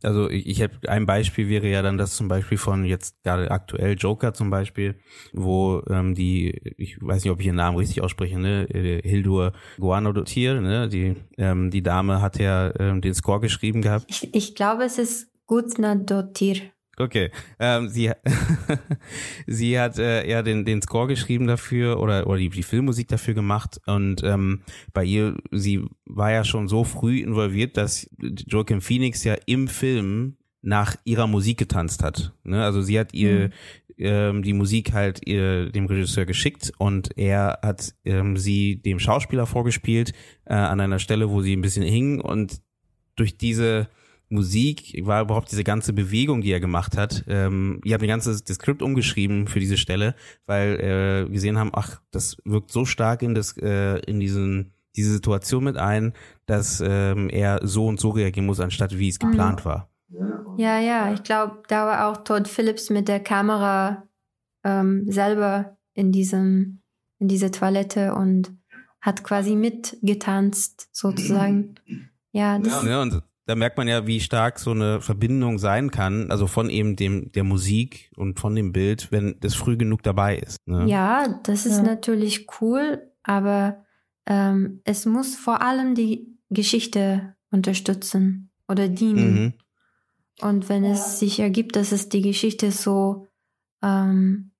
also 0.03 0.29
ich, 0.29 0.47
ich 0.47 0.61
habe 0.61 0.73
ein 0.87 1.05
Beispiel 1.05 1.49
wäre 1.49 1.69
ja 1.69 1.81
dann 1.81 1.97
das 1.97 2.15
zum 2.15 2.27
Beispiel 2.27 2.57
von 2.57 2.83
jetzt 2.83 3.23
gerade 3.23 3.49
aktuell 3.49 3.95
Joker 3.97 4.33
zum 4.33 4.49
Beispiel, 4.49 4.95
wo 5.31 5.81
ähm, 5.89 6.13
die, 6.13 6.73
ich 6.77 6.97
weiß 7.01 7.23
nicht, 7.23 7.31
ob 7.31 7.39
ich 7.39 7.47
ihren 7.47 7.55
Namen 7.55 7.77
richtig 7.77 8.01
ausspreche, 8.01 8.37
ne, 8.37 8.63
äh, 8.69 9.01
Hildur 9.01 9.53
Guanodotir, 9.77 10.59
ne, 10.59 10.89
die 10.89 11.15
ähm, 11.37 11.71
die 11.71 11.81
Dame 11.81 12.21
hat 12.21 12.37
ja 12.37 12.77
ähm, 12.79 13.01
den 13.01 13.13
Score 13.13 13.39
geschrieben 13.39 13.81
gehabt. 13.81 14.05
Ich, 14.09 14.33
ich 14.33 14.55
glaube, 14.55 14.83
es 14.83 14.97
ist 14.97 15.31
Gutnadotir. 15.45 16.57
Okay, 16.97 17.31
ähm, 17.59 17.89
sie, 17.89 18.11
sie 19.47 19.79
hat 19.79 19.97
äh, 19.97 20.29
ja 20.29 20.43
den, 20.43 20.63
den 20.63 20.81
Score 20.81 21.07
geschrieben 21.07 21.47
dafür 21.47 21.99
oder, 21.99 22.27
oder 22.27 22.37
die, 22.37 22.49
die 22.49 22.61
Filmmusik 22.61 23.07
dafür 23.07 23.33
gemacht 23.33 23.81
und 23.87 24.23
ähm, 24.23 24.61
bei 24.93 25.03
ihr, 25.03 25.35
sie 25.49 25.85
war 26.05 26.31
ja 26.31 26.43
schon 26.43 26.67
so 26.67 26.83
früh 26.83 27.19
involviert, 27.19 27.77
dass 27.77 28.07
Joaquin 28.19 28.81
Phoenix 28.81 29.23
ja 29.23 29.35
im 29.47 29.67
Film 29.67 30.37
nach 30.61 30.95
ihrer 31.03 31.27
Musik 31.27 31.57
getanzt 31.57 32.03
hat. 32.03 32.33
Ne? 32.43 32.63
Also 32.63 32.81
sie 32.81 32.99
hat 32.99 33.13
ihr 33.13 33.47
mhm. 33.47 33.51
ähm, 33.97 34.43
die 34.43 34.53
Musik 34.53 34.93
halt 34.93 35.27
ihr, 35.27 35.71
dem 35.71 35.87
Regisseur 35.87 36.25
geschickt 36.25 36.71
und 36.77 37.17
er 37.17 37.59
hat 37.63 37.95
ähm, 38.05 38.37
sie 38.37 38.81
dem 38.81 38.99
Schauspieler 38.99 39.47
vorgespielt 39.47 40.13
äh, 40.45 40.53
an 40.53 40.79
einer 40.79 40.99
Stelle, 40.99 41.31
wo 41.31 41.41
sie 41.41 41.55
ein 41.55 41.61
bisschen 41.61 41.83
hing 41.83 42.21
und 42.21 42.61
durch 43.15 43.37
diese 43.37 43.89
Musik, 44.33 44.99
war 45.05 45.21
überhaupt 45.21 45.51
diese 45.51 45.63
ganze 45.63 45.93
Bewegung, 45.93 46.41
die 46.41 46.51
er 46.51 46.59
gemacht 46.59 46.97
hat. 46.97 47.23
Ähm, 47.27 47.79
ihr 47.83 47.93
habt 47.93 48.03
ein 48.03 48.09
ganzes 48.09 48.43
das 48.43 48.55
Skript 48.55 48.81
umgeschrieben 48.81 49.47
für 49.47 49.59
diese 49.59 49.77
Stelle, 49.77 50.15
weil 50.45 50.79
äh, 51.27 51.31
gesehen 51.31 51.57
haben, 51.57 51.71
ach, 51.73 52.01
das 52.11 52.37
wirkt 52.45 52.71
so 52.71 52.85
stark 52.85 53.21
in 53.21 53.35
das 53.35 53.57
äh, 53.57 53.99
in 53.99 54.19
diesen 54.19 54.73
diese 54.95 55.11
Situation 55.11 55.63
mit 55.63 55.77
ein, 55.77 56.13
dass 56.45 56.83
ähm, 56.85 57.29
er 57.29 57.59
so 57.63 57.87
und 57.87 57.99
so 57.99 58.11
reagieren 58.11 58.45
muss, 58.45 58.59
anstatt 58.59 58.97
wie 58.97 59.09
es 59.09 59.19
mhm. 59.19 59.31
geplant 59.31 59.65
war. 59.65 59.89
Ja, 60.57 60.79
ja, 60.79 61.11
ich 61.13 61.23
glaube, 61.23 61.63
da 61.67 61.87
war 61.87 62.07
auch 62.07 62.23
Todd 62.23 62.47
Phillips 62.47 62.91
mit 62.91 63.07
der 63.07 63.19
Kamera 63.19 64.03
ähm, 64.63 65.05
selber 65.09 65.77
in 65.93 66.11
diesem 66.11 66.81
in 67.19 67.27
dieser 67.27 67.51
Toilette 67.51 68.13
und 68.13 68.53
hat 68.99 69.23
quasi 69.23 69.55
mitgetanzt 69.55 70.89
sozusagen. 70.91 71.75
Ja, 72.31 72.57
das 72.59 72.83
ja, 72.83 73.01
und 73.01 73.21
da 73.45 73.55
merkt 73.55 73.77
man 73.77 73.87
ja, 73.87 74.07
wie 74.07 74.19
stark 74.19 74.59
so 74.59 74.71
eine 74.71 75.01
Verbindung 75.01 75.59
sein 75.59 75.91
kann, 75.91 76.31
also 76.31 76.47
von 76.47 76.69
eben 76.69 76.95
dem 76.95 77.31
der 77.31 77.43
Musik 77.43 78.11
und 78.15 78.39
von 78.39 78.55
dem 78.55 78.71
Bild, 78.71 79.11
wenn 79.11 79.35
das 79.41 79.55
früh 79.55 79.75
genug 79.75 80.03
dabei 80.03 80.37
ist. 80.37 80.57
Ne? 80.65 80.85
Ja, 80.87 81.39
das 81.43 81.65
ist 81.65 81.77
ja. 81.77 81.83
natürlich 81.83 82.47
cool, 82.61 83.11
aber 83.23 83.83
ähm, 84.25 84.81
es 84.85 85.05
muss 85.05 85.35
vor 85.35 85.61
allem 85.61 85.95
die 85.95 86.37
Geschichte 86.49 87.35
unterstützen 87.51 88.51
oder 88.67 88.87
dienen. 88.87 89.33
Mhm. 89.33 89.53
Und 90.41 90.69
wenn 90.69 90.83
es 90.83 91.19
sich 91.19 91.39
ergibt, 91.39 91.75
dass 91.75 91.91
es 91.91 92.09
die 92.09 92.21
Geschichte 92.21 92.71
so 92.71 93.27
ähm, 93.81 94.51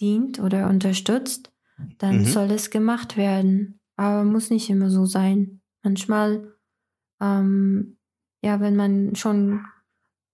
dient 0.00 0.40
oder 0.40 0.68
unterstützt, 0.68 1.52
dann 1.98 2.18
mhm. 2.18 2.24
soll 2.24 2.50
es 2.50 2.70
gemacht 2.70 3.16
werden. 3.16 3.80
Aber 3.96 4.24
muss 4.24 4.50
nicht 4.50 4.68
immer 4.68 4.90
so 4.90 5.06
sein. 5.06 5.62
Manchmal 5.82 6.53
ähm, 7.24 7.96
ja, 8.42 8.60
wenn 8.60 8.76
man 8.76 9.16
schon 9.16 9.64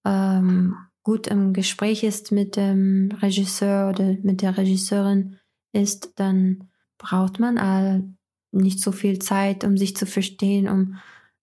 ähm, 0.04 0.76
gut 1.02 1.28
im 1.28 1.52
Gespräch 1.52 2.02
ist 2.02 2.32
mit 2.32 2.56
dem 2.56 3.10
Regisseur 3.22 3.88
oder 3.90 4.16
mit 4.22 4.42
der 4.42 4.56
Regisseurin 4.56 5.38
ist, 5.72 6.12
dann 6.16 6.68
braucht 6.98 7.38
man 7.38 7.58
all 7.58 8.04
nicht 8.52 8.80
so 8.80 8.92
viel 8.92 9.20
Zeit, 9.20 9.64
um 9.64 9.76
sich 9.76 9.96
zu 9.96 10.06
verstehen, 10.06 10.68
um 10.68 10.98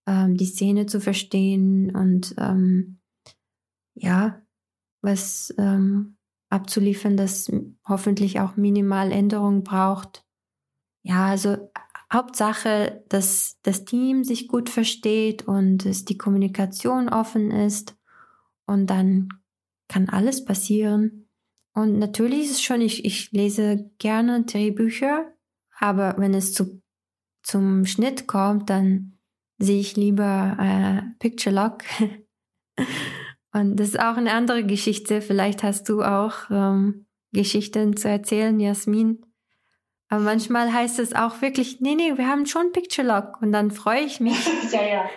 ähm, 0.06 0.36
die 0.36 0.46
Szene 0.46 0.86
zu 0.86 1.00
verstehen 1.00 1.96
und 1.96 2.36
ähm, 2.38 3.00
ja, 3.96 4.42
was 5.02 5.54
ähm, 5.58 6.18
abzuliefern, 6.50 7.18
das 7.18 7.52
hoffentlich 7.88 8.40
auch 8.40 8.56
minimal 8.58 9.12
Änderungen 9.12 9.64
braucht. 9.64 10.26
Ja, 11.04 11.28
also 11.28 11.72
Hauptsache, 12.12 13.04
dass 13.10 13.58
das 13.64 13.84
Team 13.84 14.24
sich 14.24 14.48
gut 14.48 14.70
versteht 14.70 15.48
und 15.48 15.86
dass 15.86 16.06
die 16.06 16.18
Kommunikation 16.18 17.10
offen 17.10 17.52
ist 17.52 17.98
und 18.66 18.88
dann 18.88 19.30
kann 19.90 20.10
alles 20.10 20.46
passieren. 20.46 21.28
Und 21.74 22.00
natürlich 22.00 22.46
ist 22.46 22.52
es 22.52 22.62
schon, 22.64 22.82
ich, 22.82 23.06
ich 23.06 23.32
lese 23.32 23.92
gerne 24.00 24.44
Drehbücher, 24.44 25.32
aber 25.78 26.16
wenn 26.18 26.34
es 26.34 26.54
zu, 26.54 26.82
zum 27.44 27.86
Schnitt 27.86 28.28
kommt, 28.28 28.70
dann 28.70 29.18
sehe 29.60 29.80
ich 29.80 29.96
lieber 29.96 30.58
äh, 30.60 31.02
Picture 31.20 31.56
Lock. 31.56 31.84
und 33.54 33.76
das 33.76 33.90
ist 33.90 34.00
auch 34.00 34.18
eine 34.18 34.34
andere 34.34 34.66
Geschichte. 34.66 35.22
Vielleicht 35.22 35.64
hast 35.64 35.90
du 35.90 36.04
auch 36.04 36.50
ähm, 36.50 37.06
Geschichten 37.32 37.98
zu 37.98 38.08
erzählen, 38.08 38.60
Jasmin. 38.60 39.27
Aber 40.10 40.22
manchmal 40.22 40.72
heißt 40.72 41.00
es 41.00 41.14
auch 41.14 41.42
wirklich, 41.42 41.82
nee, 41.82 41.96
nee, 41.96 42.18
wir 42.18 42.28
haben 42.28 42.46
schon 42.46 42.72
Picture 42.72 43.08
Lock. 43.08 43.42
Und 43.42 43.52
dann 43.52 43.72
freue 43.72 44.02
ich 44.02 44.20
mich. 44.20 44.38
ja, 44.72 44.86
ja. 44.86 45.10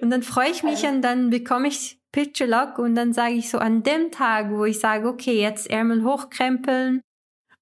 Und 0.00 0.10
dann 0.10 0.22
freue 0.22 0.50
ich 0.50 0.62
mich 0.62 0.84
und 0.84 1.02
dann 1.02 1.30
bekomme 1.30 1.68
ich 1.68 2.00
Picture 2.12 2.48
Lock 2.48 2.78
und 2.78 2.94
dann 2.94 3.12
sage 3.12 3.34
ich 3.34 3.50
so 3.50 3.58
an 3.58 3.82
dem 3.82 4.10
Tag, 4.10 4.50
wo 4.50 4.64
ich 4.64 4.80
sage, 4.80 5.08
okay, 5.08 5.40
jetzt 5.40 5.70
Ärmel 5.70 6.04
hochkrempeln 6.04 7.02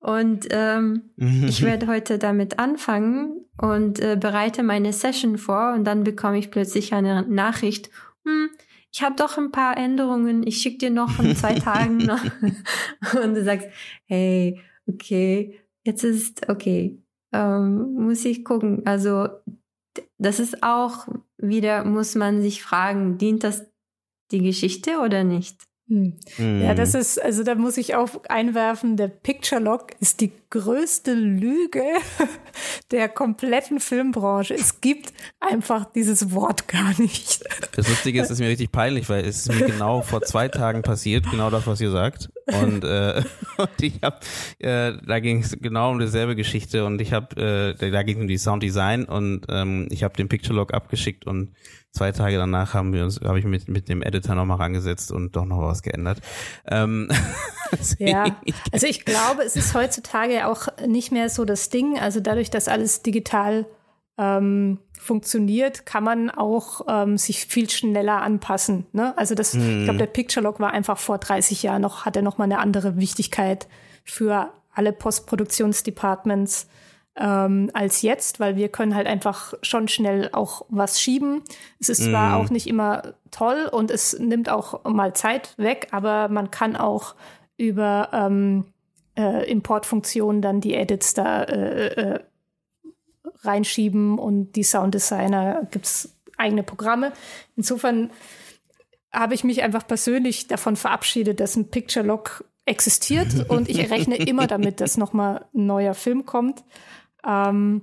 und 0.00 0.46
ähm, 0.50 1.10
ich 1.16 1.62
werde 1.62 1.86
heute 1.86 2.18
damit 2.18 2.58
anfangen 2.58 3.44
und 3.60 4.00
äh, 4.00 4.16
bereite 4.18 4.62
meine 4.62 4.92
Session 4.92 5.38
vor 5.38 5.74
und 5.74 5.84
dann 5.84 6.04
bekomme 6.04 6.38
ich 6.38 6.50
plötzlich 6.50 6.94
eine 6.94 7.22
Nachricht, 7.22 7.90
hm, 8.24 8.50
ich 8.90 9.02
habe 9.02 9.16
doch 9.16 9.36
ein 9.36 9.52
paar 9.52 9.76
Änderungen, 9.76 10.46
ich 10.46 10.58
schicke 10.58 10.78
dir 10.78 10.90
noch 10.90 11.18
in 11.18 11.36
zwei 11.36 11.54
Tagen 11.58 11.98
noch. 11.98 12.22
und 13.22 13.34
du 13.34 13.44
sagst, 13.44 13.68
hey, 14.06 14.62
okay, 14.86 15.60
jetzt 15.88 16.04
ist 16.04 16.48
okay, 16.48 17.02
ähm, 17.32 17.94
muss 17.94 18.24
ich 18.24 18.44
gucken. 18.44 18.86
Also 18.86 19.28
das 20.18 20.38
ist 20.38 20.62
auch 20.62 21.08
wieder, 21.38 21.84
muss 21.84 22.14
man 22.14 22.42
sich 22.42 22.62
fragen, 22.62 23.18
dient 23.18 23.42
das 23.42 23.66
die 24.30 24.42
Geschichte 24.42 24.98
oder 24.98 25.24
nicht? 25.24 25.62
Hm. 25.88 26.18
Ja, 26.36 26.74
das 26.74 26.94
ist, 26.94 27.20
also 27.20 27.42
da 27.42 27.54
muss 27.54 27.78
ich 27.78 27.94
auch 27.94 28.22
einwerfen, 28.28 28.96
der 28.96 29.08
Picture 29.08 29.60
Lock 29.60 29.92
ist 30.00 30.20
die 30.20 30.30
größte 30.50 31.14
Lüge 31.14 31.84
der 32.90 33.08
kompletten 33.08 33.80
Filmbranche. 33.80 34.54
Es 34.54 34.80
gibt 34.80 35.12
einfach 35.40 35.84
dieses 35.92 36.32
Wort 36.32 36.68
gar 36.68 36.98
nicht. 36.98 37.44
Das 37.76 37.88
Lustige 37.88 38.20
ist, 38.20 38.26
es 38.26 38.32
ist 38.32 38.40
mir 38.40 38.48
richtig 38.48 38.72
peinlich, 38.72 39.08
weil 39.08 39.24
es 39.24 39.46
ist 39.46 39.54
mir 39.54 39.66
genau 39.66 40.02
vor 40.02 40.22
zwei 40.22 40.48
Tagen 40.48 40.82
passiert, 40.82 41.30
genau 41.30 41.50
das, 41.50 41.66
was 41.66 41.80
ihr 41.80 41.90
sagt. 41.90 42.30
Und, 42.46 42.84
äh, 42.84 43.22
und 43.58 43.82
ich 43.82 44.00
habe, 44.02 44.18
äh, 44.58 44.94
da 45.06 45.20
ging 45.20 45.42
es 45.42 45.56
genau 45.60 45.90
um 45.90 45.98
dieselbe 45.98 46.34
Geschichte 46.34 46.84
und 46.84 47.00
ich 47.00 47.12
habe, 47.12 47.76
äh, 47.78 47.90
da 47.90 48.02
ging 48.02 48.16
es 48.16 48.22
um 48.22 48.28
die 48.28 48.38
Sounddesign 48.38 49.04
und 49.04 49.46
ähm, 49.48 49.88
ich 49.90 50.02
habe 50.02 50.14
den 50.14 50.28
Picture 50.28 50.54
Log 50.54 50.72
abgeschickt 50.72 51.26
und 51.26 51.52
zwei 51.92 52.12
Tage 52.12 52.36
danach 52.36 52.74
haben 52.74 52.92
wir 52.92 53.04
uns, 53.04 53.20
habe 53.20 53.38
ich 53.38 53.44
mit, 53.44 53.68
mit 53.68 53.88
dem 53.88 54.02
Editor 54.02 54.34
nochmal 54.34 54.58
rangesetzt 54.58 55.12
und 55.12 55.36
doch 55.36 55.44
noch 55.44 55.60
was 55.60 55.82
geändert. 55.82 56.20
Ähm, 56.66 57.08
ja, 57.98 58.36
also 58.72 58.86
ich 58.86 59.04
glaube, 59.04 59.42
es 59.42 59.56
ist 59.56 59.74
heutzutage 59.74 60.46
auch 60.46 60.68
nicht 60.86 61.12
mehr 61.12 61.28
so 61.28 61.44
das 61.44 61.68
Ding. 61.68 61.98
Also 61.98 62.20
dadurch, 62.20 62.50
dass 62.50 62.68
alles 62.68 63.02
digital 63.02 63.66
ähm, 64.18 64.78
funktioniert, 64.98 65.86
kann 65.86 66.04
man 66.04 66.30
auch 66.30 66.82
ähm, 66.88 67.16
sich 67.16 67.46
viel 67.46 67.70
schneller 67.70 68.20
anpassen. 68.20 68.86
Ne? 68.92 69.16
Also 69.16 69.34
das, 69.34 69.54
hm. 69.54 69.80
ich 69.80 69.84
glaube, 69.84 69.98
der 69.98 70.06
Picture 70.06 70.42
Log 70.42 70.60
war 70.60 70.72
einfach 70.72 70.98
vor 70.98 71.18
30 71.18 71.62
Jahren 71.62 71.82
noch, 71.82 72.04
hatte 72.04 72.22
noch 72.22 72.38
mal 72.38 72.44
eine 72.44 72.58
andere 72.58 72.96
Wichtigkeit 72.96 73.68
für 74.04 74.52
alle 74.74 74.92
Postproduktionsdepartments 74.92 76.68
ähm, 77.16 77.70
als 77.74 78.02
jetzt, 78.02 78.38
weil 78.38 78.56
wir 78.56 78.68
können 78.68 78.94
halt 78.94 79.06
einfach 79.06 79.54
schon 79.62 79.88
schnell 79.88 80.30
auch 80.32 80.64
was 80.68 81.00
schieben. 81.00 81.42
Es 81.80 81.88
ist 81.88 82.04
zwar 82.04 82.30
mm. 82.30 82.40
auch 82.40 82.50
nicht 82.50 82.68
immer 82.68 83.14
toll 83.30 83.68
und 83.70 83.90
es 83.90 84.18
nimmt 84.18 84.48
auch 84.48 84.84
mal 84.84 85.14
Zeit 85.14 85.54
weg, 85.58 85.88
aber 85.90 86.28
man 86.28 86.50
kann 86.50 86.76
auch 86.76 87.16
über 87.58 88.08
ähm, 88.12 88.64
äh, 89.18 89.50
Importfunktionen 89.50 90.40
dann 90.40 90.62
die 90.62 90.74
Edits 90.74 91.12
da 91.12 91.42
äh, 91.42 91.86
äh, 91.88 92.20
reinschieben 93.42 94.18
und 94.18 94.52
die 94.52 94.62
Sounddesigner 94.62 95.66
gibt's 95.70 96.16
eigene 96.38 96.62
Programme. 96.62 97.12
Insofern 97.56 98.10
habe 99.12 99.34
ich 99.34 99.44
mich 99.44 99.62
einfach 99.62 99.86
persönlich 99.86 100.46
davon 100.46 100.76
verabschiedet, 100.76 101.40
dass 101.40 101.56
ein 101.56 101.68
Picture 101.68 102.06
Log 102.06 102.44
existiert 102.64 103.48
und 103.48 103.68
ich 103.68 103.90
rechne 103.90 104.16
immer 104.16 104.46
damit, 104.46 104.80
dass 104.80 104.96
nochmal 104.96 105.46
ein 105.54 105.66
neuer 105.66 105.94
Film 105.94 106.26
kommt. 106.26 106.62
Ähm, 107.26 107.82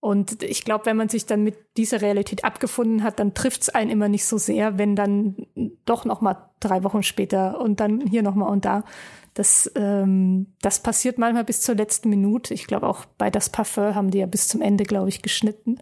und 0.00 0.42
ich 0.42 0.64
glaube, 0.64 0.86
wenn 0.86 0.96
man 0.96 1.10
sich 1.10 1.26
dann 1.26 1.44
mit 1.44 1.56
dieser 1.76 2.00
Realität 2.00 2.42
abgefunden 2.44 3.02
hat, 3.02 3.20
dann 3.20 3.34
trifft 3.34 3.62
es 3.62 3.68
einen 3.68 3.90
immer 3.90 4.08
nicht 4.08 4.24
so 4.24 4.38
sehr, 4.38 4.78
wenn 4.78 4.96
dann 4.96 5.46
doch 5.84 6.06
noch 6.06 6.22
mal 6.22 6.48
drei 6.58 6.82
Wochen 6.84 7.02
später 7.02 7.60
und 7.60 7.80
dann 7.80 8.00
hier 8.00 8.22
noch 8.22 8.34
mal 8.34 8.48
und 8.48 8.64
da. 8.64 8.82
Das, 9.34 9.70
ähm, 9.76 10.54
das 10.62 10.82
passiert 10.82 11.18
manchmal 11.18 11.44
bis 11.44 11.60
zur 11.60 11.74
letzten 11.74 12.08
Minute. 12.08 12.54
Ich 12.54 12.66
glaube 12.66 12.88
auch 12.88 13.04
bei 13.18 13.30
das 13.30 13.50
Parfum 13.50 13.94
haben 13.94 14.10
die 14.10 14.18
ja 14.18 14.26
bis 14.26 14.48
zum 14.48 14.62
Ende, 14.62 14.84
glaube 14.84 15.10
ich, 15.10 15.20
geschnitten. 15.20 15.78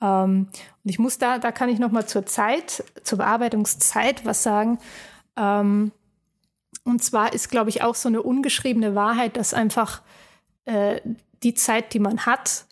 Ähm, 0.00 0.48
und 0.82 0.90
ich 0.90 0.98
muss 0.98 1.18
da, 1.18 1.38
da 1.38 1.52
kann 1.52 1.68
ich 1.68 1.78
noch 1.78 1.92
mal 1.92 2.06
zur 2.06 2.24
Zeit, 2.24 2.82
zur 3.02 3.18
Bearbeitungszeit 3.18 4.24
was 4.24 4.42
sagen. 4.42 4.78
Ähm, 5.36 5.92
und 6.84 7.04
zwar 7.04 7.34
ist, 7.34 7.50
glaube 7.50 7.68
ich, 7.68 7.82
auch 7.82 7.94
so 7.94 8.08
eine 8.08 8.22
ungeschriebene 8.22 8.94
Wahrheit, 8.94 9.36
dass 9.36 9.52
einfach 9.52 10.00
äh, 10.64 11.00
die 11.42 11.54
Zeit, 11.54 11.92
die 11.92 11.98
man 11.98 12.24
hat, 12.24 12.66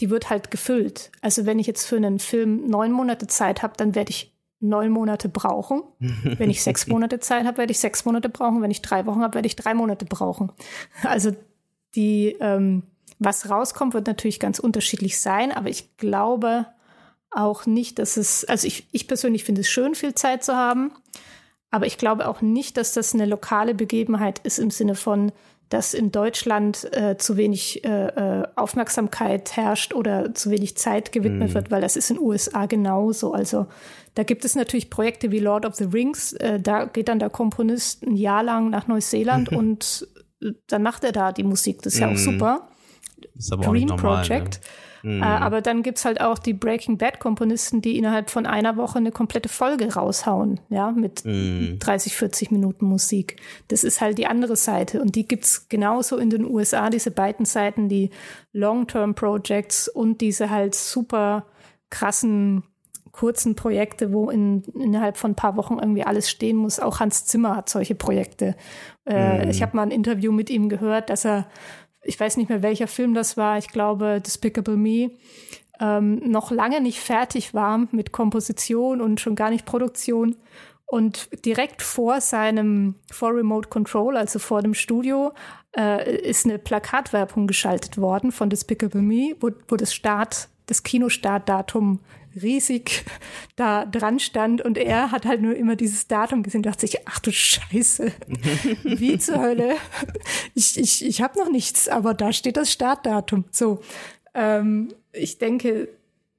die 0.00 0.10
wird 0.10 0.30
halt 0.30 0.50
gefüllt. 0.50 1.10
Also 1.20 1.46
wenn 1.46 1.58
ich 1.58 1.66
jetzt 1.66 1.86
für 1.86 1.96
einen 1.96 2.18
Film 2.18 2.68
neun 2.68 2.92
Monate 2.92 3.26
Zeit 3.26 3.62
habe, 3.62 3.74
dann 3.76 3.94
werde 3.94 4.10
ich 4.10 4.32
neun 4.60 4.90
Monate 4.90 5.28
brauchen. 5.28 5.82
Wenn 6.00 6.50
ich 6.50 6.62
sechs 6.62 6.88
Monate 6.88 7.20
Zeit 7.20 7.46
habe, 7.46 7.58
werde 7.58 7.70
ich 7.70 7.78
sechs 7.78 8.04
Monate 8.04 8.28
brauchen. 8.28 8.60
Wenn 8.60 8.72
ich 8.72 8.82
drei 8.82 9.06
Wochen 9.06 9.22
habe, 9.22 9.34
werde 9.34 9.46
ich 9.46 9.56
drei 9.56 9.74
Monate 9.74 10.04
brauchen. 10.04 10.52
Also 11.02 11.32
die, 11.94 12.36
ähm, 12.40 12.82
was 13.18 13.50
rauskommt, 13.50 13.94
wird 13.94 14.06
natürlich 14.06 14.40
ganz 14.40 14.58
unterschiedlich 14.58 15.20
sein, 15.20 15.52
aber 15.52 15.68
ich 15.68 15.96
glaube 15.96 16.66
auch 17.30 17.66
nicht, 17.66 17.98
dass 17.98 18.16
es, 18.16 18.44
also 18.44 18.66
ich, 18.66 18.88
ich 18.92 19.06
persönlich 19.06 19.44
finde 19.44 19.60
es 19.60 19.68
schön, 19.68 19.94
viel 19.94 20.14
Zeit 20.14 20.44
zu 20.44 20.54
haben, 20.54 20.92
aber 21.70 21.86
ich 21.86 21.98
glaube 21.98 22.28
auch 22.28 22.40
nicht, 22.40 22.76
dass 22.76 22.92
das 22.92 23.14
eine 23.14 23.26
lokale 23.26 23.74
Begebenheit 23.74 24.38
ist 24.40 24.58
im 24.58 24.70
Sinne 24.70 24.94
von, 24.94 25.32
dass 25.68 25.92
in 25.92 26.10
Deutschland 26.10 26.88
äh, 26.92 27.18
zu 27.18 27.36
wenig 27.36 27.84
äh, 27.84 28.06
äh 28.06 28.48
Aufmerksamkeit 28.56 29.54
herrscht 29.54 29.92
oder 29.92 30.34
zu 30.34 30.50
wenig 30.50 30.76
Zeit 30.78 31.12
gewidmet 31.12 31.50
mm. 31.50 31.54
wird, 31.54 31.70
weil 31.70 31.82
das 31.82 31.96
ist 31.96 32.10
in 32.10 32.16
den 32.16 32.24
USA 32.24 32.64
genauso. 32.64 33.34
Also 33.34 33.66
da 34.14 34.22
gibt 34.22 34.46
es 34.46 34.54
natürlich 34.54 34.88
Projekte 34.88 35.30
wie 35.30 35.40
Lord 35.40 35.66
of 35.66 35.74
the 35.74 35.84
Rings. 35.84 36.32
Äh, 36.32 36.58
da 36.58 36.86
geht 36.86 37.08
dann 37.08 37.18
der 37.18 37.28
Komponist 37.28 38.02
ein 38.06 38.16
Jahr 38.16 38.42
lang 38.42 38.70
nach 38.70 38.86
Neuseeland 38.86 39.48
und 39.52 40.08
äh, 40.40 40.52
dann 40.68 40.82
macht 40.82 41.04
er 41.04 41.12
da 41.12 41.32
die 41.32 41.44
Musik. 41.44 41.82
Das 41.82 41.94
ist 41.94 42.00
mm. 42.00 42.02
ja 42.02 42.08
auch 42.08 42.12
mhm. 42.12 42.16
super. 42.16 42.68
Ist 43.36 43.52
aber 43.52 43.64
Dream 43.64 43.90
auch 43.90 43.96
normal, 43.96 44.24
Project. 44.24 44.54
Ne? 44.54 44.60
Mhm. 45.02 45.22
Äh, 45.22 45.26
aber 45.26 45.60
dann 45.60 45.82
gibt 45.82 45.98
es 45.98 46.04
halt 46.04 46.20
auch 46.20 46.38
die 46.38 46.54
Breaking 46.54 46.98
Bad-Komponisten, 46.98 47.80
die 47.82 47.96
innerhalb 47.96 48.30
von 48.30 48.46
einer 48.46 48.76
Woche 48.76 48.98
eine 48.98 49.12
komplette 49.12 49.48
Folge 49.48 49.94
raushauen, 49.94 50.60
ja, 50.68 50.90
mit 50.90 51.24
mhm. 51.24 51.78
30, 51.78 52.16
40 52.16 52.50
Minuten 52.50 52.86
Musik. 52.86 53.36
Das 53.68 53.84
ist 53.84 54.00
halt 54.00 54.18
die 54.18 54.26
andere 54.26 54.56
Seite. 54.56 55.00
Und 55.00 55.14
die 55.14 55.26
gibt 55.26 55.44
es 55.44 55.68
genauso 55.68 56.16
in 56.16 56.30
den 56.30 56.44
USA, 56.44 56.90
diese 56.90 57.10
beiden 57.10 57.44
Seiten, 57.44 57.88
die 57.88 58.10
Long-Term-Projects 58.52 59.88
und 59.88 60.20
diese 60.20 60.50
halt 60.50 60.74
super 60.74 61.46
krassen 61.90 62.64
kurzen 63.18 63.56
Projekte, 63.56 64.12
wo 64.12 64.30
in, 64.30 64.62
innerhalb 64.74 65.16
von 65.16 65.32
ein 65.32 65.34
paar 65.34 65.56
Wochen 65.56 65.78
irgendwie 65.80 66.04
alles 66.04 66.30
stehen 66.30 66.56
muss. 66.56 66.78
Auch 66.78 67.00
Hans 67.00 67.26
Zimmer 67.26 67.56
hat 67.56 67.68
solche 67.68 67.96
Projekte. 67.96 68.54
Äh, 69.06 69.44
mhm. 69.44 69.50
Ich 69.50 69.60
habe 69.60 69.76
mal 69.76 69.82
ein 69.82 69.90
Interview 69.90 70.30
mit 70.30 70.50
ihm 70.50 70.68
gehört, 70.68 71.10
dass 71.10 71.24
er 71.24 71.48
ich 72.08 72.18
weiß 72.18 72.38
nicht 72.38 72.48
mehr 72.48 72.62
welcher 72.62 72.88
Film 72.88 73.12
das 73.12 73.36
war, 73.36 73.58
ich 73.58 73.68
glaube 73.68 74.20
Despicable 74.24 74.76
Me, 74.76 75.10
ähm, 75.78 76.16
noch 76.24 76.50
lange 76.50 76.80
nicht 76.80 77.00
fertig 77.00 77.52
war 77.52 77.86
mit 77.92 78.12
Komposition 78.12 79.00
und 79.00 79.20
schon 79.20 79.36
gar 79.36 79.50
nicht 79.50 79.66
Produktion. 79.66 80.36
Und 80.86 81.28
direkt 81.44 81.82
vor 81.82 82.22
seinem, 82.22 82.94
vor 83.12 83.34
Remote 83.34 83.68
Control, 83.68 84.16
also 84.16 84.38
vor 84.38 84.62
dem 84.62 84.72
Studio, 84.72 85.32
äh, 85.76 86.16
ist 86.22 86.46
eine 86.46 86.58
Plakatwerbung 86.58 87.46
geschaltet 87.46 87.98
worden 87.98 88.32
von 88.32 88.48
Despicable 88.48 89.02
Me, 89.02 89.36
wo, 89.38 89.50
wo 89.68 89.76
das 89.76 89.92
Start, 89.92 90.48
das 90.64 90.82
Kinostartdatum 90.82 92.00
riesig 92.40 93.04
da 93.56 93.84
dran 93.84 94.18
stand 94.18 94.60
und 94.60 94.78
er 94.78 95.10
hat 95.10 95.26
halt 95.26 95.40
nur 95.42 95.56
immer 95.56 95.76
dieses 95.76 96.06
Datum 96.08 96.42
gesehen 96.42 96.60
und 96.60 96.66
dachte 96.66 96.86
sich, 96.86 97.06
ach 97.06 97.18
du 97.18 97.32
Scheiße, 97.32 98.12
wie 98.84 99.18
zur 99.18 99.40
Hölle? 99.40 99.76
Ich, 100.54 100.78
ich, 100.78 101.04
ich 101.04 101.22
habe 101.22 101.38
noch 101.38 101.50
nichts, 101.50 101.88
aber 101.88 102.14
da 102.14 102.32
steht 102.32 102.56
das 102.56 102.72
Startdatum. 102.72 103.44
So, 103.50 103.80
ähm, 104.34 104.88
ich 105.12 105.38
denke, 105.38 105.88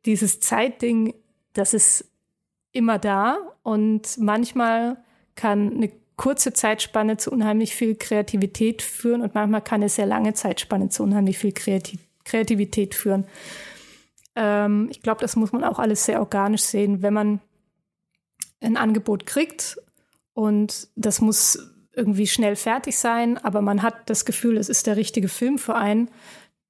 dieses 0.05 0.39
Zeitding, 0.39 1.13
das 1.53 1.73
ist 1.73 2.05
immer 2.71 2.99
da 2.99 3.37
und 3.63 4.17
manchmal 4.17 4.97
kann 5.35 5.73
eine 5.75 5.91
kurze 6.15 6.51
Zeitspanne 6.51 7.17
zu 7.17 7.31
unheimlich 7.31 7.75
viel 7.75 7.95
Kreativität 7.95 8.81
führen 8.81 9.21
und 9.21 9.35
manchmal 9.35 9.61
kann 9.61 9.81
eine 9.81 9.89
sehr 9.89 10.05
lange 10.05 10.33
Zeitspanne 10.33 10.89
zu 10.89 11.03
unheimlich 11.03 11.37
viel 11.37 11.53
Kreativität 12.25 12.93
führen. 12.93 13.25
Ähm, 14.39 14.87
ich 14.89 15.01
glaube, 15.01 15.19
das 15.19 15.35
muss 15.35 15.51
man 15.51 15.65
auch 15.65 15.79
alles 15.79 16.05
sehr 16.05 16.21
organisch 16.21 16.61
sehen, 16.61 17.01
wenn 17.01 17.13
man 17.13 17.41
ein 18.61 18.77
Angebot 18.77 19.25
kriegt 19.25 19.77
und 20.33 20.87
das 20.95 21.19
muss 21.19 21.75
irgendwie 21.93 22.27
schnell 22.27 22.55
fertig 22.55 22.97
sein, 22.97 23.37
aber 23.37 23.61
man 23.61 23.81
hat 23.81 24.09
das 24.09 24.23
Gefühl, 24.23 24.55
es 24.55 24.69
ist 24.69 24.87
der 24.87 24.95
richtige 24.95 25.27
Film 25.27 25.57
für 25.57 25.75
einen, 25.75 26.09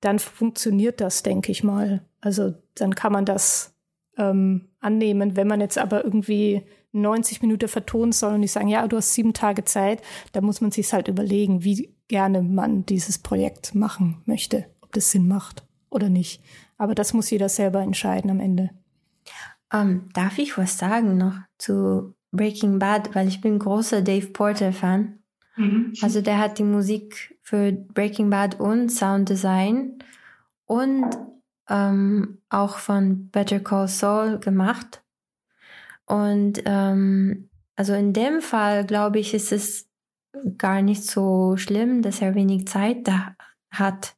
dann 0.01 0.17
funktioniert 0.17 0.99
das, 0.99 1.21
denke 1.21 1.51
ich 1.51 1.63
mal. 1.63 2.03
Also 2.21 2.55
dann 2.73 2.95
kann 2.95 3.13
man 3.13 3.25
das 3.25 3.75
ähm, 4.17 4.69
annehmen. 4.79 5.35
Wenn 5.35 5.47
man 5.47 5.61
jetzt 5.61 5.77
aber 5.77 6.03
irgendwie 6.03 6.63
90 6.93 7.43
Minuten 7.43 7.67
vertonen 7.67 8.13
soll 8.13 8.33
und 8.33 8.41
die 8.41 8.47
sagen, 8.47 8.69
ja, 8.69 8.87
du 8.87 8.97
hast 8.97 9.13
sieben 9.13 9.33
Tage 9.33 9.65
Zeit, 9.65 10.01
dann 10.31 10.45
muss 10.45 10.61
man 10.61 10.71
sich 10.71 10.91
halt 10.91 11.07
überlegen, 11.07 11.63
wie 11.63 11.93
gerne 12.07 12.41
man 12.41 12.85
dieses 12.85 13.19
Projekt 13.19 13.75
machen 13.75 14.23
möchte, 14.25 14.65
ob 14.81 14.93
das 14.93 15.11
Sinn 15.11 15.27
macht 15.27 15.68
oder 15.89 16.09
nicht. 16.09 16.41
Aber 16.77 16.95
das 16.95 17.13
muss 17.13 17.29
jeder 17.29 17.49
selber 17.49 17.81
entscheiden 17.81 18.29
am 18.29 18.39
Ende. 18.39 18.69
Um, 19.71 19.79
ähm, 19.79 20.09
darf 20.13 20.39
ich 20.39 20.57
was 20.57 20.77
sagen 20.77 21.17
noch 21.17 21.37
zu 21.57 22.15
Breaking 22.31 22.79
Bad, 22.79 23.13
weil 23.15 23.27
ich 23.27 23.41
bin 23.41 23.59
großer 23.59 24.01
Dave 24.01 24.27
Porter 24.27 24.73
Fan. 24.73 25.19
Mhm. 25.55 25.93
Also 26.01 26.21
der 26.21 26.39
hat 26.39 26.57
die 26.57 26.63
Musik 26.63 27.37
für 27.41 27.71
Breaking 27.71 28.29
Bad 28.29 28.59
und 28.59 28.89
Sound 28.89 29.29
Design 29.29 29.99
und 30.65 31.05
ähm, 31.69 32.39
auch 32.49 32.77
von 32.77 33.29
Better 33.29 33.59
Call 33.59 33.87
Saul 33.87 34.39
gemacht. 34.39 35.03
Und 36.05 36.63
ähm, 36.65 37.49
also 37.75 37.93
in 37.93 38.13
dem 38.13 38.41
Fall 38.41 38.85
glaube 38.85 39.19
ich, 39.19 39.33
ist 39.33 39.51
es 39.51 39.87
gar 40.57 40.81
nicht 40.81 41.03
so 41.03 41.57
schlimm, 41.57 42.01
dass 42.01 42.21
er 42.21 42.35
wenig 42.35 42.67
Zeit 42.67 43.07
da 43.07 43.35
hat 43.71 44.15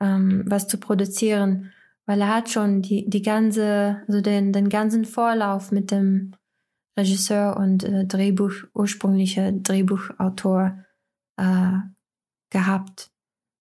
ähm, 0.00 0.44
was 0.46 0.68
zu 0.68 0.78
produzieren, 0.78 1.72
weil 2.06 2.20
er 2.20 2.34
hat 2.34 2.50
schon 2.50 2.82
die, 2.82 3.08
die 3.08 3.22
ganze, 3.22 4.02
also 4.06 4.20
den, 4.20 4.52
den 4.52 4.68
ganzen 4.68 5.04
Vorlauf 5.04 5.72
mit 5.72 5.90
dem 5.90 6.32
Regisseur 6.98 7.56
und 7.56 7.84
äh, 7.84 8.06
Drehbuch, 8.06 8.52
ursprünglicher 8.74 9.52
Drehbuchautor 9.52 10.84
äh, 11.36 11.72
gehabt. 12.50 13.10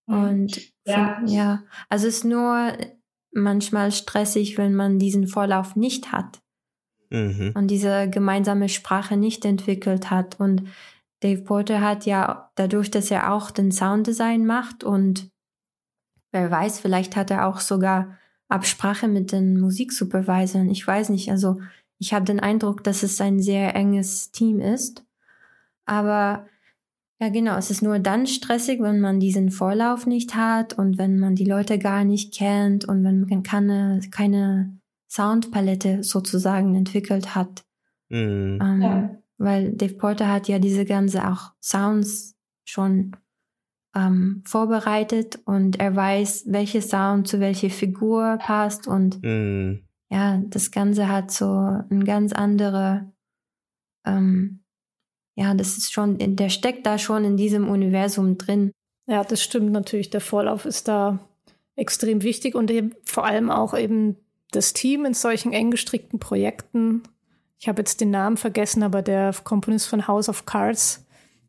Mhm. 0.08 0.16
Und 0.16 0.72
ja. 0.86 1.16
Von, 1.16 1.28
ja, 1.28 1.64
also 1.90 2.08
es 2.08 2.18
ist 2.18 2.26
nur 2.26 2.72
manchmal 3.32 3.92
stressig, 3.92 4.58
wenn 4.58 4.76
man 4.76 5.00
diesen 5.00 5.28
Vorlauf 5.28 5.76
nicht 5.76 6.12
hat 6.12 6.42
mhm. 7.10 7.52
und 7.56 7.68
diese 7.68 8.10
gemeinsame 8.10 8.70
Sprache 8.70 9.18
nicht 9.18 9.46
entwickelt 9.46 10.10
hat. 10.10 10.40
Und 10.40 10.64
Dave 11.22 11.42
Porter 11.42 11.82
hat 11.82 12.06
ja 12.06 12.52
dadurch, 12.56 12.92
dass 12.92 13.12
er 13.12 13.34
auch 13.34 13.52
den 13.52 13.72
Sounddesign 13.72 14.46
macht 14.46 14.84
und 14.84 15.30
wer 16.36 16.52
weiß, 16.52 16.80
vielleicht 16.80 17.16
hat 17.16 17.32
er 17.32 17.48
auch 17.48 17.60
sogar 17.60 18.18
Absprache 18.48 19.08
mit 19.08 19.32
den 19.32 19.60
Musiksupervisern. 19.60 20.70
Ich 20.70 20.86
weiß 20.86 21.10
nicht. 21.10 21.32
Also 21.32 21.60
ich 21.98 22.14
habe 22.14 22.26
den 22.26 22.40
Eindruck, 22.40 22.84
dass 22.84 23.02
es 23.02 23.20
ein 23.22 23.42
sehr 23.42 23.76
enges 23.76 24.32
Team 24.32 24.60
ist. 24.60 25.04
Aber 25.86 26.46
ja, 27.20 27.30
genau, 27.30 27.58
es 27.58 27.72
ist 27.72 27.82
nur 27.82 27.98
dann 28.00 28.28
stressig, 28.28 28.82
wenn 28.82 29.00
man 29.00 29.20
diesen 29.20 29.50
Vorlauf 29.50 30.06
nicht 30.06 30.36
hat 30.36 30.78
und 30.78 30.98
wenn 30.98 31.18
man 31.18 31.36
die 31.36 31.46
Leute 31.46 31.80
gar 31.80 32.04
nicht 32.04 32.34
kennt 32.34 32.86
und 32.86 33.04
wenn 33.06 33.22
man 33.22 33.44
keine, 33.44 34.02
keine 34.12 34.78
Soundpalette 35.08 36.04
sozusagen 36.04 36.76
entwickelt 36.76 37.34
hat. 37.34 37.64
Mhm. 38.10 38.60
Ähm, 38.62 38.82
ja. 38.82 39.10
Weil 39.38 39.72
Dave 39.72 39.94
Porter 39.94 40.30
hat 40.30 40.50
ja 40.50 40.60
diese 40.60 40.86
ganze 40.86 41.28
auch 41.30 41.54
Sounds 41.62 42.36
schon 42.66 43.16
ähm, 43.96 44.44
vorbereitet 44.46 45.40
und 45.46 45.80
er 45.80 45.96
weiß, 45.96 46.46
welche 46.48 46.82
Sound 46.82 47.28
zu 47.28 47.40
welcher 47.40 47.70
Figur 47.70 48.38
passt 48.42 48.88
und 48.88 49.24
mhm. 49.24 49.88
ja, 50.10 50.42
das 50.48 50.72
Ganze 50.72 51.08
hat 51.08 51.32
so 51.32 51.48
ein 51.90 52.04
ganz 52.04 52.34
andere, 52.34 53.12
ähm, 54.06 54.60
ja, 55.36 55.54
das 55.54 55.78
ist 55.78 55.94
schon, 55.94 56.18
der 56.20 56.50
steckt 56.50 56.86
da 56.86 56.98
schon 56.98 57.24
in 57.24 57.38
diesem 57.38 57.70
Universum 57.70 58.38
drin. 58.38 58.72
Ja, 59.08 59.24
das 59.24 59.42
stimmt 59.42 59.72
natürlich. 59.72 60.10
Der 60.10 60.22
Vorlauf 60.22 60.66
ist 60.66 60.88
da 60.88 61.20
extrem 61.76 62.24
wichtig 62.24 62.56
und 62.56 62.72
eben 62.72 62.94
vor 63.06 63.26
allem 63.26 63.50
auch 63.50 63.78
eben 63.78 64.18
das 64.52 64.74
Team 64.74 65.06
in 65.06 65.14
solchen 65.14 65.54
eng 65.54 65.72
gestrickten 65.72 66.20
Projekten. 66.20 67.04
Ich 67.60 67.68
habe 67.68 67.82
jetzt 67.82 68.02
den 68.02 68.12
Namen 68.12 68.38
vergessen, 68.38 68.84
aber 68.84 69.02
der 69.02 69.34
Komponist 69.44 69.88
von 69.88 70.08
House 70.08 70.30
of 70.30 70.46
Cards, 70.46 71.05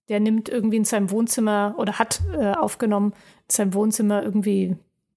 der 0.08 0.20
nimmt 0.20 0.48
irgendwie 0.48 0.76
in 0.76 0.84
seinem 0.84 1.10
Wohnzimmer 1.10 1.74
oder 1.78 1.98
hat 1.98 2.20
äh, 2.32 2.52
aufgenommen 2.52 3.12
in 3.12 3.50
seinem 3.50 3.74
Wohnzimmer 3.74 4.22
irgendwie 4.22 4.76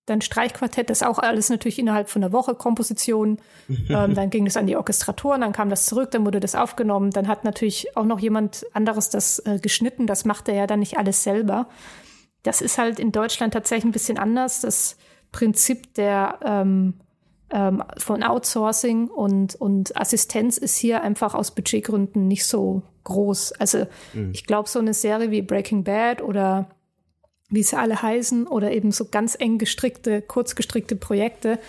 dann 0.10 0.22
Streichquartett, 0.22 0.90
das 0.90 1.04
auch 1.04 1.20
alles 1.20 1.50
natürlich 1.50 1.80
innerhalb 1.80 2.10
von 2.10 2.24
einer 2.24 2.34
Woche 2.34 2.56
Komposition. 2.56 3.38
ähm, 3.90 4.16
dann 4.16 4.30
ging 4.30 4.48
es 4.48 4.58
an 4.58 4.68
die 4.68 4.76
Orchestratoren, 4.76 5.42
dann 5.42 5.54
kam 5.54 5.70
das 5.70 5.86
zurück, 5.86 6.12
dann 6.12 6.26
wurde 6.26 6.40
das 6.40 6.56
aufgenommen. 6.56 7.12
Dann 7.12 7.28
hat 7.28 7.44
natürlich 7.44 7.96
auch 7.96 8.06
noch 8.06 8.20
jemand 8.20 8.66
anderes 8.74 9.10
das 9.10 9.40
äh, 9.46 9.60
geschnitten. 9.62 10.08
Das 10.08 10.26
macht 10.26 10.50
er 10.50 10.56
ja 10.56 10.68
dann 10.68 10.80
nicht 10.80 10.98
alles 10.98 11.24
selber. 11.24 11.68
Das 12.44 12.62
ist 12.62 12.78
halt 12.78 13.00
in 13.00 13.12
Deutschland 13.12 13.54
tatsächlich 13.54 13.86
ein 13.86 13.92
bisschen 13.92 14.18
anders. 14.18 14.62
Das 14.62 14.98
Prinzip 15.32 15.94
der 15.94 16.40
ähm, 16.44 16.96
ähm, 17.52 17.84
von 17.98 18.24
Outsourcing 18.24 19.08
und, 19.08 19.56
und 19.56 19.96
Assistenz 19.98 20.58
ist 20.58 20.78
hier 20.78 21.02
einfach 21.02 21.34
aus 21.34 21.52
Budgetgründen 21.52 22.28
nicht 22.28 22.46
so 22.46 22.84
groß. 23.04 23.54
Also 23.54 23.88
mhm. 24.14 24.32
ich 24.34 24.46
glaube, 24.46 24.70
so 24.70 24.80
eine 24.80 24.94
Serie 24.94 25.32
wie 25.32 25.42
Breaking 25.42 25.84
Bad 25.84 26.22
oder 26.22 26.70
wie 27.50 27.64
sie 27.64 27.78
alle 27.78 28.02
heißen 28.02 28.48
oder 28.48 28.72
eben 28.72 28.92
so 28.92 29.06
ganz 29.06 29.36
eng 29.40 29.58
gestrickte, 29.58 30.22
kurz 30.22 30.56
gestrickte 30.56 30.96
Projekte, 30.96 31.60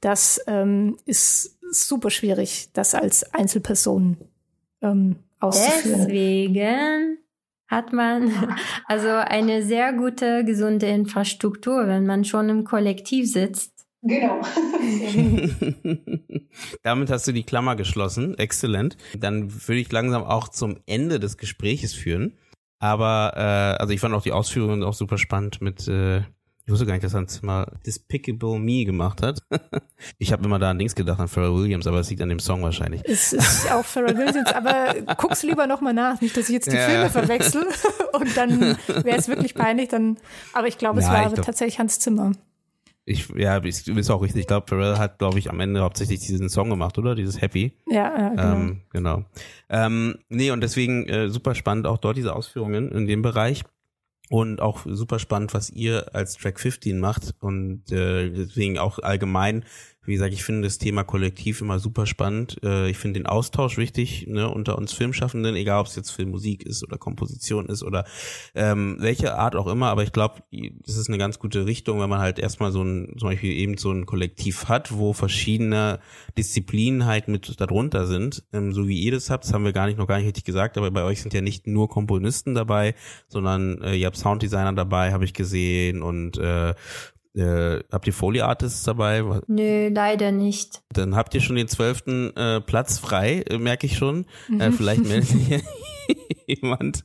das 0.00 0.40
ähm, 0.46 0.98
ist 1.06 1.58
super 1.70 2.10
schwierig, 2.10 2.68
das 2.74 2.94
als 2.94 3.32
Einzelperson 3.32 4.18
ähm, 4.82 5.16
auszuführen. 5.40 6.06
Deswegen 6.06 7.18
hat 7.68 7.92
man 7.92 8.30
also 8.86 9.08
eine 9.08 9.62
sehr 9.62 9.92
gute, 9.94 10.44
gesunde 10.44 10.86
Infrastruktur, 10.86 11.86
wenn 11.86 12.04
man 12.04 12.24
schon 12.24 12.48
im 12.50 12.64
Kollektiv 12.64 13.30
sitzt 13.30 13.71
Genau. 14.02 14.42
Damit 16.82 17.10
hast 17.10 17.26
du 17.26 17.32
die 17.32 17.44
Klammer 17.44 17.76
geschlossen. 17.76 18.36
Exzellent. 18.36 18.96
Dann 19.16 19.50
würde 19.66 19.80
ich 19.80 19.92
langsam 19.92 20.24
auch 20.24 20.48
zum 20.48 20.78
Ende 20.86 21.20
des 21.20 21.38
Gespräches 21.38 21.94
führen. 21.94 22.36
Aber 22.80 23.34
äh, 23.36 23.80
also 23.80 23.92
ich 23.92 24.00
fand 24.00 24.14
auch 24.14 24.22
die 24.22 24.32
Ausführungen 24.32 24.82
auch 24.82 24.94
super 24.94 25.18
spannend 25.18 25.60
mit 25.60 25.86
äh, 25.86 26.22
ich 26.64 26.70
wusste 26.70 26.86
gar 26.86 26.92
nicht, 26.92 27.02
dass 27.02 27.14
Hans 27.14 27.42
mal 27.42 27.66
Despicable 27.84 28.60
Me 28.60 28.84
gemacht 28.84 29.20
hat. 29.20 29.40
ich 30.18 30.32
habe 30.32 30.44
immer 30.44 30.60
da 30.60 30.70
an 30.70 30.78
Dings 30.78 30.94
gedacht, 30.94 31.18
an 31.18 31.26
Pharrell 31.26 31.54
Williams, 31.54 31.88
aber 31.88 31.98
es 31.98 32.08
liegt 32.08 32.22
an 32.22 32.28
dem 32.28 32.38
Song 32.38 32.62
wahrscheinlich. 32.62 33.02
Es 33.04 33.32
ist 33.32 33.70
auch 33.72 33.84
Pharrell 33.84 34.16
Williams, 34.16 34.48
aber 34.54 34.94
guck's 35.16 35.42
lieber 35.42 35.66
nochmal 35.66 35.92
nach, 35.92 36.20
nicht, 36.20 36.36
dass 36.36 36.48
ich 36.48 36.54
jetzt 36.54 36.70
die 36.70 36.76
ja, 36.76 36.88
Filme 36.88 37.10
verwechsel 37.10 37.66
und 38.12 38.36
dann 38.36 38.78
wäre 38.86 39.18
es 39.18 39.26
wirklich 39.26 39.54
peinlich. 39.54 39.88
Dann, 39.88 40.18
aber 40.52 40.68
ich 40.68 40.78
glaube, 40.78 41.00
es 41.00 41.06
ja, 41.06 41.12
war 41.12 41.34
tatsächlich 41.34 41.80
Hans 41.80 41.98
Zimmer. 41.98 42.32
Ich, 43.04 43.28
ja, 43.30 43.56
ist, 43.58 43.88
ist 43.88 44.10
auch 44.10 44.22
richtig. 44.22 44.42
Ich 44.42 44.46
glaube, 44.46 44.66
Pharrell 44.68 44.98
hat, 44.98 45.18
glaube 45.18 45.38
ich, 45.38 45.50
am 45.50 45.58
Ende 45.58 45.80
hauptsächlich 45.80 46.20
diesen 46.20 46.48
Song 46.48 46.70
gemacht, 46.70 46.98
oder? 46.98 47.14
Dieses 47.14 47.40
Happy. 47.40 47.72
Ja, 47.88 47.94
ja 48.16 48.28
genau. 48.28 48.52
Ähm, 48.52 48.80
genau. 48.90 49.24
Ähm, 49.68 50.18
nee, 50.28 50.50
und 50.52 50.60
deswegen 50.60 51.08
äh, 51.08 51.28
super 51.28 51.54
spannend 51.54 51.86
auch 51.86 51.98
dort 51.98 52.16
diese 52.16 52.34
Ausführungen 52.34 52.92
in 52.92 53.06
dem 53.06 53.22
Bereich. 53.22 53.64
Und 54.28 54.62
auch 54.62 54.86
super 54.86 55.18
spannend, 55.18 55.52
was 55.52 55.68
ihr 55.68 56.14
als 56.14 56.36
Track 56.38 56.60
15 56.60 56.98
macht. 56.98 57.34
Und 57.40 57.90
äh, 57.90 58.30
deswegen 58.30 58.78
auch 58.78 58.98
allgemein 59.00 59.64
wie 60.04 60.14
gesagt, 60.14 60.34
ich 60.34 60.42
finde 60.42 60.62
das 60.62 60.78
Thema 60.78 61.04
Kollektiv 61.04 61.60
immer 61.60 61.78
super 61.78 62.06
spannend. 62.06 62.58
Äh, 62.64 62.90
ich 62.90 62.98
finde 62.98 63.20
den 63.20 63.26
Austausch 63.26 63.78
wichtig 63.78 64.26
ne, 64.26 64.48
unter 64.48 64.76
uns 64.76 64.92
Filmschaffenden, 64.92 65.54
egal 65.54 65.80
ob 65.80 65.86
es 65.86 65.94
jetzt 65.94 66.10
Filmmusik 66.10 66.64
ist 66.64 66.82
oder 66.82 66.98
Komposition 66.98 67.66
ist 67.66 67.84
oder 67.84 68.04
ähm, 68.54 68.96
welche 68.98 69.36
Art 69.36 69.54
auch 69.54 69.68
immer. 69.68 69.88
Aber 69.88 70.02
ich 70.02 70.12
glaube, 70.12 70.42
das 70.84 70.96
ist 70.96 71.08
eine 71.08 71.18
ganz 71.18 71.38
gute 71.38 71.66
Richtung, 71.66 72.00
wenn 72.00 72.10
man 72.10 72.18
halt 72.18 72.40
erstmal 72.40 72.72
so 72.72 72.82
ein, 72.82 73.14
zum 73.16 73.28
Beispiel 73.28 73.52
eben 73.52 73.76
so 73.78 73.92
ein 73.92 74.04
Kollektiv 74.04 74.68
hat, 74.68 74.92
wo 74.92 75.12
verschiedene 75.12 76.00
Disziplinen 76.36 77.06
halt 77.06 77.28
mit 77.28 77.60
darunter 77.60 78.06
sind. 78.06 78.42
Ähm, 78.52 78.72
so 78.72 78.88
wie 78.88 78.98
ihr 78.98 79.12
das 79.12 79.30
habt, 79.30 79.44
das 79.44 79.52
haben 79.52 79.64
wir 79.64 79.72
gar 79.72 79.86
nicht 79.86 79.98
noch 79.98 80.08
gar 80.08 80.16
nicht 80.16 80.26
richtig 80.26 80.44
gesagt, 80.44 80.76
aber 80.78 80.90
bei 80.90 81.04
euch 81.04 81.22
sind 81.22 81.32
ja 81.32 81.42
nicht 81.42 81.68
nur 81.68 81.88
Komponisten 81.88 82.54
dabei, 82.54 82.96
sondern 83.28 83.80
äh, 83.82 83.94
ihr 83.94 84.06
habt 84.06 84.16
Sounddesigner 84.16 84.72
dabei, 84.72 85.12
habe 85.12 85.24
ich 85.24 85.32
gesehen 85.32 86.02
und 86.02 86.38
äh, 86.38 86.74
äh, 87.34 87.80
habt 87.90 88.06
ihr 88.06 88.12
Foley 88.12 88.40
Artists 88.40 88.82
dabei? 88.84 89.22
Nö, 89.46 89.88
leider 89.88 90.32
nicht. 90.32 90.82
Dann 90.92 91.16
habt 91.16 91.34
ihr 91.34 91.40
schon 91.40 91.56
den 91.56 91.68
zwölften 91.68 92.36
äh, 92.36 92.60
Platz 92.60 92.98
frei, 92.98 93.42
äh, 93.48 93.58
merke 93.58 93.86
ich 93.86 93.96
schon. 93.96 94.26
Mhm. 94.48 94.60
Äh, 94.60 94.72
vielleicht 94.72 95.04
meldet 95.04 95.28
sich 95.28 95.62
jemand, 96.46 97.04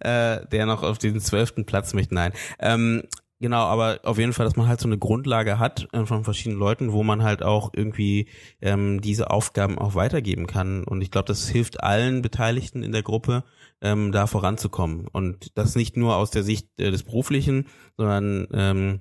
äh, 0.00 0.46
der 0.46 0.66
noch 0.66 0.82
auf 0.82 0.98
diesen 0.98 1.20
zwölften 1.20 1.64
Platz 1.64 1.94
möchte. 1.94 2.14
Nein. 2.14 2.32
Ähm, 2.60 3.02
Genau, 3.40 3.64
aber 3.64 4.00
auf 4.04 4.16
jeden 4.16 4.32
Fall, 4.32 4.46
dass 4.46 4.56
man 4.56 4.68
halt 4.68 4.80
so 4.80 4.88
eine 4.88 4.96
Grundlage 4.96 5.58
hat 5.58 5.88
äh, 5.92 6.06
von 6.06 6.24
verschiedenen 6.24 6.58
Leuten, 6.58 6.92
wo 6.92 7.02
man 7.02 7.22
halt 7.22 7.42
auch 7.42 7.72
irgendwie 7.74 8.28
ähm, 8.62 9.02
diese 9.02 9.30
Aufgaben 9.30 9.76
auch 9.76 9.94
weitergeben 9.94 10.46
kann. 10.46 10.84
Und 10.84 11.02
ich 11.02 11.10
glaube, 11.10 11.26
das 11.26 11.48
hilft 11.48 11.82
allen 11.82 12.22
Beteiligten 12.22 12.82
in 12.82 12.92
der 12.92 13.02
Gruppe, 13.02 13.44
ähm, 13.82 14.12
da 14.12 14.26
voranzukommen. 14.28 15.08
Und 15.08 15.58
das 15.58 15.74
nicht 15.74 15.94
nur 15.96 16.16
aus 16.16 16.30
der 16.30 16.42
Sicht 16.42 16.68
äh, 16.78 16.90
des 16.90 17.02
Beruflichen, 17.02 17.66
sondern 17.98 18.46
ähm, 18.54 19.00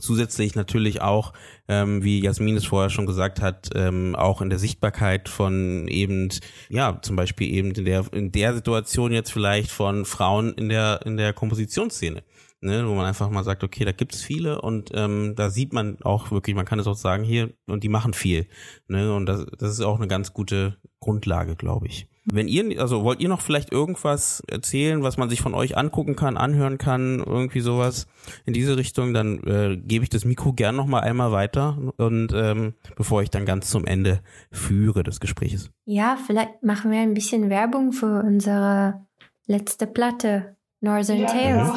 Zusätzlich 0.00 0.56
natürlich 0.56 1.02
auch, 1.02 1.32
ähm, 1.68 2.02
wie 2.02 2.20
Jasmin 2.20 2.56
es 2.56 2.64
vorher 2.64 2.90
schon 2.90 3.06
gesagt 3.06 3.40
hat, 3.40 3.70
ähm, 3.76 4.16
auch 4.16 4.40
in 4.40 4.50
der 4.50 4.58
Sichtbarkeit 4.58 5.28
von 5.28 5.86
eben, 5.86 6.30
ja, 6.68 6.98
zum 7.00 7.14
Beispiel 7.14 7.52
eben 7.54 7.70
in 7.70 7.84
der, 7.84 8.04
in 8.12 8.32
der 8.32 8.54
Situation 8.54 9.12
jetzt 9.12 9.32
vielleicht 9.32 9.70
von 9.70 10.04
Frauen 10.04 10.52
in 10.54 10.68
der, 10.68 11.00
in 11.04 11.16
der 11.16 11.32
Kompositionsszene. 11.32 12.24
Ne, 12.60 12.88
wo 12.88 12.94
man 12.94 13.04
einfach 13.04 13.28
mal 13.28 13.44
sagt, 13.44 13.62
okay, 13.62 13.84
da 13.84 13.92
gibt 13.92 14.14
es 14.14 14.22
viele 14.22 14.62
und 14.62 14.90
ähm, 14.94 15.34
da 15.36 15.50
sieht 15.50 15.74
man 15.74 16.00
auch 16.00 16.30
wirklich, 16.30 16.56
man 16.56 16.64
kann 16.64 16.78
es 16.78 16.86
auch 16.86 16.96
sagen, 16.96 17.22
hier, 17.22 17.52
und 17.66 17.84
die 17.84 17.90
machen 17.90 18.14
viel. 18.14 18.46
Ne, 18.88 19.14
und 19.14 19.26
das, 19.26 19.44
das 19.58 19.72
ist 19.72 19.82
auch 19.82 19.98
eine 19.98 20.08
ganz 20.08 20.32
gute 20.32 20.78
Grundlage, 20.98 21.56
glaube 21.56 21.88
ich. 21.88 22.08
Wenn 22.24 22.48
ihr, 22.48 22.80
also 22.80 23.04
wollt 23.04 23.20
ihr 23.20 23.28
noch 23.28 23.42
vielleicht 23.42 23.70
irgendwas 23.70 24.42
erzählen, 24.48 25.02
was 25.02 25.18
man 25.18 25.28
sich 25.28 25.42
von 25.42 25.54
euch 25.54 25.76
angucken 25.76 26.16
kann, 26.16 26.36
anhören 26.36 26.78
kann, 26.78 27.18
irgendwie 27.18 27.60
sowas 27.60 28.06
in 28.46 28.54
diese 28.54 28.76
Richtung, 28.76 29.12
dann 29.12 29.42
äh, 29.44 29.76
gebe 29.76 30.04
ich 30.04 30.10
das 30.10 30.24
Mikro 30.24 30.54
gern 30.54 30.76
noch 30.76 30.86
mal 30.86 31.00
einmal 31.00 31.32
weiter 31.32 31.76
und 31.98 32.32
ähm, 32.34 32.74
bevor 32.96 33.22
ich 33.22 33.30
dann 33.30 33.44
ganz 33.44 33.68
zum 33.68 33.84
Ende 33.84 34.20
führe 34.50 35.02
des 35.02 35.20
Gespräches. 35.20 35.70
Ja, 35.84 36.16
vielleicht 36.24 36.62
machen 36.62 36.90
wir 36.90 37.00
ein 37.00 37.14
bisschen 37.14 37.50
Werbung 37.50 37.92
für 37.92 38.22
unsere 38.22 39.04
letzte 39.46 39.86
Platte, 39.86 40.53
Northern 40.84 41.18
ja, 41.18 41.26
Tales. 41.26 41.68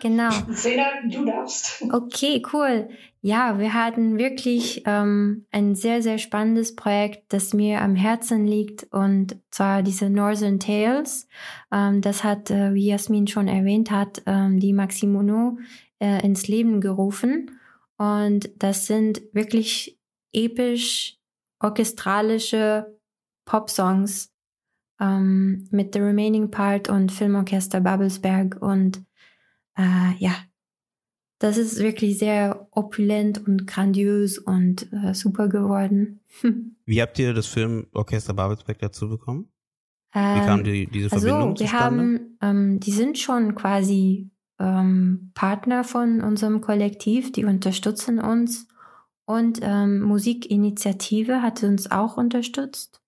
Genau. 0.00 0.30
genau. 0.30 0.30
Sena, 0.52 0.84
du 1.06 1.24
darfst. 1.24 1.84
Okay, 1.92 2.42
cool. 2.52 2.88
Ja, 3.20 3.58
wir 3.58 3.74
hatten 3.74 4.18
wirklich 4.18 4.82
ähm, 4.86 5.46
ein 5.52 5.74
sehr, 5.74 6.02
sehr 6.02 6.18
spannendes 6.18 6.74
Projekt, 6.74 7.32
das 7.32 7.52
mir 7.52 7.80
am 7.80 7.94
Herzen 7.94 8.46
liegt 8.46 8.84
und 8.92 9.36
zwar 9.50 9.82
diese 9.82 10.10
Northern 10.10 10.58
Tales. 10.58 11.28
Ähm, 11.70 12.00
das 12.00 12.24
hat, 12.24 12.50
äh, 12.50 12.74
wie 12.74 12.88
Jasmin 12.88 13.26
schon 13.28 13.46
erwähnt 13.46 13.90
hat, 13.90 14.22
ähm, 14.26 14.58
die 14.58 14.72
Maximono 14.72 15.58
äh, 16.00 16.24
ins 16.24 16.48
Leben 16.48 16.80
gerufen 16.80 17.60
und 17.96 18.50
das 18.56 18.86
sind 18.86 19.22
wirklich 19.32 20.00
episch 20.32 21.18
orchestralische 21.60 22.98
Popsongs 23.44 24.31
ähm, 25.02 25.66
mit 25.70 25.94
The 25.94 26.00
Remaining 26.00 26.50
Part 26.50 26.88
und 26.88 27.10
Filmorchester 27.10 27.80
Babelsberg. 27.80 28.62
Und 28.62 29.04
äh, 29.76 30.14
ja, 30.18 30.34
das 31.40 31.58
ist 31.58 31.80
wirklich 31.80 32.18
sehr 32.18 32.68
opulent 32.70 33.46
und 33.46 33.66
grandios 33.66 34.38
und 34.38 34.92
äh, 34.92 35.12
super 35.12 35.48
geworden. 35.48 36.20
Wie 36.86 37.02
habt 37.02 37.18
ihr 37.18 37.34
das 37.34 37.46
Filmorchester 37.46 38.32
Babelsberg 38.32 38.78
dazu 38.78 39.08
bekommen? 39.08 39.48
Wie 40.14 40.18
kam 40.18 40.60
Ähm, 40.60 40.64
die, 40.64 40.86
diese 40.86 41.10
also 41.10 41.26
Verbindung 41.26 41.58
wir 41.58 41.66
zustande? 41.66 42.02
haben, 42.02 42.38
ähm, 42.42 42.80
die 42.80 42.92
sind 42.92 43.18
schon 43.18 43.54
quasi 43.54 44.30
ähm, 44.60 45.32
Partner 45.34 45.84
von 45.84 46.20
unserem 46.20 46.60
Kollektiv, 46.60 47.32
die 47.32 47.44
unterstützen 47.44 48.20
uns. 48.20 48.68
Und 49.24 49.60
ähm, 49.62 50.02
Musikinitiative 50.02 51.40
hat 51.40 51.62
uns 51.62 51.90
auch 51.90 52.18
unterstützt. 52.18 53.00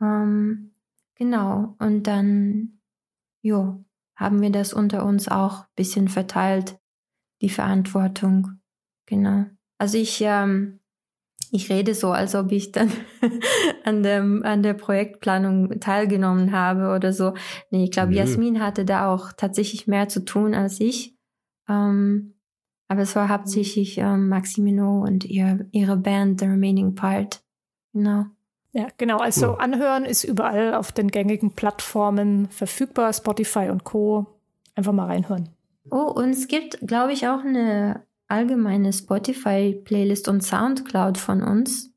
Ähm, 0.00 0.72
genau. 1.16 1.74
Und 1.78 2.04
dann, 2.04 2.80
jo, 3.42 3.84
haben 4.14 4.40
wir 4.40 4.50
das 4.50 4.72
unter 4.72 5.04
uns 5.04 5.28
auch 5.28 5.62
ein 5.62 5.74
bisschen 5.76 6.08
verteilt, 6.08 6.78
die 7.42 7.50
Verantwortung. 7.50 8.60
Genau. 9.06 9.46
Also 9.78 9.98
ich, 9.98 10.20
ähm, 10.22 10.80
ich 11.50 11.70
rede 11.70 11.94
so, 11.94 12.12
als 12.12 12.34
ob 12.34 12.50
ich 12.50 12.72
dann 12.72 12.90
an, 13.84 14.02
dem, 14.02 14.42
an 14.42 14.62
der 14.62 14.74
Projektplanung 14.74 15.80
teilgenommen 15.80 16.52
habe 16.52 16.94
oder 16.94 17.12
so. 17.12 17.34
Nee, 17.70 17.84
ich 17.84 17.90
glaube. 17.90 18.14
Jasmin 18.14 18.60
hatte 18.60 18.84
da 18.84 19.12
auch 19.12 19.32
tatsächlich 19.32 19.86
mehr 19.86 20.08
zu 20.08 20.24
tun 20.24 20.54
als 20.54 20.80
ich. 20.80 21.16
Ähm, 21.68 22.34
aber 22.88 23.02
es 23.02 23.16
war 23.16 23.28
hauptsächlich 23.28 23.98
ähm, 23.98 24.28
Maximino 24.28 25.02
und 25.02 25.24
ihr, 25.24 25.68
ihre 25.72 25.96
Band 25.96 26.40
The 26.40 26.46
Remaining 26.46 26.94
Part. 26.94 27.44
Genau. 27.92 28.26
Ja, 28.76 28.88
genau. 28.98 29.18
Also 29.20 29.52
Cool. 29.52 29.56
anhören 29.58 30.04
ist 30.04 30.22
überall 30.22 30.74
auf 30.74 30.92
den 30.92 31.08
gängigen 31.08 31.52
Plattformen 31.52 32.50
verfügbar, 32.50 33.10
Spotify 33.14 33.70
und 33.70 33.84
Co. 33.84 34.26
Einfach 34.74 34.92
mal 34.92 35.06
reinhören. 35.06 35.48
Oh, 35.90 36.12
und 36.14 36.30
es 36.30 36.46
gibt, 36.46 36.86
glaube 36.86 37.14
ich, 37.14 37.26
auch 37.26 37.42
eine 37.42 38.02
allgemeine 38.28 38.92
Spotify-Playlist 38.92 40.28
und 40.28 40.42
Soundcloud 40.42 41.16
von 41.16 41.42
uns. 41.42 41.90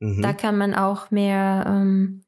Mhm. 0.00 0.22
Da 0.22 0.32
kann 0.32 0.56
man 0.56 0.74
auch 0.74 1.10
mehr 1.10 1.64
ähm, 1.68 2.22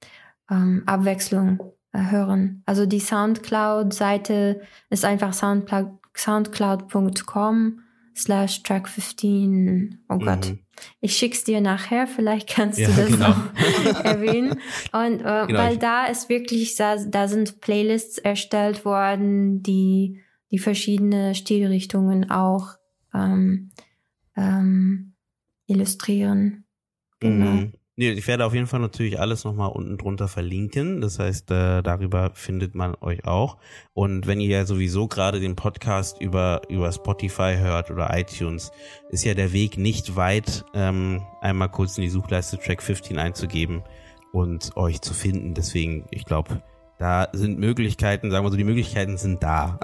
ähm, 0.51 0.83
Abwechslung 0.85 1.73
äh, 1.93 2.11
hören. 2.11 2.63
Also 2.67 2.85
die 2.85 3.01
Soundcloud-Seite 3.01 4.61
ist 4.91 5.07
einfach 5.07 5.33
soundcloud, 5.33 5.93
soundcloud.com 6.15 7.81
slash 8.15 8.63
track 8.65 8.87
15. 8.87 10.05
Oh 10.11 10.19
Gott. 10.19 10.51
Mhm. 10.51 10.59
Ich 11.01 11.17
schick's 11.17 11.45
dir 11.45 11.61
nachher, 11.61 12.07
vielleicht 12.07 12.49
kannst 12.49 12.79
Ja, 12.79 12.89
du 12.89 12.95
das 12.95 13.11
genau. 13.11 13.29
noch 13.29 13.55
erwähnen. 14.05 14.61
Und 14.93 15.21
äh, 15.21 15.47
Genau, 15.47 15.59
weil 15.59 15.77
da 15.77 16.07
ist 16.07 16.29
wirklich, 16.29 16.77
da, 16.77 16.97
da 16.97 17.29
sind 17.29 17.61
Playlists 17.61 18.19
erstellt 18.19 18.85
worden, 18.85 19.63
die 19.63 20.21
die 20.51 20.59
verschiedene 20.59 21.35
Stilrichtungen 21.35 22.31
auch 22.31 22.77
ähm, 23.15 23.71
ähm, 24.37 25.13
illustrieren. 25.67 26.65
Genau. 27.21 27.45
Mhm. 27.51 27.73
Nee, 28.01 28.13
ich 28.13 28.29
werde 28.29 28.47
auf 28.47 28.55
jeden 28.55 28.69
Fall 28.69 28.79
natürlich 28.79 29.19
alles 29.19 29.43
nochmal 29.43 29.73
unten 29.73 29.99
drunter 29.99 30.29
verlinken. 30.29 31.01
Das 31.01 31.19
heißt, 31.19 31.51
äh, 31.51 31.83
darüber 31.83 32.31
findet 32.33 32.77
man 32.77 32.95
euch 33.01 33.27
auch. 33.27 33.57
Und 33.93 34.29
wenn 34.29 34.41
ihr 34.41 34.51
ja 34.51 34.67
sowieso 34.67 35.09
gerade 35.09 35.41
den 35.41 35.57
Podcast 35.57 36.21
über, 36.21 36.63
über 36.69 36.93
Spotify 36.93 37.57
hört 37.59 37.91
oder 37.91 38.17
iTunes, 38.17 38.71
ist 39.11 39.25
ja 39.25 39.35
der 39.35 39.53
Weg 39.53 39.79
nicht 39.79 40.15
weit, 40.15 40.65
ähm, 40.75 41.23
einmal 41.41 41.73
kurz 41.73 41.99
in 41.99 42.03
die 42.03 42.09
Suchleiste 42.09 42.57
Track 42.59 42.85
15 42.85 43.19
einzugeben 43.19 43.83
und 44.33 44.77
euch 44.77 45.01
zu 45.01 45.13
finden. 45.13 45.55
Deswegen, 45.55 46.07
ich 46.13 46.25
glaube, 46.25 46.63
da 46.99 47.29
sind 47.33 47.59
Möglichkeiten, 47.61 48.31
sagen 48.31 48.45
wir 48.45 48.51
so, 48.51 48.57
die 48.57 48.65
Möglichkeiten 48.65 49.17
sind 49.19 49.43
da. 49.43 49.79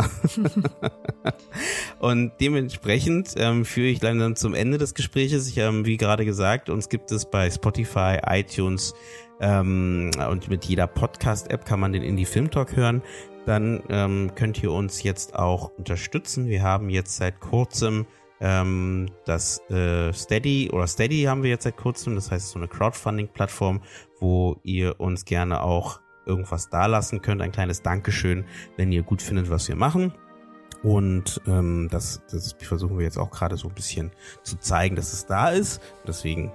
Und 2.00 2.32
dementsprechend 2.40 3.34
ähm, 3.36 3.64
führe 3.64 3.86
ich 3.86 4.02
langsam 4.02 4.34
zum 4.34 4.54
Ende 4.54 4.78
des 4.78 4.94
Gespräches. 4.94 5.48
Ich 5.48 5.60
habe, 5.60 5.86
wie 5.86 5.96
gerade 5.96 6.24
gesagt, 6.24 6.68
uns 6.70 6.88
gibt 6.88 7.12
es 7.12 7.24
bei 7.24 7.50
Spotify, 7.50 8.18
iTunes 8.26 8.94
ähm, 9.40 10.10
und 10.30 10.48
mit 10.48 10.64
jeder 10.64 10.86
Podcast-App 10.86 11.64
kann 11.64 11.80
man 11.80 11.92
den 11.92 12.02
Indie 12.02 12.24
Film 12.24 12.50
Talk 12.50 12.76
hören. 12.76 13.02
Dann 13.46 13.82
ähm, 13.90 14.32
könnt 14.34 14.62
ihr 14.62 14.72
uns 14.72 15.02
jetzt 15.02 15.36
auch 15.36 15.70
unterstützen. 15.76 16.48
Wir 16.48 16.62
haben 16.62 16.88
jetzt 16.88 17.16
seit 17.16 17.40
kurzem 17.40 18.06
ähm, 18.40 19.10
das 19.24 19.60
äh, 19.70 20.12
Steady 20.12 20.70
oder 20.72 20.86
Steady 20.86 21.22
haben 21.24 21.42
wir 21.42 21.50
jetzt 21.50 21.64
seit 21.64 21.76
kurzem. 21.76 22.14
Das 22.14 22.30
heißt, 22.30 22.50
so 22.50 22.58
eine 22.58 22.68
Crowdfunding-Plattform, 22.68 23.82
wo 24.18 24.56
ihr 24.64 24.98
uns 24.98 25.24
gerne 25.24 25.62
auch 25.62 26.00
irgendwas 26.26 26.68
dalassen 26.68 27.22
könnt. 27.22 27.42
Ein 27.42 27.52
kleines 27.52 27.82
Dankeschön, 27.82 28.44
wenn 28.76 28.92
ihr 28.92 29.02
gut 29.02 29.22
findet, 29.22 29.50
was 29.50 29.68
wir 29.68 29.76
machen. 29.76 30.12
Und 30.82 31.40
ähm, 31.46 31.88
das, 31.90 32.22
das 32.30 32.54
versuchen 32.58 32.98
wir 32.98 33.04
jetzt 33.04 33.18
auch 33.18 33.30
gerade 33.30 33.56
so 33.56 33.68
ein 33.68 33.74
bisschen 33.74 34.10
zu 34.42 34.58
zeigen, 34.58 34.96
dass 34.96 35.12
es 35.12 35.26
da 35.26 35.48
ist. 35.48 35.80
Deswegen 36.06 36.52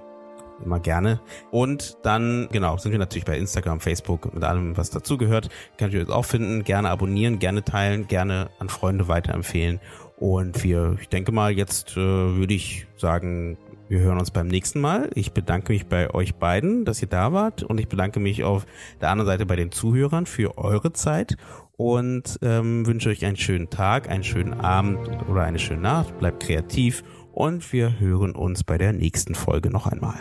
immer 0.64 0.78
gerne. 0.78 1.20
Und 1.50 1.98
dann, 2.02 2.48
genau, 2.52 2.76
sind 2.76 2.92
wir 2.92 2.98
natürlich 2.98 3.24
bei 3.24 3.38
Instagram, 3.38 3.80
Facebook 3.80 4.26
und 4.26 4.44
allem, 4.44 4.76
was 4.76 4.90
dazugehört. 4.90 5.48
Könnt 5.78 5.94
ihr 5.94 6.00
uns 6.00 6.10
auch 6.10 6.24
finden. 6.24 6.64
Gerne 6.64 6.90
abonnieren, 6.90 7.38
gerne 7.38 7.64
teilen, 7.64 8.06
gerne 8.06 8.50
an 8.58 8.68
Freunde 8.68 9.08
weiterempfehlen. 9.08 9.80
Und 10.16 10.62
wir, 10.62 10.96
ich 11.00 11.08
denke 11.08 11.32
mal, 11.32 11.50
jetzt 11.50 11.96
äh, 11.96 11.96
würde 11.96 12.54
ich 12.54 12.86
sagen, 12.96 13.56
wir 13.90 13.98
hören 13.98 14.18
uns 14.20 14.30
beim 14.30 14.46
nächsten 14.46 14.80
Mal. 14.80 15.10
Ich 15.16 15.32
bedanke 15.32 15.72
mich 15.72 15.86
bei 15.86 16.14
euch 16.14 16.36
beiden, 16.36 16.84
dass 16.84 17.02
ihr 17.02 17.08
da 17.08 17.32
wart. 17.32 17.64
Und 17.64 17.80
ich 17.80 17.88
bedanke 17.88 18.20
mich 18.20 18.44
auf 18.44 18.64
der 19.00 19.10
anderen 19.10 19.26
Seite 19.26 19.46
bei 19.46 19.56
den 19.56 19.72
Zuhörern 19.72 20.26
für 20.26 20.56
eure 20.58 20.92
Zeit. 20.92 21.36
Und 21.76 22.38
ähm, 22.40 22.86
wünsche 22.86 23.08
euch 23.08 23.24
einen 23.24 23.36
schönen 23.36 23.68
Tag, 23.68 24.08
einen 24.08 24.22
schönen 24.22 24.54
Abend 24.54 25.00
oder 25.28 25.42
eine 25.42 25.58
schöne 25.58 25.80
Nacht. 25.80 26.16
Bleibt 26.20 26.44
kreativ. 26.44 27.02
Und 27.32 27.72
wir 27.72 27.98
hören 27.98 28.36
uns 28.36 28.62
bei 28.62 28.78
der 28.78 28.92
nächsten 28.92 29.34
Folge 29.34 29.70
noch 29.70 29.88
einmal. 29.88 30.20